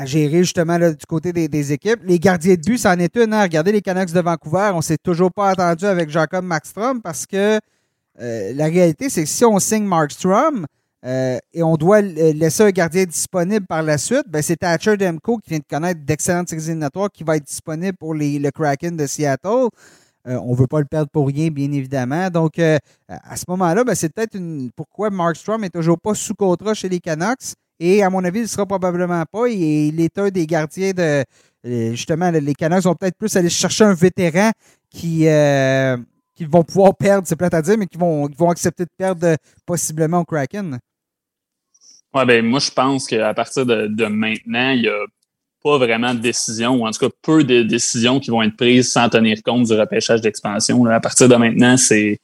[0.04, 2.00] gérer justement du côté des, équipes.
[2.04, 3.32] Les gardiens de but, ça en est une.
[3.32, 3.42] Hein.
[3.42, 4.70] Regardez les Canucks de Vancouver.
[4.74, 7.58] On ne s'est toujours pas attendu avec Jacob Maxstrom parce que
[8.18, 10.66] la réalité, c'est que si on signe Markstrom,
[11.04, 15.36] euh, et on doit laisser un gardien disponible par la suite, ben c'est Thatcher Demko
[15.36, 19.06] qui vient de connaître d'excellentes éliminatoires qui va être disponible pour les, le Kraken de
[19.06, 19.68] Seattle.
[20.26, 22.30] Euh, on ne veut pas le perdre pour rien, bien évidemment.
[22.30, 22.78] Donc, euh,
[23.08, 26.88] à ce moment-là, ben, c'est peut-être une pourquoi Markstrom n'est toujours pas sous contrat chez
[26.88, 27.52] les Canucks.
[27.78, 29.46] Et à mon avis, il ne sera probablement pas.
[29.48, 31.24] Et il est un des gardiens de.
[31.64, 34.52] Justement, les Canucks vont peut-être plus aller chercher un vétéran
[34.88, 35.26] qui,
[36.34, 38.90] qui vont pouvoir perdre, c'est plate à dire, mais qui vont, qui vont accepter de
[38.96, 40.78] perdre possiblement au Kraken.
[42.14, 45.04] Ouais, ben, moi, je pense qu'à partir de, de, maintenant, il n'y a
[45.64, 48.92] pas vraiment de décision, ou en tout cas peu de décisions qui vont être prises
[48.92, 50.84] sans tenir compte du repêchage d'expansion.
[50.86, 52.20] À partir de maintenant, c'est,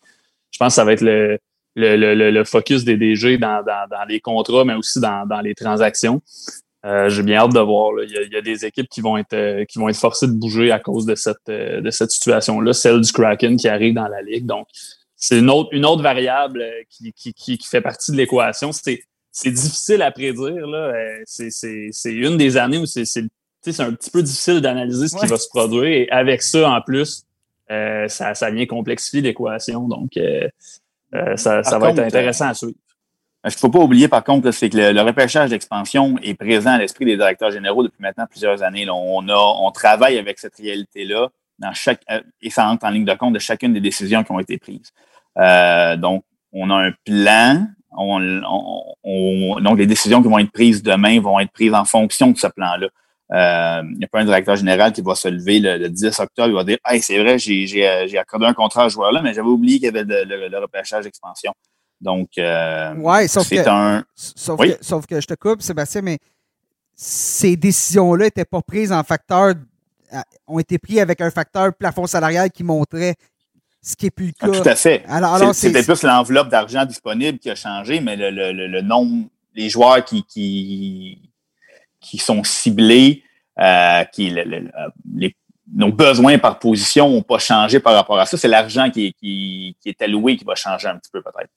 [0.53, 1.39] je pense que ça va être le,
[1.75, 5.41] le, le, le focus des DG dans, dans, dans, les contrats, mais aussi dans, dans
[5.41, 6.23] les transactions.
[6.87, 7.93] Euh, J'ai bien hâte de voir.
[8.03, 9.99] Il, y a, il, y a, des équipes qui vont être euh, qui vont être
[9.99, 13.69] forcées de bouger à cause de cette euh, de cette situation-là, celle du Kraken qui
[13.69, 14.47] arrive dans la ligue.
[14.47, 14.67] Donc,
[15.15, 18.73] c'est une autre une autre variable euh, qui, qui, qui, qui fait partie de l'équation.
[18.73, 20.66] C'est c'est difficile à prédire.
[20.66, 20.93] Là.
[20.94, 23.05] Euh, c'est une des années où c'est
[23.78, 25.85] un petit peu difficile d'analyser ce qui va se produire.
[25.85, 27.24] Et avec ça, en plus,
[27.70, 29.86] euh, ça, ça vient complexifier l'équation.
[29.86, 30.48] Donc, euh,
[31.36, 32.74] ça, ça va être intéressant à suivre.
[33.44, 36.73] Ce qu'il ne faut pas oublier, par contre, c'est que le, repêchage d'expansion est présent
[36.73, 38.86] à l'esprit des directeurs généraux depuis maintenant plusieurs années.
[38.90, 41.28] On, a, on travaille avec cette réalité-là
[41.59, 42.02] dans chaque
[42.43, 44.93] et ça entre en ligne de compte de chacune des décisions qui ont été prises.
[45.98, 47.66] donc, on a un plan,
[48.01, 52.39] on, donc, les décisions qui vont être prises demain vont être prises en fonction de
[52.39, 52.89] ce plan-là.
[53.33, 56.49] Euh, il n'y a pas un directeur général qui va se lever le, 10 octobre
[56.49, 59.49] et va dire Hey, c'est vrai, j'ai accordé un contrat à ce joueur-là, mais j'avais
[59.49, 61.53] oublié qu'il y avait le, repêchage d'expansion.
[62.01, 64.05] Donc, euh, ouais, c'est un.
[64.15, 66.19] Sauf, que, sauf, que, je te coupe, Sébastien, mais
[66.97, 69.55] ces décisions-là n'étaient pas prises en facteur
[70.47, 73.15] ont été prises avec un facteur plafond salarial qui montrait
[73.82, 75.02] ce qui est plus le ah, tout à fait.
[75.09, 79.70] Alors, C'était plus l'enveloppe d'argent disponible qui a changé, mais le, le, le nombre, les
[79.70, 81.31] joueurs qui, qui,
[82.01, 83.23] qui sont ciblés,
[83.59, 85.35] euh, qui, les,
[85.73, 88.36] nos besoins par position n'ont pas changé par rapport à ça.
[88.36, 91.51] C'est l'argent qui, qui, qui, est alloué qui va changer un petit peu peut-être.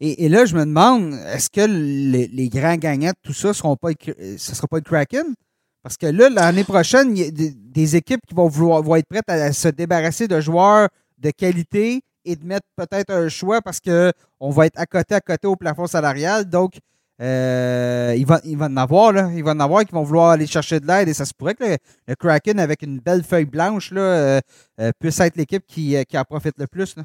[0.00, 3.52] Et, et, là, je me demande, est-ce que les, les, grands gagnants de tout ça,
[3.52, 5.34] seront pas, ce ne sera pas le Kraken?
[5.82, 9.06] Parce que là, l'année prochaine, il y a des, équipes qui vont vouloir vont être
[9.06, 10.88] prêtes à se débarrasser de joueurs
[11.18, 15.20] de qualité et de mettre peut-être un choix parce qu'on va être à côté à
[15.20, 16.48] côté au plafond salarial.
[16.48, 16.74] Donc,
[17.20, 19.30] euh, il, va, il en avoir, là.
[19.34, 21.54] Il va en avoir qui vont vouloir aller chercher de l'aide et ça se pourrait
[21.54, 21.64] que
[22.06, 24.40] le, Kraken, avec une belle feuille blanche, là, euh,
[24.80, 26.96] euh, puisse être l'équipe qui, qui, en profite le plus.
[26.96, 27.04] Là.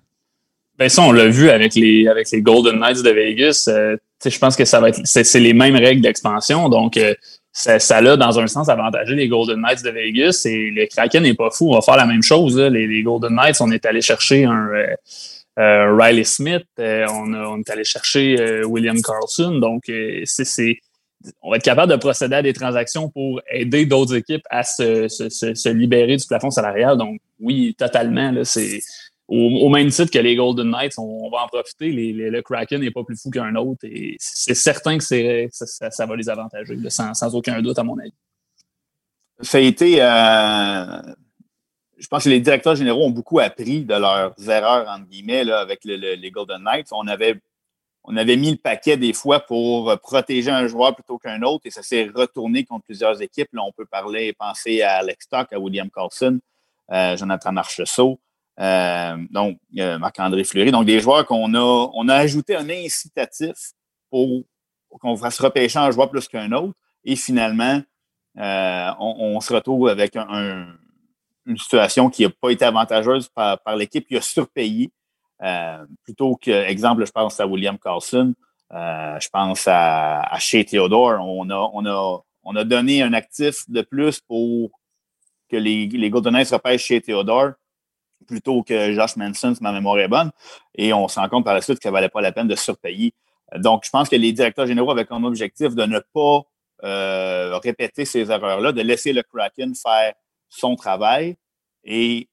[0.78, 3.70] Ben ça, on l'a vu avec les, avec les Golden Knights de Vegas.
[3.70, 6.68] je pense que ça va être c'est les mêmes règles d'expansion.
[6.68, 7.00] Donc,
[7.56, 10.42] ça, ça a, dans un sens, avantagé les Golden Knights de Vegas.
[10.46, 11.70] Et le Kraken n'est pas fou.
[11.70, 12.60] On va faire la même chose.
[12.60, 14.96] Les, Golden Knights, on est allé chercher un euh,
[15.60, 16.66] euh, Riley Smith.
[16.80, 19.60] Euh, on, est allé chercher William Carlson.
[19.60, 19.84] Donc,
[20.26, 20.78] c'est,
[21.44, 25.08] on va être capable de procéder à des transactions pour aider d'autres équipes à se,
[25.08, 26.98] se, libérer du plafond salarial.
[26.98, 28.34] Donc, oui, totalement.
[28.44, 28.80] c'est
[29.28, 31.92] au, même titre que les Golden Knights, on, va en profiter.
[31.92, 36.30] le Kraken n'est pas plus fou qu'un autre et c'est certain que ça, va les
[36.30, 38.14] avantager, sans, aucun doute, à mon avis.
[39.40, 40.02] Ça a été.
[40.02, 41.02] Euh,
[41.98, 45.84] je pense que les directeurs généraux ont beaucoup appris de leurs erreurs, entre guillemets, avec
[45.86, 46.90] les Golden Knights.
[46.92, 47.40] On avait,
[48.04, 51.72] on avait mis le paquet des fois pour protéger un joueur plutôt qu'un autre et
[51.72, 53.50] ça s'est retourné contre plusieurs équipes.
[53.54, 56.40] Là, on peut parler, penser à Alex Stock, à William Carlson,
[56.92, 58.20] euh, Jonathan Marcheseau.
[58.60, 60.72] Euh, donc, Marc-André Fleury.
[60.72, 63.74] Donc, des joueurs qu'on a, on a ajouté un incitatif
[64.10, 64.44] pour,
[64.90, 66.74] qu'on fasse repêcher un joueur plus qu'un autre.
[67.04, 67.82] Et finalement,
[68.38, 74.18] euh, on, se retrouve avec une situation qui n'a pas été avantageuse par, l'équipe qui
[74.18, 74.92] a surpayé.
[75.42, 78.34] Euh, plutôt que, exemple, je pense à William Carlson,
[78.72, 81.20] je pense à, à Shea Theodore.
[81.22, 84.72] On a, on, a, on a donné un actif de plus pour
[85.50, 87.54] que les, les Golden Knights repêchent Shea Theodore
[88.24, 90.32] plutôt que Josh Manson, si ma mémoire est bonne.
[90.76, 92.56] Et on se rend compte par la suite que ça valait pas la peine de
[92.56, 93.14] surpayer.
[93.58, 96.42] Donc, je pense que les directeurs généraux avaient comme objectif de ne pas
[96.84, 100.14] euh, répéter ces erreurs-là, de laisser le Kraken faire
[100.50, 101.36] son travail.
[101.84, 102.28] Et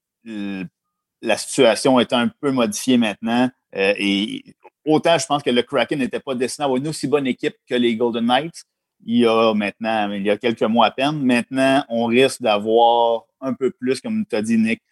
[1.22, 3.50] la situation est un peu modifiée maintenant.
[3.76, 4.42] Euh, et
[4.84, 7.54] autant je pense que le Kraken n'était pas destiné à avoir une aussi bonne équipe
[7.68, 8.64] que les Golden Knights.
[9.06, 11.22] Il y a maintenant, il y a quelques mois à peine.
[11.22, 14.82] Maintenant, on risque d'avoir un peu plus, comme tu as dit, Nick,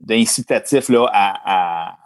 [0.00, 1.96] d'incitatif là, à,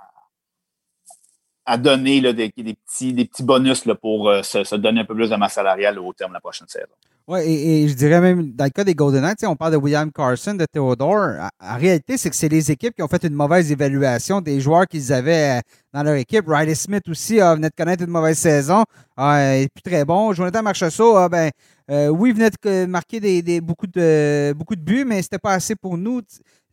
[1.64, 5.14] à, donner là, des, petits, des petits bonus là, pour euh, se, donner un peu
[5.14, 6.92] plus de masse salariale au terme de la prochaine saison.
[7.26, 10.12] Oui, et, je dirais même, dans le cas des Golden Knights, on parle de William
[10.12, 11.48] Carson, de Theodore.
[11.58, 14.86] En, réalité, c'est que c'est les équipes qui ont fait une mauvaise évaluation des joueurs
[14.86, 15.60] qu'ils avaient euh,
[15.94, 16.44] dans leur équipe.
[16.46, 18.84] Riley Smith aussi a venait de connaître une mauvaise saison.
[19.16, 20.34] Ah, il n'est plus très bon.
[20.34, 21.50] Jonathan Marchessault, ah, ben,
[21.90, 25.74] euh, oui, venait de marquer des, beaucoup, de, beaucoup de buts, mais c'était pas assez
[25.76, 26.20] pour nous.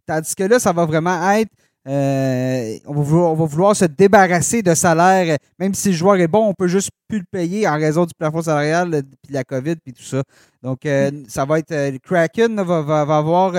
[0.05, 1.51] Tandis que là, ça va vraiment être.
[1.87, 5.37] Euh, on, va vouloir, se débarrasser de salaire.
[5.57, 8.13] Même si le joueur est bon, on peut juste plus le payer en raison du
[8.13, 10.23] plafond salarial, puis la COVID, puis tout ça.
[10.61, 11.25] Donc, euh, mm.
[11.27, 11.71] ça va être.
[11.71, 13.55] le Kraken va, avoir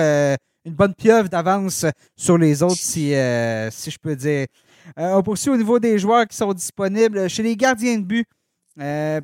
[0.65, 1.85] une bonne pieuvre d'avance
[2.15, 3.13] sur les autres, si,
[3.71, 4.47] si je peux dire.
[4.95, 7.29] on poursuit au niveau des joueurs qui sont disponibles.
[7.29, 8.25] Chez les gardiens de but,
[8.79, 9.21] euh,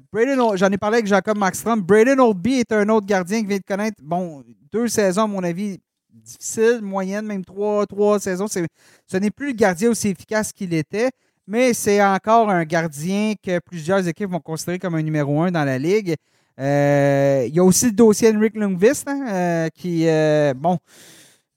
[0.55, 1.81] j'en ai parlé avec Jacob Maxstrom.
[1.81, 5.43] Braden Oldby est un autre gardien qui vient de connaître, bon, deux saisons, à mon
[5.43, 5.79] avis,
[6.11, 8.47] difficiles, moyenne, même trois, saisons.
[8.47, 11.09] Ce n'est plus le gardien aussi efficace qu'il était,
[11.47, 15.63] mais c'est encore un gardien que plusieurs équipes vont considérer comme un numéro un dans
[15.63, 16.15] la ligue.
[16.59, 20.05] Euh, il y a aussi le dossier Henrik Lundqvist, hein, euh, qui,
[20.55, 20.77] bon,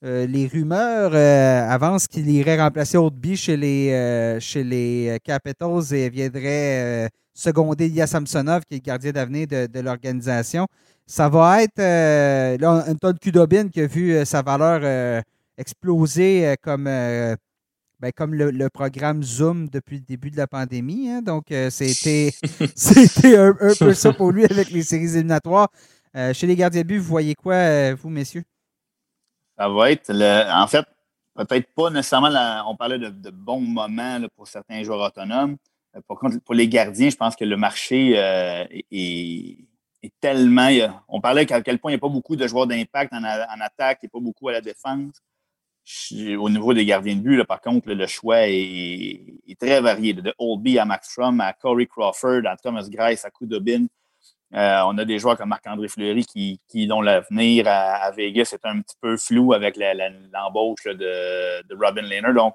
[0.01, 1.13] les rumeurs
[1.71, 8.63] avancent qu'il irait remplacer Oldby chez les, chez les Capitals et viendrait secondé Lia Samsonov,
[8.65, 10.67] qui est le gardien d'avenir de, l'organisation.
[11.05, 15.21] Ça va être euh, là, Anton Kudobin qui a vu euh, sa valeur euh,
[15.57, 21.09] exploser comme, ben, comme le, programme Zoom depuis le début de la pandémie.
[21.09, 21.21] Hein.
[21.21, 22.31] Donc, c'était
[23.37, 25.69] un, un, peu ça pour lui avec les séries éliminatoires.
[26.33, 28.43] chez les gardiens de but, vous voyez quoi, vous, messieurs?
[29.57, 30.85] Ça va être, le, en fait,
[31.35, 32.31] peut-être pas nécessairement,
[32.67, 35.57] on parlait de, de bons moments pour certains joueurs autonomes.
[35.95, 39.57] Euh, pour, pour les gardiens, je pense que le marché euh, est,
[40.19, 40.69] tellement.
[41.07, 43.99] on parlait à quel point il n'y a pas beaucoup de joueurs d'impact en, attaque,
[44.01, 45.21] il n'y a pas beaucoup à la défense.
[46.37, 50.13] au niveau des gardiens de but, par contre, le choix est, très varié.
[50.13, 53.87] De Oldby à Max Strom, à Corey Crawford, à Thomas Grice, à Kudobin.
[54.53, 58.81] Euh, on a des joueurs comme Marc-André Fleury qui, dont l'avenir à, Vegas est un
[58.81, 62.33] petit peu flou avec l'embauche de, Robin Lehner.
[62.35, 62.53] Donc,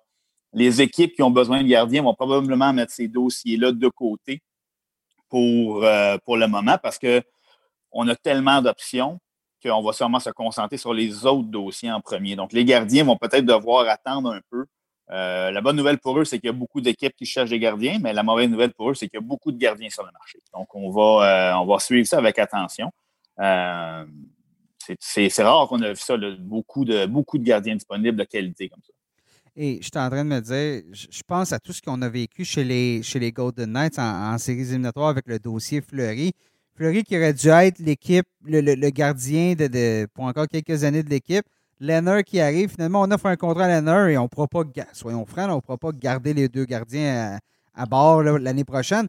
[0.52, 4.42] les équipes qui ont besoin de gardiens vont probablement mettre ces dossiers-là de côté
[5.28, 6.98] pour, euh, pour le moment parce
[7.90, 9.18] qu'on a tellement d'options
[9.62, 12.36] qu'on va sûrement se concentrer sur les autres dossiers en premier.
[12.36, 14.66] Donc, les gardiens vont peut-être devoir attendre un peu.
[15.10, 17.58] Euh, la bonne nouvelle pour eux, c'est qu'il y a beaucoup d'équipes qui cherchent des
[17.58, 20.04] gardiens, mais la mauvaise nouvelle pour eux, c'est qu'il y a beaucoup de gardiens sur
[20.04, 20.38] le marché.
[20.54, 22.92] Donc, on va, euh, on suivre ça avec attention.
[25.00, 28.92] c'est rare qu'on ait vu ça, beaucoup, de, gardiens disponibles de qualité comme ça.
[29.60, 32.08] Et je suis en train de me dire, je pense à tout ce qu'on a
[32.08, 36.32] vécu chez les, chez les Golden Knights en, séries éliminatoires avec le dossier Fleury.
[36.78, 41.44] Fleury qui aurait dû être l'équipe, le, gardien de, pour encore quelques années de l'équipe.
[41.80, 45.26] Lenner qui arrive, finalement, on offre un contrat à et on ne pourra pas, soyons
[45.26, 47.38] francs, on ne pourra pas garder les deux gardiens
[47.74, 49.08] à, bord l'année prochaine.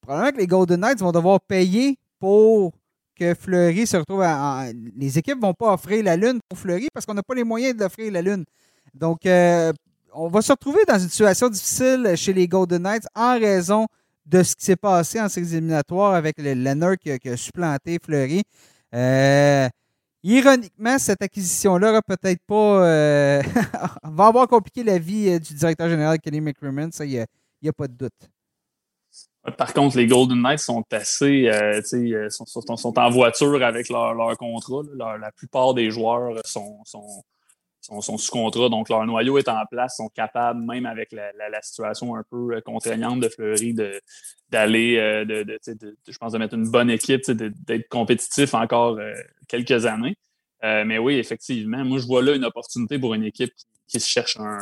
[0.00, 2.72] Probablement que les Golden Knights vont devoir payer pour
[3.16, 4.66] que Fleury se retrouve à,
[4.96, 7.44] Les équipes ne vont pas offrir la Lune pour Fleury parce qu'on n'a pas les
[7.44, 8.44] moyens d'offrir la Lune.
[8.94, 9.72] Donc, euh,
[10.12, 13.88] on va se retrouver dans une situation difficile chez les Golden Knights en raison
[14.28, 18.42] de ce qui s'est passé en ces éliminatoires avec le Leonard qui, a supplanté Fleury.
[18.94, 19.68] Euh,
[20.22, 22.84] ironiquement, cette acquisition-là peut-être pas.
[22.86, 23.42] Euh,
[24.04, 27.26] va avoir compliqué la vie du directeur général Kenny McCrimmon, ça, il
[27.62, 28.30] n'y a, pas de doute.
[29.56, 34.12] Par contre, les Golden Knights sont assez, euh, euh sont, sont, en voiture avec leur,
[34.12, 34.82] leur contrat.
[34.94, 36.82] la plupart des joueurs sont,
[37.80, 42.16] sont, sous contrat, donc leur noyau est en place, sont capables, même avec la, situation
[42.16, 43.74] un peu euh, contraignante de Fleury,
[44.50, 48.98] d'aller, euh, de, de, je pense, de mettre une bonne équipe, d'être compétitif encore
[49.48, 50.16] quelques années.
[50.62, 53.52] mais oui, effectivement, moi, je vois là une opportunité pour une équipe
[53.86, 54.58] qui, cherche un,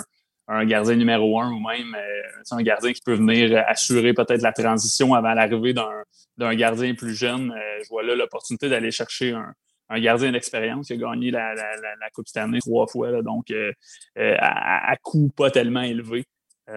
[0.49, 4.53] un gardien numéro un ou même euh, un gardien qui peut venir assurer peut-être la
[4.53, 7.51] transition avant l'arrivée d'un gardien plus jeune.
[7.51, 9.53] Euh, je vois là l'opportunité d'aller chercher un,
[9.89, 13.51] un gardien d'expérience qui a gagné la, la, la, Coupe Stanley trois fois, là, donc
[13.51, 13.73] euh,
[14.17, 16.25] à, à, coût pas tellement élevé.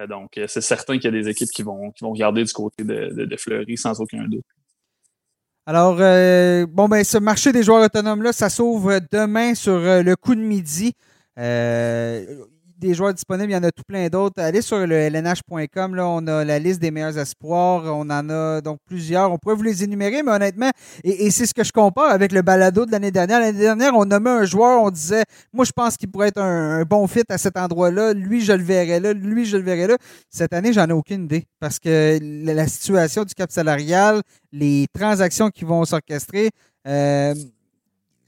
[0.08, 2.84] donc, c'est certain qu'il y a des équipes qui vont, qui vont regarder du côté
[2.84, 4.44] de, de, de Fleury sans aucun doute.
[5.66, 5.96] Alors,
[6.68, 10.94] bon, ben, ce marché des joueurs autonomes-là, ça s'ouvre demain sur le coup de midi.
[12.80, 14.40] Des joueurs disponibles, il y en a tout plein d'autres.
[14.40, 18.62] Allez sur le lnh.com, là, on a la liste des meilleurs espoirs, on en a
[18.62, 19.30] donc plusieurs.
[19.30, 20.70] On pourrait vous les énumérer, mais honnêtement,
[21.04, 23.38] et, c'est ce que je compare avec le balado de l'année dernière.
[23.40, 26.84] L'année dernière, on nommait un joueur, on disait, moi, je pense qu'il pourrait être un,
[26.84, 28.14] bon fit à cet endroit-là.
[28.14, 29.12] Lui, je le verrai là.
[29.12, 29.98] Lui, je le verrai là.
[30.30, 35.50] Cette année, j'en ai aucune idée parce que la, situation du cap salarial, les transactions
[35.50, 36.48] qui vont s'orchestrer,
[36.88, 37.34] euh,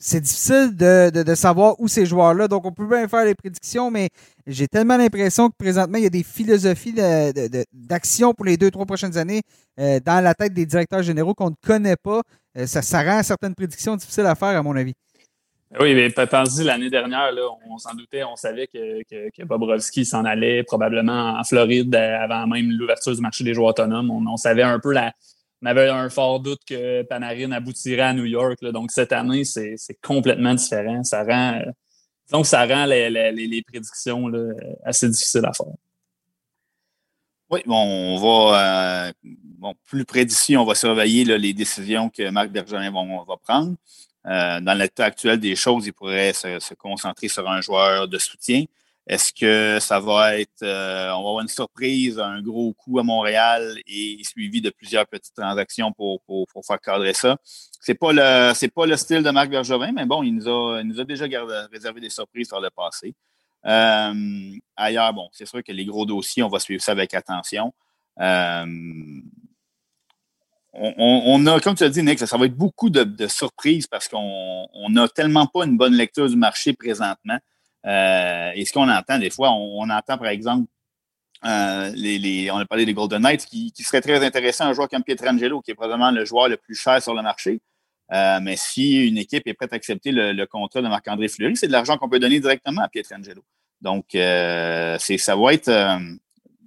[0.04, 2.48] c'est difficile de, savoir où ces joueurs-là.
[2.48, 4.08] Donc, on peut bien faire les prédictions, mais
[4.48, 6.92] j'ai tellement l'impression que présentement, il y a des philosophies
[7.72, 9.42] d'action pour les deux, trois prochaines années
[9.78, 12.20] euh, dans la tête des directeurs généraux qu'on ne connaît pas.
[12.58, 14.94] Euh, ça, rend certaines prédictions difficiles à faire, à mon avis.
[15.78, 17.30] Oui, mais pensez l'année dernière,
[17.70, 22.72] on s'en doutait, on savait que, que, Bobrovski s'en allait probablement en Floride avant même
[22.72, 24.10] l'ouverture du marché des joueurs autonomes.
[24.10, 25.12] on savait un peu la,
[25.62, 28.62] on avait un fort doute que Panarin aboutirait à New York.
[28.64, 31.04] Donc, cette année, c'est complètement différent.
[31.04, 31.62] Ça rend,
[32.30, 34.30] donc, ça rend les, prédictions
[34.84, 35.66] assez difficiles à faire.
[37.48, 39.10] Oui, bon, on va,
[39.68, 43.76] euh, plus près d'ici, on va surveiller les décisions que Marc Bergerin va, prendre.
[44.26, 48.64] Euh, dans l'état actuel des choses, il pourrait se, concentrer sur un joueur de soutien.
[49.08, 53.02] Est-ce que ça va être, euh, on va avoir une surprise, un gros coup à
[53.02, 57.36] Montréal et suivi de plusieurs petites transactions pour, pour, faire cadrer ça?
[57.80, 60.84] C'est pas le, c'est pas le style de Marc Bergevin, mais bon, il nous a,
[60.84, 61.26] nous a déjà
[61.72, 63.14] réservé des surprises par le passé.
[63.66, 67.72] Euh, ailleurs, bon, c'est sûr que les gros dossiers, on va suivre ça avec attention.
[68.20, 68.66] Euh,
[70.74, 74.08] on, a, comme tu as dit, Nick, ça, va être beaucoup de, de surprises parce
[74.08, 77.38] qu'on n'a tellement pas une bonne lecture du marché présentement.
[77.86, 80.68] Euh, et ce qu'on entend des fois, on, entend par exemple,
[81.44, 84.88] euh, les, on a parlé des Golden Knights, qui, qui serait très intéressant un joueur
[84.88, 87.60] comme Pietrangelo, qui est probablement le joueur le plus cher sur le marché.
[88.12, 91.66] Euh, mais si une équipe est prête à accepter le, contrat de Marc-André Fleury, c'est
[91.66, 93.42] de l'argent qu'on peut donner directement à Pietrangelo.
[93.80, 95.98] Donc, ça va être,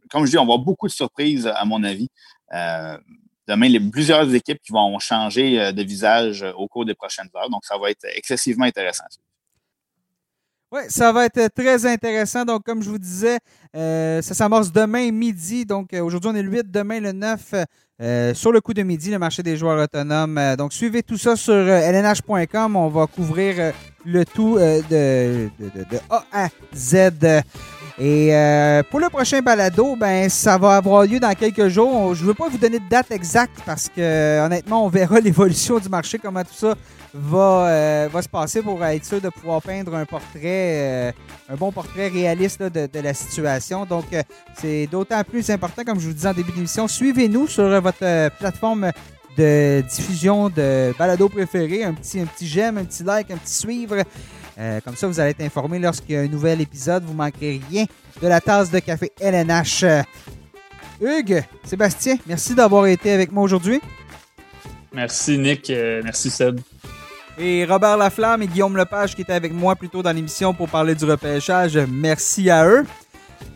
[0.10, 2.10] comme je dis, on va avoir beaucoup de surprises, à mon avis.
[2.52, 7.30] demain, il y a plusieurs équipes qui vont changer de visage au cours des prochaines
[7.36, 7.50] heures.
[7.50, 9.06] Donc, ça va être excessivement intéressant.
[10.72, 12.44] Oui, ça va être très intéressant.
[12.44, 13.38] Donc, comme je vous disais,
[13.76, 15.64] euh, ça s'amorce demain midi.
[15.64, 17.54] Donc, euh, aujourd'hui, on est le 8, demain le 9,
[18.02, 20.40] euh, sur le coup de midi, le marché des joueurs autonomes.
[20.58, 22.76] donc, suivez tout ça sur lnh.com.
[22.76, 23.74] On va couvrir
[24.06, 25.50] le tout de,
[26.10, 26.96] A à Z.
[27.98, 28.32] Et
[28.90, 32.16] pour le prochain balado, ben ça va avoir lieu dans quelques jours.
[32.16, 35.78] Je ne veux pas vous donner de date exacte parce que honnêtement, on verra l'évolution
[35.78, 36.76] du marché, comment tout ça
[37.16, 41.12] va, euh, va se passer pour être sûr de pouvoir peindre un portrait, euh,
[41.50, 43.86] un bon portrait réaliste de, la situation.
[43.86, 44.22] Donc, euh,
[44.56, 48.92] c'est d'autant plus important, comme je vous disais en début d'émission, suivez-nous sur votre plateforme
[49.38, 51.84] de diffusion de balado préféré.
[51.84, 53.98] Un petit, un petit j'aime, un petit like, un petit suivre.
[54.84, 57.04] comme ça, vous allez être informé lorsqu'il y a un nouvel épisode.
[57.06, 57.86] Vous manquerez rien
[58.22, 59.86] de la tasse de café LNH.
[61.02, 63.82] Hugues, Sébastien, merci d'avoir été avec moi aujourd'hui.
[64.94, 65.70] Merci Nick,
[66.02, 66.62] merci Seb
[67.38, 70.70] et Robert Laflamme et Guillaume Lepage qui étaient avec moi plus tôt dans l'émission pour
[70.70, 71.78] parler du repêchage.
[71.90, 72.86] Merci à eux.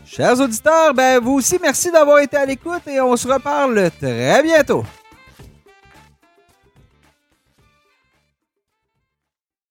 [0.04, 4.42] Chers auditeurs, ben vous aussi, merci d'avoir été à l'écoute et on se reparle très
[4.42, 4.84] bientôt.